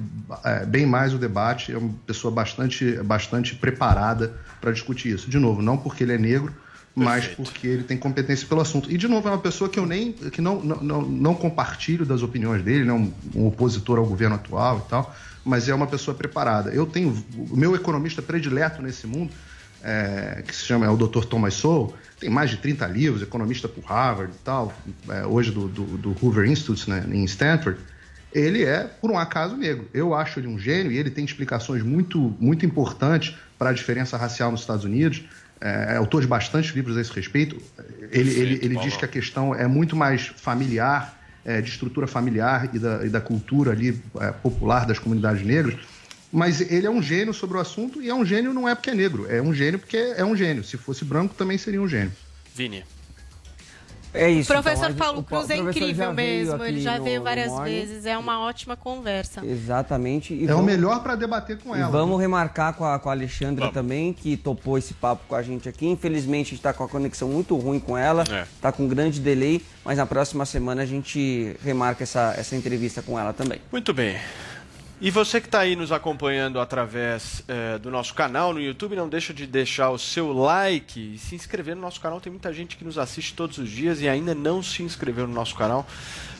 [0.43, 1.73] é, bem mais o debate.
[1.73, 5.29] É uma pessoa bastante, bastante preparada para discutir isso.
[5.29, 6.53] De novo, não porque ele é negro,
[6.95, 8.89] mas porque ele tem competência pelo assunto.
[8.89, 12.05] E, de novo, é uma pessoa que eu nem que não, não, não, não compartilho
[12.05, 12.93] das opiniões dele, né?
[12.93, 16.71] um, um opositor ao governo atual e tal, mas é uma pessoa preparada.
[16.71, 17.09] Eu tenho
[17.51, 19.31] o meu economista predileto nesse mundo,
[19.83, 21.25] é, que se chama é o Dr.
[21.25, 24.73] Thomas Sowell, tem mais de 30 livros, economista por Harvard e tal,
[25.09, 27.77] é, hoje do, do, do, Hoover Institute né, em Stanford.
[28.33, 29.87] Ele é, por um acaso, negro.
[29.93, 34.17] Eu acho ele um gênio e ele tem explicações muito, muito importantes para a diferença
[34.17, 35.23] racial nos Estados Unidos
[35.61, 37.61] é, é autor de bastantes livros a esse respeito.
[38.11, 42.07] Ele, Sim, ele, ele diz que a questão é muito mais familiar, é, de estrutura
[42.07, 45.75] familiar e da, e da cultura ali é, popular das comunidades negras.
[46.31, 48.89] Mas ele é um gênio sobre o assunto e é um gênio não é porque
[48.89, 50.63] é negro, é um gênio porque é um gênio.
[50.63, 52.11] Se fosse branco também seria um gênio.
[52.53, 52.83] Vini.
[54.15, 54.51] É isso.
[54.51, 56.63] O professor então, Paulo Cruz é incrível mesmo.
[56.63, 58.05] Ele já veio várias vezes.
[58.05, 59.45] É uma ótima conversa.
[59.45, 60.33] Exatamente.
[60.33, 60.63] E é vamos...
[60.63, 61.87] o melhor para debater com ela.
[61.87, 63.73] E vamos remarcar com a, com a Alexandra vamos.
[63.73, 65.87] também, que topou esse papo com a gente aqui.
[65.87, 68.23] Infelizmente, a gente está com a conexão muito ruim com ela.
[68.23, 68.71] Está é.
[68.71, 69.61] com um grande delay.
[69.83, 73.59] Mas na próxima semana a gente remarca essa, essa entrevista com ela também.
[73.71, 74.17] Muito bem.
[75.01, 79.09] E você que está aí nos acompanhando através é, do nosso canal no YouTube, não
[79.09, 82.21] deixa de deixar o seu like e se inscrever no nosso canal.
[82.21, 85.33] Tem muita gente que nos assiste todos os dias e ainda não se inscreveu no
[85.33, 85.85] nosso canal.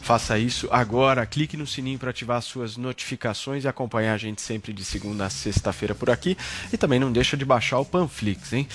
[0.02, 1.26] Faça isso agora.
[1.26, 5.26] Clique no sininho para ativar as suas notificações e acompanhar a gente sempre de segunda
[5.26, 6.38] a sexta-feira por aqui.
[6.72, 8.68] E também não deixa de baixar o Panflix, hein?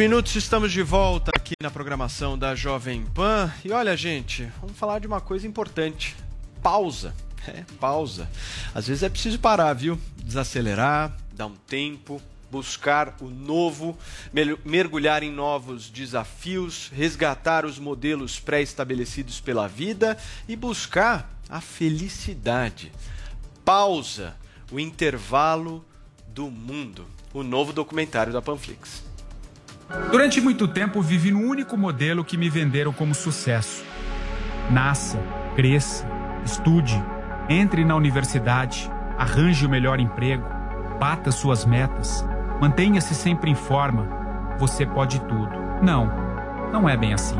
[0.00, 3.52] Minutos, estamos de volta aqui na programação da Jovem Pan.
[3.62, 6.16] E olha, gente, vamos falar de uma coisa importante:
[6.62, 7.14] pausa.
[7.46, 8.26] É, pausa.
[8.74, 10.00] Às vezes é preciso parar, viu?
[10.16, 12.20] Desacelerar, dar um tempo,
[12.50, 13.94] buscar o novo,
[14.64, 20.16] mergulhar em novos desafios, resgatar os modelos pré-estabelecidos pela vida
[20.48, 22.90] e buscar a felicidade.
[23.66, 24.34] Pausa,
[24.72, 25.84] o intervalo
[26.26, 27.04] do mundo.
[27.34, 29.09] O novo documentário da Panflix.
[30.10, 33.84] Durante muito tempo vivi no único modelo que me venderam como sucesso.
[34.70, 35.18] Nasça,
[35.56, 36.06] cresça,
[36.44, 37.02] estude,
[37.48, 40.44] entre na universidade, arranje o melhor emprego,
[41.00, 42.24] bata suas metas,
[42.60, 44.06] mantenha-se sempre em forma.
[44.58, 45.50] Você pode tudo.
[45.82, 46.06] Não,
[46.72, 47.38] não é bem assim.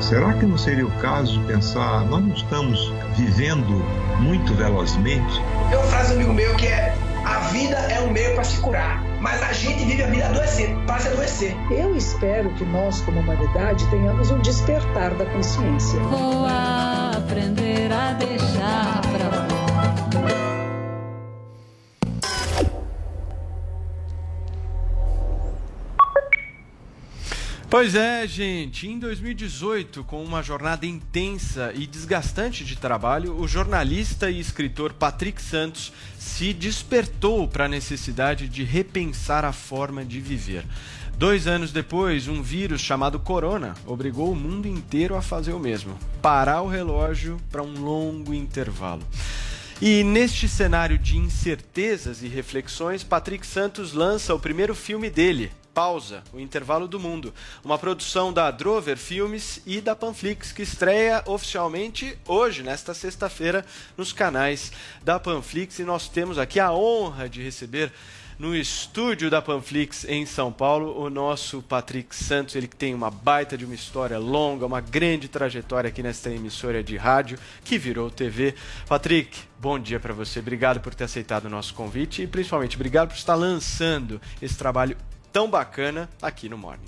[0.00, 3.84] Será que não seria o caso de pensar, nós não estamos vivendo
[4.20, 5.42] muito velozmente?
[5.68, 6.96] Tem uma frase amigo meu que é
[7.28, 10.74] a vida é um meio para se curar, mas a gente vive a vida adoecer,
[10.86, 11.56] para se adoecer.
[11.70, 16.00] Eu espero que nós, como humanidade, tenhamos um despertar da consciência.
[16.00, 19.37] Vou aprender a deixar pra
[27.70, 28.88] Pois é, gente.
[28.88, 35.40] Em 2018, com uma jornada intensa e desgastante de trabalho, o jornalista e escritor Patrick
[35.42, 40.64] Santos se despertou para a necessidade de repensar a forma de viver.
[41.18, 45.98] Dois anos depois, um vírus chamado Corona obrigou o mundo inteiro a fazer o mesmo:
[46.22, 49.02] parar o relógio para um longo intervalo.
[49.80, 56.24] E neste cenário de incertezas e reflexões, Patrick Santos lança o primeiro filme dele, Pausa,
[56.32, 57.32] o intervalo do mundo,
[57.64, 63.64] uma produção da Drover Filmes e da Panflix que estreia oficialmente hoje, nesta sexta-feira,
[63.96, 64.72] nos canais
[65.04, 67.92] da Panflix e nós temos aqui a honra de receber
[68.40, 73.08] no estúdio da Panflix em São Paulo, o nosso Patrick Santos, ele que tem uma
[73.08, 78.10] baita de uma história longa, uma grande trajetória aqui nesta emissora de rádio que virou
[78.10, 78.52] TV.
[78.88, 80.40] Patrick, bom dia para você.
[80.40, 84.96] Obrigado por ter aceitado o nosso convite e principalmente obrigado por estar lançando esse trabalho
[85.32, 86.84] tão bacana aqui no Morning.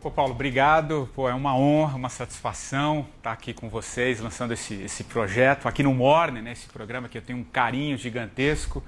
[0.00, 1.08] Pô, Paulo, obrigado.
[1.14, 5.82] Pô, é uma honra, uma satisfação estar aqui com vocês, lançando esse, esse projeto aqui
[5.82, 6.52] no Morning, né?
[6.52, 8.82] Esse programa que eu tenho um carinho gigantesco.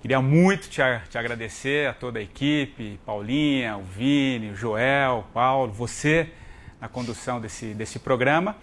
[0.00, 5.32] Queria muito te, te agradecer a toda a equipe, Paulinha, o Vini, o Joel, o
[5.32, 6.32] Paulo, você
[6.80, 8.56] na condução desse, desse programa,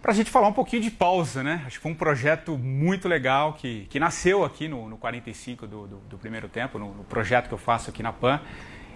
[0.00, 1.62] para a gente falar um pouquinho de pausa, né?
[1.66, 5.86] Acho que foi um projeto muito legal que, que nasceu aqui no, no 45 do,
[5.86, 8.40] do, do primeiro tempo, no, no projeto que eu faço aqui na PAN.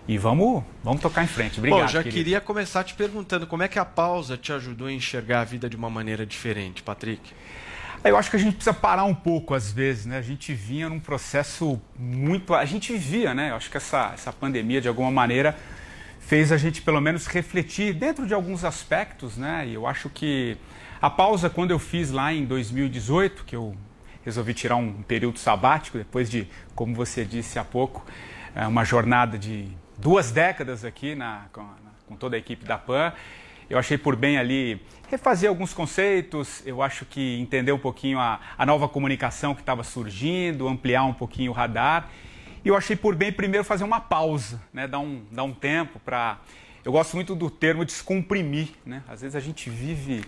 [0.08, 1.58] E vamos, vamos tocar em frente.
[1.58, 1.80] Obrigado.
[1.80, 2.16] Bom, já querido.
[2.16, 5.68] queria começar te perguntando como é que a pausa te ajudou a enxergar a vida
[5.68, 7.32] de uma maneira diferente, Patrick?
[8.04, 10.18] Eu acho que a gente precisa parar um pouco às vezes, né?
[10.18, 12.54] A gente vinha num processo muito.
[12.54, 13.50] A gente vivia, né?
[13.50, 15.56] Eu acho que essa, essa pandemia, de alguma maneira,
[16.20, 19.66] fez a gente pelo menos refletir dentro de alguns aspectos, né?
[19.66, 20.56] E eu acho que
[21.02, 23.74] a pausa, quando eu fiz lá em 2018, que eu
[24.24, 26.46] resolvi tirar um período sabático, depois de,
[26.76, 28.04] como você disse há pouco,
[28.54, 29.68] é, uma jornada de
[29.98, 31.66] duas décadas aqui na, com,
[32.06, 33.12] com toda a equipe da PAN.
[33.68, 38.40] eu achei por bem ali refazer alguns conceitos, eu acho que entender um pouquinho a,
[38.58, 42.08] a nova comunicação que estava surgindo, ampliar um pouquinho o radar.
[42.64, 44.88] E eu achei por bem primeiro fazer uma pausa, né?
[44.88, 46.38] dar, um, dar um tempo para.
[46.84, 48.70] Eu gosto muito do termo descomprimir.
[48.84, 49.02] Né?
[49.08, 50.24] Às vezes a gente vive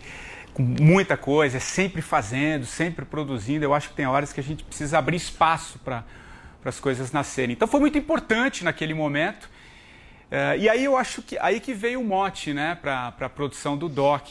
[0.55, 3.65] com muita coisa, é sempre fazendo, sempre produzindo.
[3.65, 6.05] Eu acho que tem horas que a gente precisa abrir espaço para
[6.65, 7.55] as coisas nascerem.
[7.55, 9.51] Então foi muito importante naquele momento.
[10.31, 13.77] Uh, e aí eu acho que aí que veio o mote né, para a produção
[13.77, 14.29] do DOC.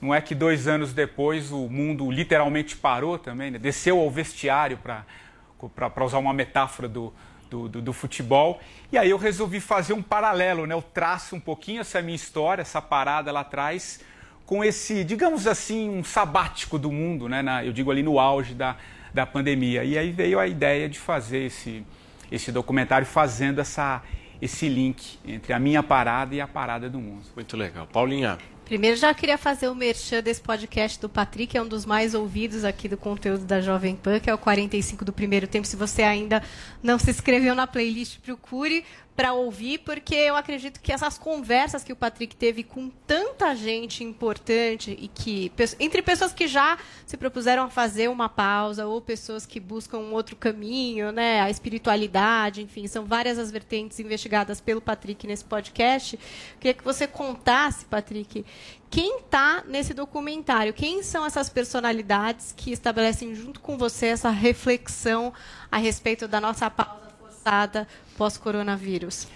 [0.00, 3.58] Não é que dois anos depois o mundo literalmente parou também, né?
[3.58, 7.14] desceu ao vestiário para usar uma metáfora do,
[7.48, 8.60] do, do, do, futebol.
[8.92, 10.74] E aí eu resolvi fazer um paralelo, né?
[10.74, 14.00] eu traço um pouquinho essa minha história, essa parada lá atrás,
[14.44, 17.42] com esse, digamos assim, um sabático do mundo, né?
[17.42, 18.76] Na, eu digo ali no auge da,
[19.12, 19.82] da pandemia.
[19.82, 21.84] E aí veio a ideia de fazer esse,
[22.30, 24.02] esse documentário fazendo essa,
[24.40, 27.24] esse link entre a minha parada e a parada do mundo.
[27.34, 27.86] Muito legal.
[27.86, 28.38] Paulinha.
[28.64, 32.64] Primeiro, já queria fazer o merchan desse podcast do Patrick, é um dos mais ouvidos
[32.64, 35.64] aqui do conteúdo da Jovem Pan, que é o 45 do primeiro tempo.
[35.64, 36.42] Se você ainda
[36.82, 38.84] não se inscreveu na playlist, procure
[39.16, 44.04] para ouvir, porque eu acredito que essas conversas que o Patrick teve com tanta gente
[44.04, 45.50] importante e que
[45.80, 50.12] entre pessoas que já se propuseram a fazer uma pausa ou pessoas que buscam um
[50.12, 56.16] outro caminho, né, a espiritualidade, enfim, são várias as vertentes investigadas pelo Patrick nesse podcast.
[56.16, 58.44] Eu queria que você contasse, Patrick,
[58.90, 65.32] quem está nesse documentário, quem são essas personalidades que estabelecem junto com você essa reflexão
[65.72, 67.05] a respeito da nossa pausa
[67.46, 67.86] forçada
[68.16, 69.28] pós-coronavírus.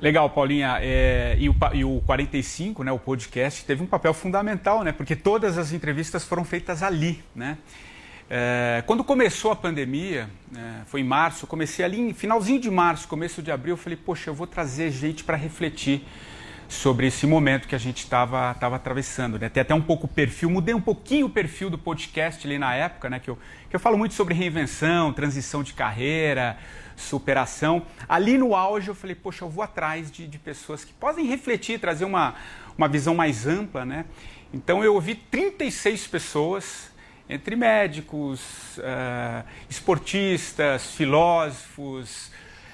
[0.00, 0.78] Legal, Paulinha.
[0.80, 5.16] É, e, o, e, o, 45, né, o podcast, teve um papel fundamental, né, porque
[5.16, 7.22] todas as entrevistas foram feitas ali.
[7.34, 7.58] Né?
[8.30, 13.42] É, quando começou a pandemia, é, foi em março, comecei ali, finalzinho de março, começo
[13.42, 16.06] de abril, eu falei, poxa, eu vou trazer gente para refletir
[16.68, 19.38] sobre esse momento que a gente estava atravessando.
[19.38, 19.48] Né?
[19.48, 22.74] Tem até um pouco o perfil, mudei um pouquinho o perfil do podcast ali na
[22.74, 23.18] época, né?
[23.18, 26.56] que, eu, que eu falo muito sobre reinvenção, transição de carreira,
[26.96, 27.82] superação.
[28.08, 31.78] Ali no auge eu falei, poxa, eu vou atrás de, de pessoas que podem refletir,
[31.78, 32.34] trazer uma,
[32.76, 33.84] uma visão mais ampla.
[33.84, 34.06] Né?
[34.52, 36.90] Então eu ouvi 36 pessoas,
[37.28, 38.40] entre médicos,
[38.78, 42.30] uh, esportistas, filósofos,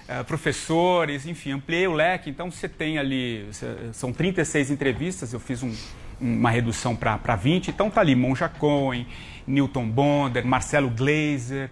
[0.08, 2.30] uh, professores, enfim, ampliei o leque.
[2.30, 3.48] Então você tem ali,
[3.92, 5.74] são 36 entrevistas, eu fiz um,
[6.20, 7.68] uma redução para 20.
[7.68, 9.06] Então tá ali Monja Cohen,
[9.46, 11.70] Newton Bonder, Marcelo Glazer,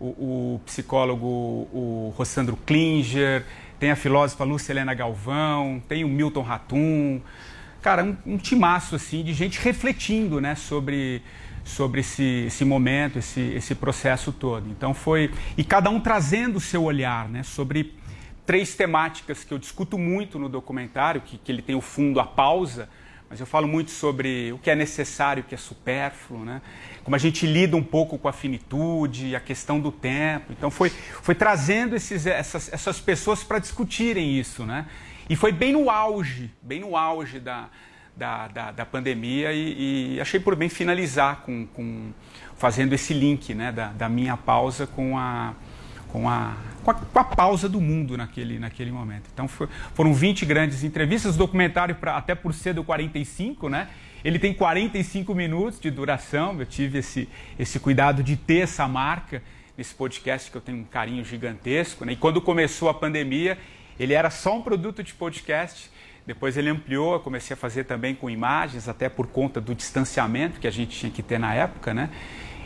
[0.00, 3.44] o, o psicólogo o Rossandro Klinger,
[3.78, 7.20] tem a filósofa Lúcia Helena Galvão, tem o Milton Ratum.
[7.82, 11.22] Cara, um, um timaço assim de gente refletindo né, sobre,
[11.64, 14.68] sobre esse, esse momento, esse, esse processo todo.
[14.68, 15.30] Então foi.
[15.56, 17.94] E cada um trazendo o seu olhar né, sobre
[18.44, 22.26] três temáticas que eu discuto muito no documentário, que, que ele tem o fundo, a
[22.26, 22.88] pausa,
[23.30, 26.60] mas eu falo muito sobre o que é necessário, o que é supérfluo, né?
[27.04, 30.52] como a gente lida um pouco com a finitude, a questão do tempo.
[30.52, 34.64] Então foi, foi trazendo esses, essas, essas pessoas para discutirem isso.
[34.66, 34.84] Né?
[35.28, 37.68] E foi bem no auge, bem no auge da,
[38.16, 42.10] da, da, da pandemia e, e, achei por bem finalizar com, com
[42.56, 45.54] fazendo esse link né, da, da minha pausa com a,
[46.12, 49.24] com a, com a, com a, pausa do mundo naquele, naquele momento.
[49.32, 53.88] Então foram 20 grandes entrevistas, documentário, pra, até por ser do 45, né?
[54.24, 59.42] Ele tem 45 minutos de duração, eu tive esse, esse cuidado de ter essa marca
[59.76, 62.04] nesse podcast que eu tenho um carinho gigantesco.
[62.04, 62.12] Né?
[62.12, 63.56] E quando começou a pandemia,
[63.98, 65.90] ele era só um produto de podcast,
[66.26, 70.60] depois ele ampliou, eu comecei a fazer também com imagens, até por conta do distanciamento
[70.60, 72.10] que a gente tinha que ter na época, né?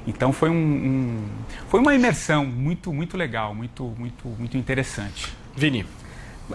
[0.07, 1.29] Então foi, um, um,
[1.69, 5.33] foi uma imersão muito, muito legal, muito, muito, muito interessante.
[5.57, 5.87] Vini.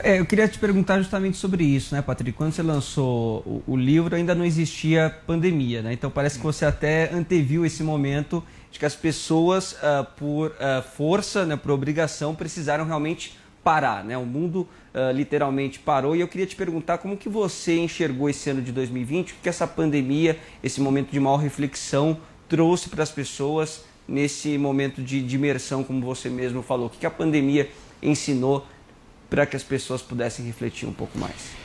[0.04, 2.38] É, eu queria te perguntar justamente sobre isso, né, Patrick?
[2.38, 5.94] Quando você lançou o, o, livro, ainda não existia pandemia, né?
[5.94, 10.84] Então parece que você até anteviu esse momento de que as pessoas, uh, por uh,
[10.96, 14.16] força, né, por obrigação, precisaram realmente parar, né?
[14.16, 18.48] O mundo uh, literalmente parou e eu queria te perguntar como que você enxergou esse
[18.50, 22.18] ano de 2020, o que essa pandemia, esse momento de maior reflexão
[22.50, 26.88] trouxe para as pessoas nesse momento de, de, imersão, como você mesmo falou?
[26.88, 27.70] O que, que a pandemia
[28.02, 28.68] ensinou
[29.30, 31.60] para que as pessoas pudessem refletir um pouco mais?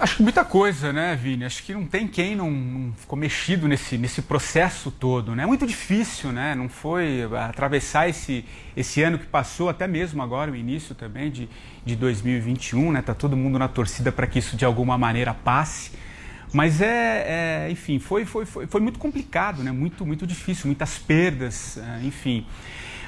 [0.00, 1.44] Acho que muita coisa, né, Vini?
[1.44, 5.42] Acho que não tem quem não, não, ficou mexido nesse, nesse processo todo, né?
[5.42, 6.54] É muito difícil, né?
[6.54, 8.44] Não foi atravessar esse,
[8.76, 11.48] esse ano que passou, até mesmo agora, o início também de,
[11.84, 13.02] de 2021, né?
[13.02, 15.90] Tá todo mundo na torcida para que isso de alguma maneira passe.
[16.52, 19.70] Mas é, é enfim, foi, foi, foi, foi, muito complicado, né?
[19.70, 22.46] muito, muito difícil, muitas perdas, é, enfim.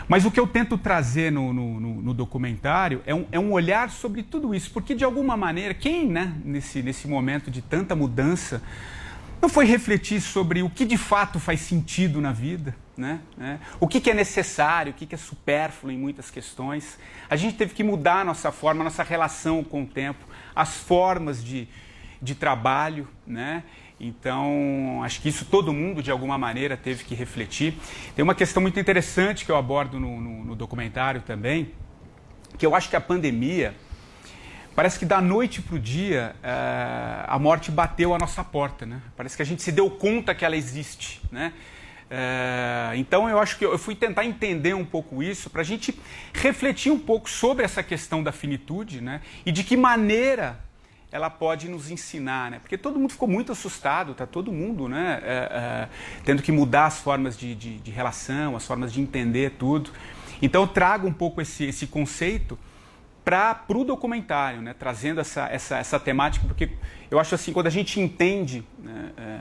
[0.07, 3.91] Mas o que eu tento trazer no, no, no, documentário é um, é um olhar
[3.91, 8.61] sobre tudo isso, porque de alguma maneira, quem, né, nesse, nesse momento de tanta mudança,
[9.41, 13.21] não foi refletir sobre o que de fato faz sentido na vida, né?
[13.37, 13.59] né?
[13.79, 16.99] o que, que é necessário, o que, que é supérfluo em muitas questões.
[17.29, 20.77] A gente teve que mudar a nossa forma, a nossa relação com o tempo, as
[20.77, 21.69] formas de,
[22.21, 23.65] de trabalho, né?
[23.99, 27.75] Então, acho que isso todo mundo, de alguma maneira, teve que refletir.
[28.17, 31.73] Tem uma questão muito interessante que eu abordo no, no, no documentário também,
[32.57, 33.75] que eu acho que a pandemia,
[34.75, 39.03] parece que da noite para o dia, uh, a morte bateu a nossa porta, né?
[39.17, 41.53] Parece que a gente se deu conta que ela existe, né?
[42.11, 45.97] Uh, então eu acho que eu fui tentar entender um pouco isso para a gente
[46.35, 49.21] refletir um pouco sobre essa questão da finitude, né?
[49.45, 50.59] E de que maneira
[51.13, 52.59] ela pode nos ensinar, né?
[52.61, 55.21] Porque todo mundo ficou muito assustado, tá todo mundo, né?
[55.23, 55.89] É, é,
[56.25, 59.91] tendo que mudar as formas de, de, de, relação, as formas de entender tudo.
[60.41, 62.57] Então eu trago um pouco esse, esse conceito
[63.25, 64.73] para o documentário, né?
[64.73, 66.71] Trazendo essa, essa, essa temática, porque
[67.11, 69.39] eu acho assim, quando a gente entende né, é,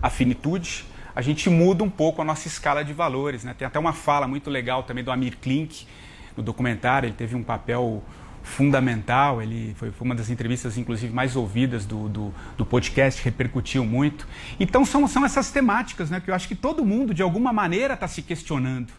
[0.00, 3.54] a finitude, a gente muda um pouco a nossa escala de valores, né?
[3.56, 5.86] Tem até uma fala muito legal também do Amir Klink
[6.34, 8.02] no documentário, ele teve um papel
[8.42, 9.40] fundamental.
[9.42, 14.26] Ele foi, uma das entrevistas, inclusive, mais ouvidas do, do, do, podcast, repercutiu muito.
[14.58, 17.94] Então, são, são essas temáticas né, que eu acho que todo mundo, de alguma maneira,
[17.94, 18.92] está se questionando.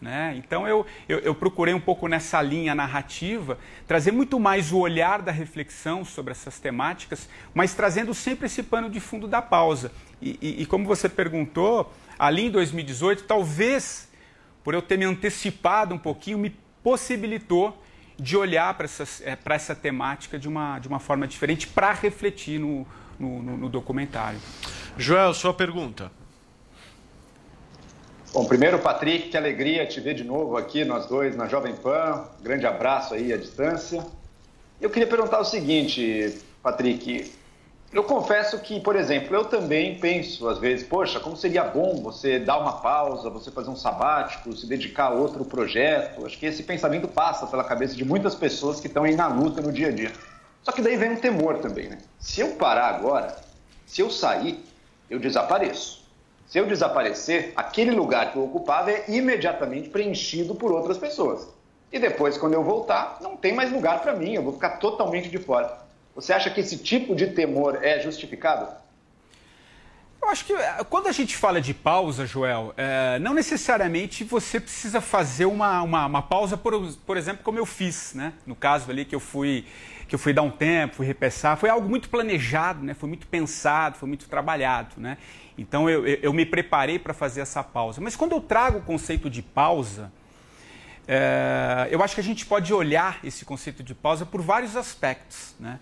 [0.00, 0.34] Né?
[0.36, 5.22] Então, eu, eu, eu, procurei um pouco nessa linha narrativa trazer muito mais o olhar
[5.22, 9.90] da reflexão sobre essas temáticas, mas trazendo sempre esse pano de fundo da pausa.
[10.20, 14.08] E, e, e como você perguntou, ali em 2018, talvez
[14.62, 17.82] por eu ter me antecipado um pouquinho, me possibilitou
[18.18, 22.86] de olhar para é, essa temática de uma, de uma forma diferente para refletir no,
[23.18, 24.38] no, no, documentário.
[24.96, 26.10] Joel, sua pergunta.
[28.32, 32.24] Bom, primeiro, Patrick, que alegria te ver de novo aqui, nós dois, na Jovem Pan.
[32.42, 34.04] Grande abraço aí à distância.
[34.80, 37.32] Eu queria perguntar o seguinte, Patrick.
[37.92, 42.38] Eu confesso que, por exemplo, eu também penso às vezes, poxa, como seria bom você
[42.38, 46.26] dar uma pausa, você fazer um sabático, se dedicar a outro projeto.
[46.26, 49.62] Acho que esse pensamento passa pela cabeça de muitas pessoas que estão aí na luta
[49.62, 50.12] no dia a dia.
[50.62, 51.98] Só que daí vem um temor também, né?
[52.18, 53.36] Se eu parar agora,
[53.86, 54.62] se eu sair,
[55.08, 56.04] eu desapareço.
[56.48, 61.48] Se eu desaparecer, aquele lugar que eu ocupava é imediatamente preenchido por outras pessoas.
[61.92, 65.28] E depois, quando eu voltar, não tem mais lugar para mim, eu vou ficar totalmente
[65.28, 65.85] de fora.
[66.16, 68.74] Você acha que esse tipo de temor é justificado?
[70.20, 74.58] Eu acho que eh, quando a gente fala de pausa, Joel, é, não necessariamente você
[74.58, 76.72] precisa fazer uma, uma, uma, pausa, por,
[77.06, 78.32] por exemplo, como eu fiz, né?
[78.46, 79.64] No caso ali que eu fui
[80.08, 82.94] que eu fui dar um tempo, fui repensar, foi algo muito planejado, né?
[82.94, 85.18] Foi muito pensado, foi muito trabalhado, né?
[85.58, 88.00] Então eu, eu, eu me preparei para fazer essa pausa.
[88.00, 90.10] Mas quando eu trago o conceito de pausa,
[91.06, 95.54] é, eu acho que a gente pode olhar esse conceito de pausa por vários aspectos,
[95.60, 95.78] né?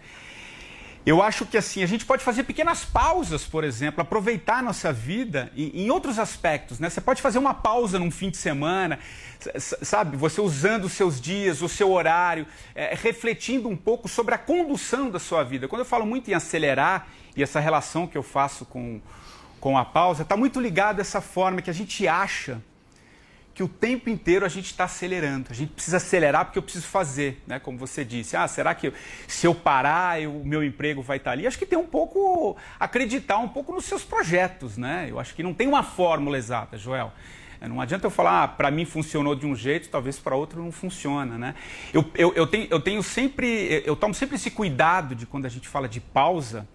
[1.06, 4.90] Eu acho que assim, a gente pode fazer pequenas pausas, por exemplo, aproveitar a nossa
[4.90, 6.78] vida em, em, outros aspectos.
[6.78, 6.89] Né?
[6.89, 8.98] Você pode fazer uma pausa num fim de semana,
[9.82, 10.16] sabe?
[10.16, 15.10] Você usando os seus dias, o seu horário, é, refletindo um pouco sobre a condução
[15.10, 15.68] da sua vida.
[15.68, 17.06] Quando eu falo muito em acelerar,
[17.36, 18.98] e essa relação que eu faço com,
[19.60, 22.62] com a pausa, está muito ligado a essa forma que a gente acha
[23.55, 25.47] que o tempo inteiro a gente está acelerando.
[25.51, 27.60] A gente precisa acelerar porque eu preciso fazer, né?
[27.60, 28.36] Como você disse.
[28.36, 28.93] Ah, será que
[29.28, 31.47] se eu parar, o meu emprego vai estar tá ali?
[31.47, 35.06] Acho que tem um pouco acreditar um pouco nos seus projetos, né?
[35.09, 37.12] Eu acho que não tem uma fórmula exata, Joel.
[37.60, 40.60] É, não adianta eu falar, ah, para mim funcionou de um jeito, talvez para outro
[40.60, 41.55] não funciona, né?
[41.93, 45.48] Eu, eu, eu, tenho, eu tenho sempre, eu tomo sempre esse cuidado de quando a
[45.48, 46.66] gente fala de pausa,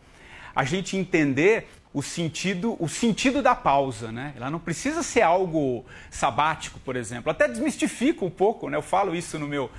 [0.55, 4.33] a gente entender o sentido, o sentido da pausa, né?
[4.35, 7.31] Ela não precisa ser algo sabático, por exemplo.
[7.31, 8.77] Até desmistifica um pouco, né?
[8.77, 9.71] Eu falo isso no meu,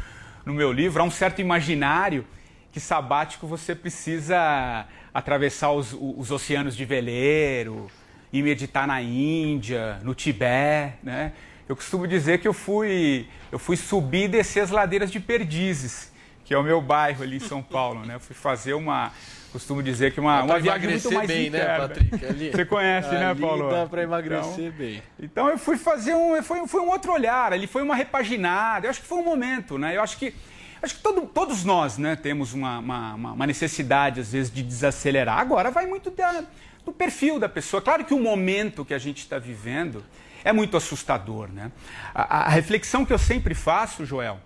[0.44, 1.00] no meu livro.
[1.00, 2.26] Há um certo imaginário
[2.72, 7.88] que sabático você precisa atravessar os, os oceanos de veleiro,
[8.32, 11.32] ir meditar na Índia, no Tibete, né?
[11.68, 16.10] Eu costumo dizer que eu fui, eu fui subir e descer as ladeiras de Perdizes,
[16.44, 18.16] que é o meu bairro ali em São Paulo, né?
[18.16, 19.12] Eu fui fazer uma
[19.50, 21.72] costumo dizer que uma, uma viagem muito mais bem, interna.
[21.72, 22.26] né, Patrick?
[22.26, 23.70] Ali, Você conhece, né, Paulo?
[23.70, 25.02] Dá para emagrecer então, bem.
[25.18, 28.86] Então eu fui fazer um, foi, foi um outro olhar, ali foi uma repaginada.
[28.86, 29.96] Eu acho que foi um momento, né?
[29.96, 30.34] Eu acho que
[30.82, 35.38] acho que todo, todos nós, né, temos uma, uma, uma, necessidade às vezes de desacelerar.
[35.38, 36.44] Agora vai muito da,
[36.84, 37.82] do perfil da pessoa.
[37.82, 40.02] Claro que o momento que a gente está vivendo
[40.42, 41.70] é muito assustador, né?
[42.14, 44.40] A, a reflexão que eu sempre faço, Joel,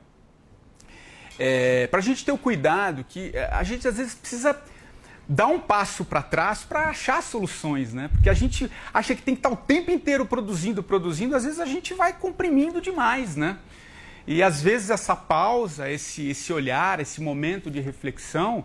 [1.39, 4.61] é, para a gente ter o cuidado que a gente às vezes precisa
[5.29, 8.09] dar um passo para trás para achar soluções, né?
[8.13, 11.61] Porque a gente acha que tem que estar o tempo inteiro produzindo, produzindo, às vezes
[11.61, 13.59] a gente vai comprimindo demais, né?
[14.27, 18.65] E às vezes essa pausa, esse, esse olhar, esse momento de reflexão,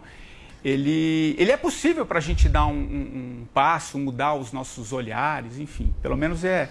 [0.64, 4.92] ele, ele é possível para a gente dar um, um, um, passo, mudar os nossos
[4.92, 5.94] olhares, enfim.
[6.02, 6.70] Pelo menos é,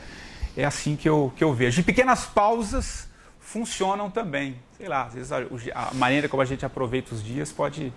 [0.57, 1.81] é assim que eu, que eu vejo.
[1.81, 3.09] E pequenas pausas
[3.39, 4.57] funcionam também.
[4.77, 5.39] Sei lá, às vezes a,
[5.75, 7.93] a maneira como a gente aproveita os dias pode,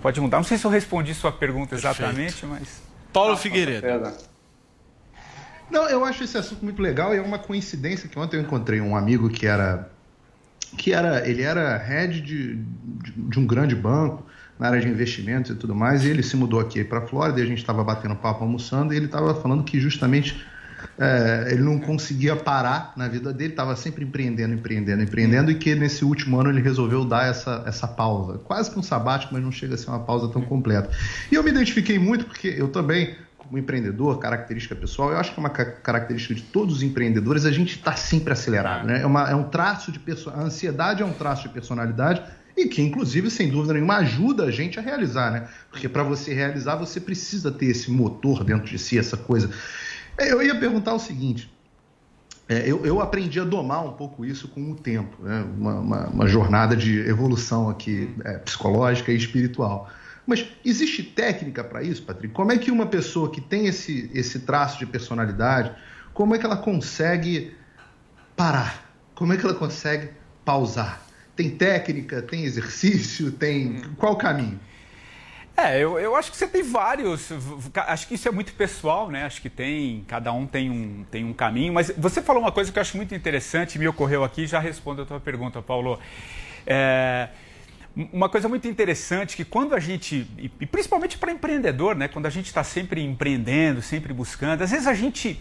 [0.00, 0.38] pode mudar.
[0.38, 2.46] Não sei se eu respondi sua pergunta exatamente, Perfeito.
[2.48, 2.82] mas.
[3.12, 3.86] Paulo Figueiredo.
[5.70, 8.80] Não, eu acho esse assunto muito legal e é uma coincidência que ontem eu encontrei
[8.80, 9.90] um amigo que era
[10.76, 14.24] que era ele era head de, de, de um grande banco
[14.58, 17.40] na área de investimentos e tudo mais e ele se mudou aqui para a Flórida
[17.40, 20.46] e a gente estava batendo papo almoçando e ele estava falando que justamente
[20.98, 25.74] é, ele não conseguia parar na vida dele, estava sempre empreendendo, empreendendo, empreendendo, e que
[25.74, 28.38] nesse último ano ele resolveu dar essa, essa pausa.
[28.38, 30.90] Quase que um sabático, mas não chega a ser uma pausa tão completa.
[31.30, 35.38] E eu me identifiquei muito, porque eu também, como empreendedor, característica pessoal, eu acho que
[35.38, 38.86] é uma característica de todos os empreendedores, a gente está sempre acelerado.
[38.86, 39.02] Né?
[39.02, 42.22] É, uma, é um traço de A ansiedade é um traço de personalidade
[42.56, 45.46] e que, inclusive, sem dúvida nenhuma, ajuda a gente a realizar, né?
[45.70, 49.50] Porque para você realizar, você precisa ter esse motor dentro de si, essa coisa.
[50.18, 51.52] Eu ia perguntar o seguinte.
[52.48, 55.44] É, eu, eu, aprendi a domar um pouco isso com o tempo, né?
[55.56, 59.90] uma, uma, uma, jornada de evolução aqui é, psicológica e espiritual.
[60.24, 62.32] Mas existe técnica para isso, Patrick?
[62.32, 65.72] Como é que uma pessoa que tem esse, esse traço de personalidade,
[66.14, 67.52] como é que ela consegue
[68.36, 68.92] parar?
[69.14, 70.10] Como é que ela consegue
[70.44, 71.02] pausar?
[71.34, 73.82] Tem técnica, tem exercício, tem.
[73.96, 74.58] Qual o caminho?
[75.56, 77.30] É, eu, eu acho que você tem vários.
[77.74, 79.24] Acho que isso é muito pessoal, né?
[79.24, 80.04] Acho que tem.
[80.06, 81.72] Cada um tem um, tem um caminho.
[81.72, 85.02] Mas você falou uma coisa que eu acho muito interessante, me ocorreu aqui, já respondo
[85.02, 85.98] a tua pergunta, Paulo.
[86.66, 87.30] É,
[88.12, 92.06] uma coisa muito interessante que quando a gente, e principalmente para empreendedor, né?
[92.06, 95.40] Quando a gente está sempre empreendendo, sempre buscando, às vezes a gente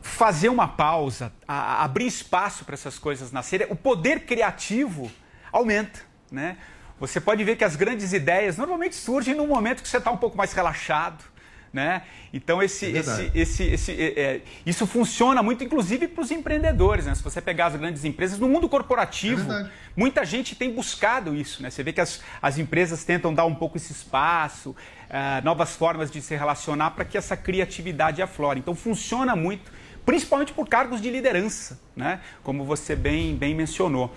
[0.00, 5.10] fazer uma pausa, a, abrir espaço para essas coisas nascerem, o poder criativo
[5.50, 6.56] aumenta, né?
[7.00, 10.16] Você pode ver que as grandes ideias normalmente surgem num momento que você está um
[10.16, 11.24] pouco mais relaxado.
[11.72, 12.02] Né?
[12.32, 17.04] Então esse, é esse, esse, esse é, é, isso funciona muito, inclusive para os empreendedores.
[17.06, 17.14] Né?
[17.14, 21.62] Se você pegar as grandes empresas, no mundo corporativo, é muita gente tem buscado isso.
[21.62, 21.70] Né?
[21.70, 26.10] Você vê que as, as empresas tentam dar um pouco esse espaço, uh, novas formas
[26.10, 28.58] de se relacionar para que essa criatividade aflore.
[28.58, 29.70] Então funciona muito,
[30.08, 32.22] principalmente por cargos de liderança, né?
[32.42, 34.10] como você bem, bem mencionou.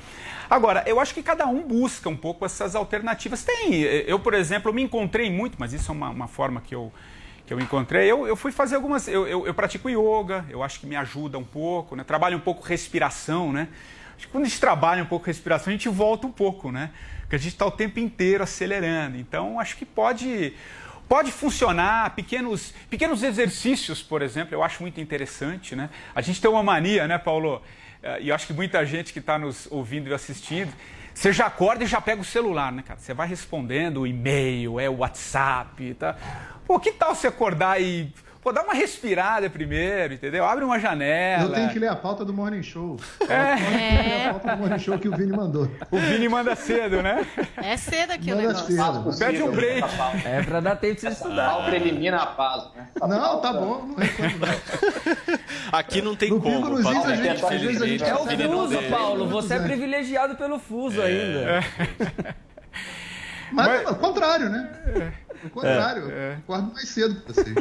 [0.49, 3.43] Agora, eu acho que cada um busca um pouco essas alternativas.
[3.43, 6.93] Tem, eu, por exemplo, me encontrei muito, mas isso é uma, uma forma que eu,
[7.45, 8.09] que eu encontrei.
[8.09, 9.05] Eu, eu fui fazer algumas.
[9.09, 12.05] Eu, eu, eu, pratico yoga, eu acho que me ajuda um pouco, né?
[12.05, 13.67] Trabalho um pouco respiração, né?
[14.15, 16.91] Acho que quando a gente trabalha um pouco respiração, a gente volta um pouco, né?
[17.19, 19.17] Porque a gente está o tempo inteiro acelerando.
[19.17, 20.53] Então, acho que pode.
[21.11, 25.89] Pode funcionar, pequenos, pequenos exercícios, por exemplo, eu acho muito interessante, né?
[26.15, 27.61] A gente tem uma mania, né, Paulo?
[28.21, 30.71] e eu acho que muita gente que está nos ouvindo e assistindo,
[31.13, 32.97] você já acorda e já pega o celular, né, cara?
[32.97, 36.15] Você vai respondendo o e-mail, é o WhatsApp, tá?
[36.65, 40.43] Pô, que tal você acordar e Pô, dá uma respirada primeiro, entendeu?
[40.43, 41.43] Abre uma janela.
[41.43, 42.97] Eu tenho que ler a pauta do Morning Show.
[43.29, 43.33] É.
[43.33, 44.25] é.
[44.25, 45.69] a pauta do Morning Show que o Vini mandou.
[45.91, 47.23] O Vini manda cedo, né?
[47.57, 48.75] É cedo aqui manda o negócio.
[48.75, 49.19] Cedo.
[49.19, 49.87] Pede um break.
[50.25, 51.45] É pra dar tempo de você estudar.
[51.45, 52.87] A pauta elimina a paz, né?
[52.99, 53.85] Não, tá bom.
[53.87, 53.95] Não.
[55.71, 56.55] Aqui não tem No como.
[56.55, 58.81] Pingo nos Paulo, a gente- às vezes a gente- É o fuso.
[58.89, 59.27] Paulo.
[59.29, 61.63] Você é privilegiado pelo fuso ainda.
[63.51, 65.13] Mas, ao contrário, né?
[65.43, 67.55] O contrário, eu acordo mais cedo que vocês.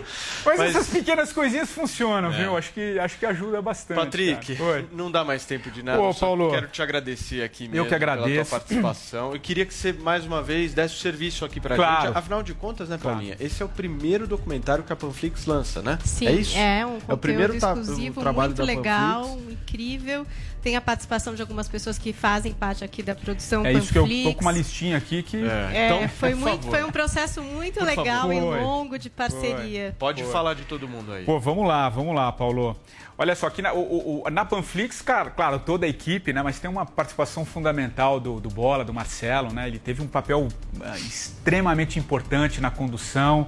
[0.44, 2.36] Mas, Mas- essas pequenas coisinhas funcionam, É.
[2.42, 2.56] viu?
[2.56, 3.96] Acho que, acho que ajuda bastante.
[3.98, 4.58] Patrick,
[4.92, 6.00] não dá mais tempo de nada.
[6.00, 6.50] Ô, eu só Paulo.
[6.50, 8.26] quero te agradecer aqui mesmo Eu que agradeço.
[8.28, 9.32] pela tua participação.
[9.32, 12.06] Eu queria que você, mais uma vez, desse o serviço aqui pra Claro.
[12.08, 12.18] gente.
[12.18, 13.16] Afinal de contas, né, Claro.
[13.16, 13.36] Paulinha?
[13.40, 15.98] Esse é o primeiro documentário que a Panflix lança, né?
[16.04, 16.56] Sim, é isso?
[16.58, 19.52] é um É o primeiro exclusivo, o trabalho muito da legal, Panflix.
[19.52, 20.26] incrível.
[20.62, 23.98] Tem a participação de algumas pessoas que fazem parte aqui da produção É isso que
[23.98, 24.24] eu Panflix.
[24.30, 25.38] tô com uma listinha aqui que.
[25.38, 28.34] É, Então, foi, muito, foi um processo muito Por legal favor.
[28.34, 28.60] e Foi.
[28.60, 29.96] longo de parceria.
[29.98, 30.28] Pode Pô.
[30.30, 31.24] falar de todo mundo aí.
[31.24, 32.76] Pô, vamos lá, vamos lá, Paulo.
[33.16, 36.42] Olha só, aqui na, o- o- na Panflix, cara, claro, toda a equipe, né?
[36.42, 39.66] Mas tem uma participação fundamental do, do Bola, do Marcelo, né?
[39.66, 40.48] Ele teve um papel
[40.82, 43.46] ah, extremamente importante na condução.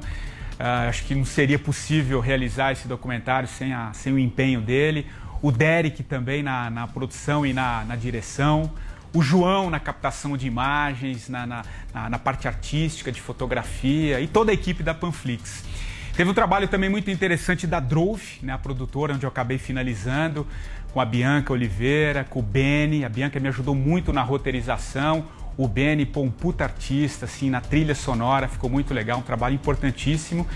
[0.58, 5.06] Ah, acho que não seria possível realizar esse documentário sem, a, sem o empenho dele.
[5.42, 8.70] O Derek também na, na produção e na, na direção.
[9.12, 11.44] O João na captação de imagens, na,
[11.92, 15.64] na, parte artística, de fotografia e toda a equipe da Panflix.
[16.16, 20.46] Teve um trabalho também muito interessante da Drove, né, a produtora, onde eu acabei finalizando,
[20.92, 23.04] com a Bianca Oliveira, com o Beni.
[23.04, 25.26] A Bianca me ajudou muito na roteirização.
[25.56, 29.54] o Beni, pô, um puta artista, assim, na trilha sonora, ficou muito legal, um trabalho
[29.54, 30.46] importantíssimo.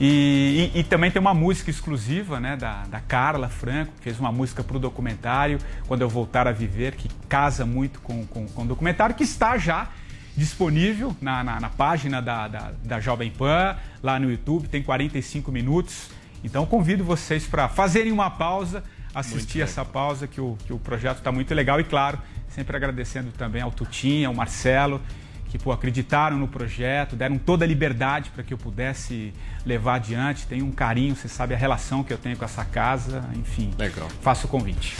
[0.00, 4.18] E, e- e também tem uma música exclusiva, né, da, da Carla Franco, que fez
[4.20, 8.46] uma música para o documentário, Quando Eu Voltar a Viver, que casa muito com, com,
[8.46, 9.88] com o documentário, que está já
[10.36, 15.50] disponível na, na, na página da, da, da Jovem Pan, lá no YouTube, tem 45
[15.50, 16.10] minutos.
[16.44, 21.18] Então convido vocês para fazerem uma pausa, assistir essa pausa, que o, que o projeto
[21.18, 21.80] está muito legal.
[21.80, 22.20] E claro,
[22.50, 25.00] sempre agradecendo também ao Tutinha, ao Marcelo,
[25.48, 29.32] que pô, acreditaram no projeto, deram toda a liberdade para que eu pudesse
[29.64, 30.46] levar adiante.
[30.46, 33.70] Tenho um carinho, você sabe a relação que eu tenho com essa casa, enfim.
[33.78, 34.08] Legal.
[34.20, 34.96] Faço o convite.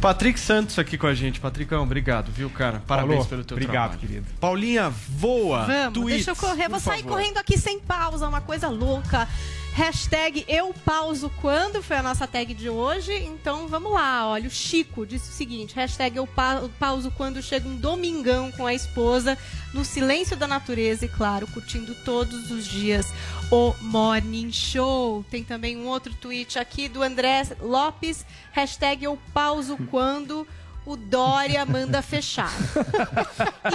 [0.00, 1.38] Patrick Santos aqui com a gente.
[1.38, 2.82] Patricão, obrigado, viu, cara?
[2.86, 4.00] Parabéns Paulo, pelo teu obrigado, trabalho.
[4.00, 4.26] querido.
[4.40, 5.66] Paulinha, voa!
[5.66, 6.68] Vamos, tweets, deixa eu correr.
[6.68, 7.16] Vou sair favor.
[7.16, 9.28] correndo aqui sem pausa, uma coisa louca.
[9.72, 13.14] Hashtag eu pauso quando foi a nossa tag de hoje.
[13.14, 14.28] Então vamos lá.
[14.28, 18.66] Olha, o Chico disse o seguinte: hashtag eu pa- pauso quando chega um domingão com
[18.66, 19.38] a esposa,
[19.72, 23.06] no silêncio da natureza e, claro, curtindo todos os dias
[23.50, 25.24] o Morning Show.
[25.30, 28.26] Tem também um outro tweet aqui do André Lopes.
[28.52, 30.46] Hashtag eu pauso quando
[30.86, 32.50] o Dória manda fechar.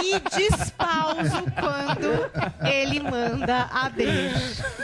[0.02, 4.32] e despauso quando ele manda abrir.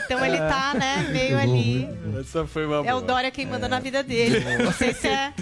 [0.05, 1.87] Então ele tá, né, meio ali.
[2.19, 3.01] Essa foi uma É o boa.
[3.01, 4.43] Dória quem manda na vida dele.
[4.63, 5.33] Não sei se é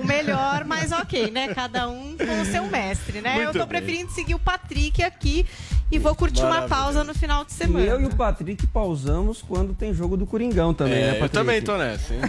[0.00, 1.54] o melhor, mas ok, né?
[1.54, 3.34] Cada um com o seu mestre, né?
[3.34, 3.68] Muito eu tô bem.
[3.68, 5.46] preferindo seguir o Patrick aqui
[5.90, 7.84] e vou curtir uma pausa no final de E semana.
[7.86, 11.32] eu e o Patrick pausamos quando tem jogo do Coringão também, É, né, eu Patrick?
[11.34, 12.20] também tô nessa, hein?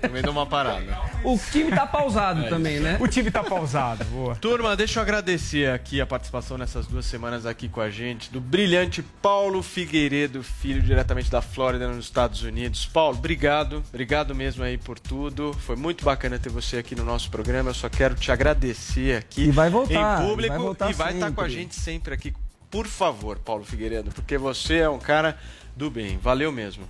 [0.00, 0.98] também dou uma parada.
[1.22, 2.82] O time tá pausado É também, isso.
[2.84, 2.96] né?
[3.00, 4.34] O time tá pausado, boa.
[4.36, 8.40] Turma, deixa eu agradecer aqui a participação nessas duas semanas aqui com a gente, do
[8.40, 12.86] brilhante Paulo Figueiredo, filho diretamente da Flórida, nos Estados Unidos.
[12.86, 15.52] Paulo, obrigado, obrigado mesmo aí por tudo.
[15.60, 17.70] Foi muito bacana ter você aqui no nosso programa.
[17.70, 21.14] Eu só quero te agradecer aqui E vai voltar, em público vai voltar e vai
[21.14, 21.60] estar com a sempre.
[21.60, 22.32] gente sempre aqui.
[22.70, 25.38] Por favor, Paulo Figueiredo, porque você é um cara
[25.76, 26.18] do bem.
[26.18, 26.84] Valeu mesmo.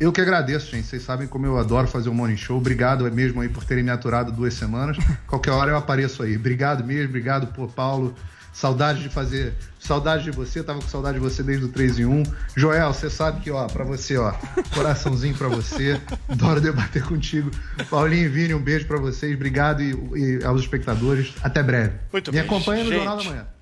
[0.00, 0.86] Eu que agradeço, gente.
[0.86, 2.58] Vocês sabem como eu adoro fazer o Morning Show.
[2.58, 4.96] Obrigado mesmo aí por terem me aturado duas semanas.
[5.26, 6.36] Qualquer hora eu apareço aí.
[6.36, 8.14] Obrigado mesmo, obrigado por Paulo.
[8.52, 9.54] Saudade de fazer.
[9.78, 12.22] Saudade de você, tava com saudade de você desde o 3 em 1.
[12.56, 14.32] Joel, você sabe que, ó, pra você, ó,
[14.74, 16.00] coraçãozinho pra você.
[16.28, 17.50] Adoro debater contigo.
[17.90, 19.34] Paulinho e Vini, um beijo pra vocês.
[19.34, 21.34] Obrigado e, e aos espectadores.
[21.42, 21.94] Até breve.
[22.12, 23.04] Muito Me bem, acompanha no gente.
[23.04, 23.57] Jornal da Manhã.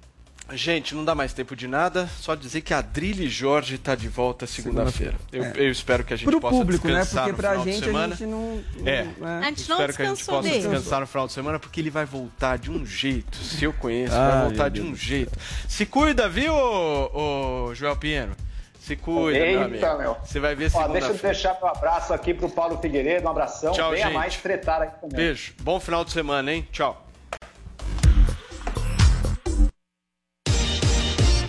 [0.52, 4.08] Gente, não dá mais tempo de nada, só dizer que a Adrilho Jorge tá de
[4.08, 5.14] volta segunda-feira.
[5.32, 5.60] Eu, Segunda-feira.
[5.64, 5.66] É.
[5.68, 7.00] eu espero que a gente Pro possa público, né?
[7.00, 8.14] descansar Porque no pra final de gente, a semana.
[8.14, 10.62] gente não- É, não- A gente não espero que a gente descansou possa dele.
[10.68, 13.36] descansar no final de semana, porque ele vai voltar de um jeito.
[13.38, 15.36] Se eu conheço, Ai, vai voltar de um jeito.
[15.68, 18.36] Se cuida, viu, ô, ô, Joel Pinheiro?
[18.78, 19.74] Se cuida, meu amigo.
[19.74, 20.16] Eita, meu.
[20.24, 23.72] Você vai ver Ó, deixa eu deixar um abraço aqui pro Paulo Figueiredo, um abração.
[23.72, 24.14] Tchau, Venha gente.
[24.14, 25.16] mais tretar aqui também.
[25.16, 25.54] Beijo.
[25.60, 26.68] Bom final de semana, hein?
[26.70, 27.04] Tchau.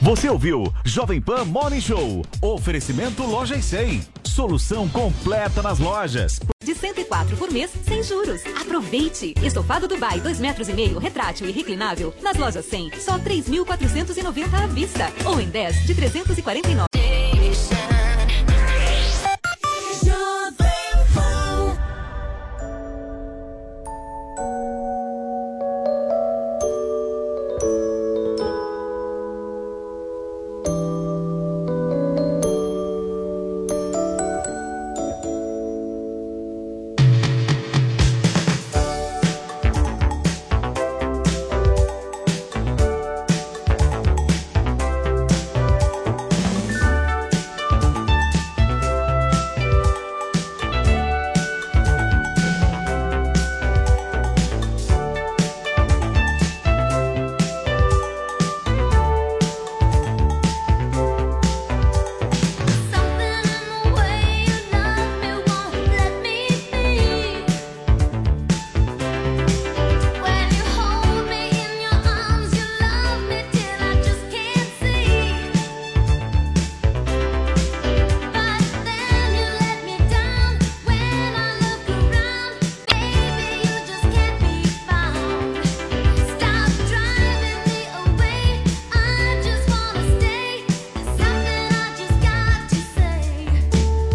[0.07, 2.25] Você ouviu Jovem Pan Morning Show.
[2.41, 4.01] Oferecimento Loja e 100.
[4.23, 6.39] Solução completa nas lojas.
[6.63, 8.39] De 104 por mês, sem juros.
[8.61, 9.34] Aproveite!
[9.43, 12.13] Estofado Dubai, 2 metros e meio, retrátil e reclinável.
[12.21, 15.11] Nas lojas 100, só 3.490 à vista.
[15.25, 16.88] Ou em 10, de 349.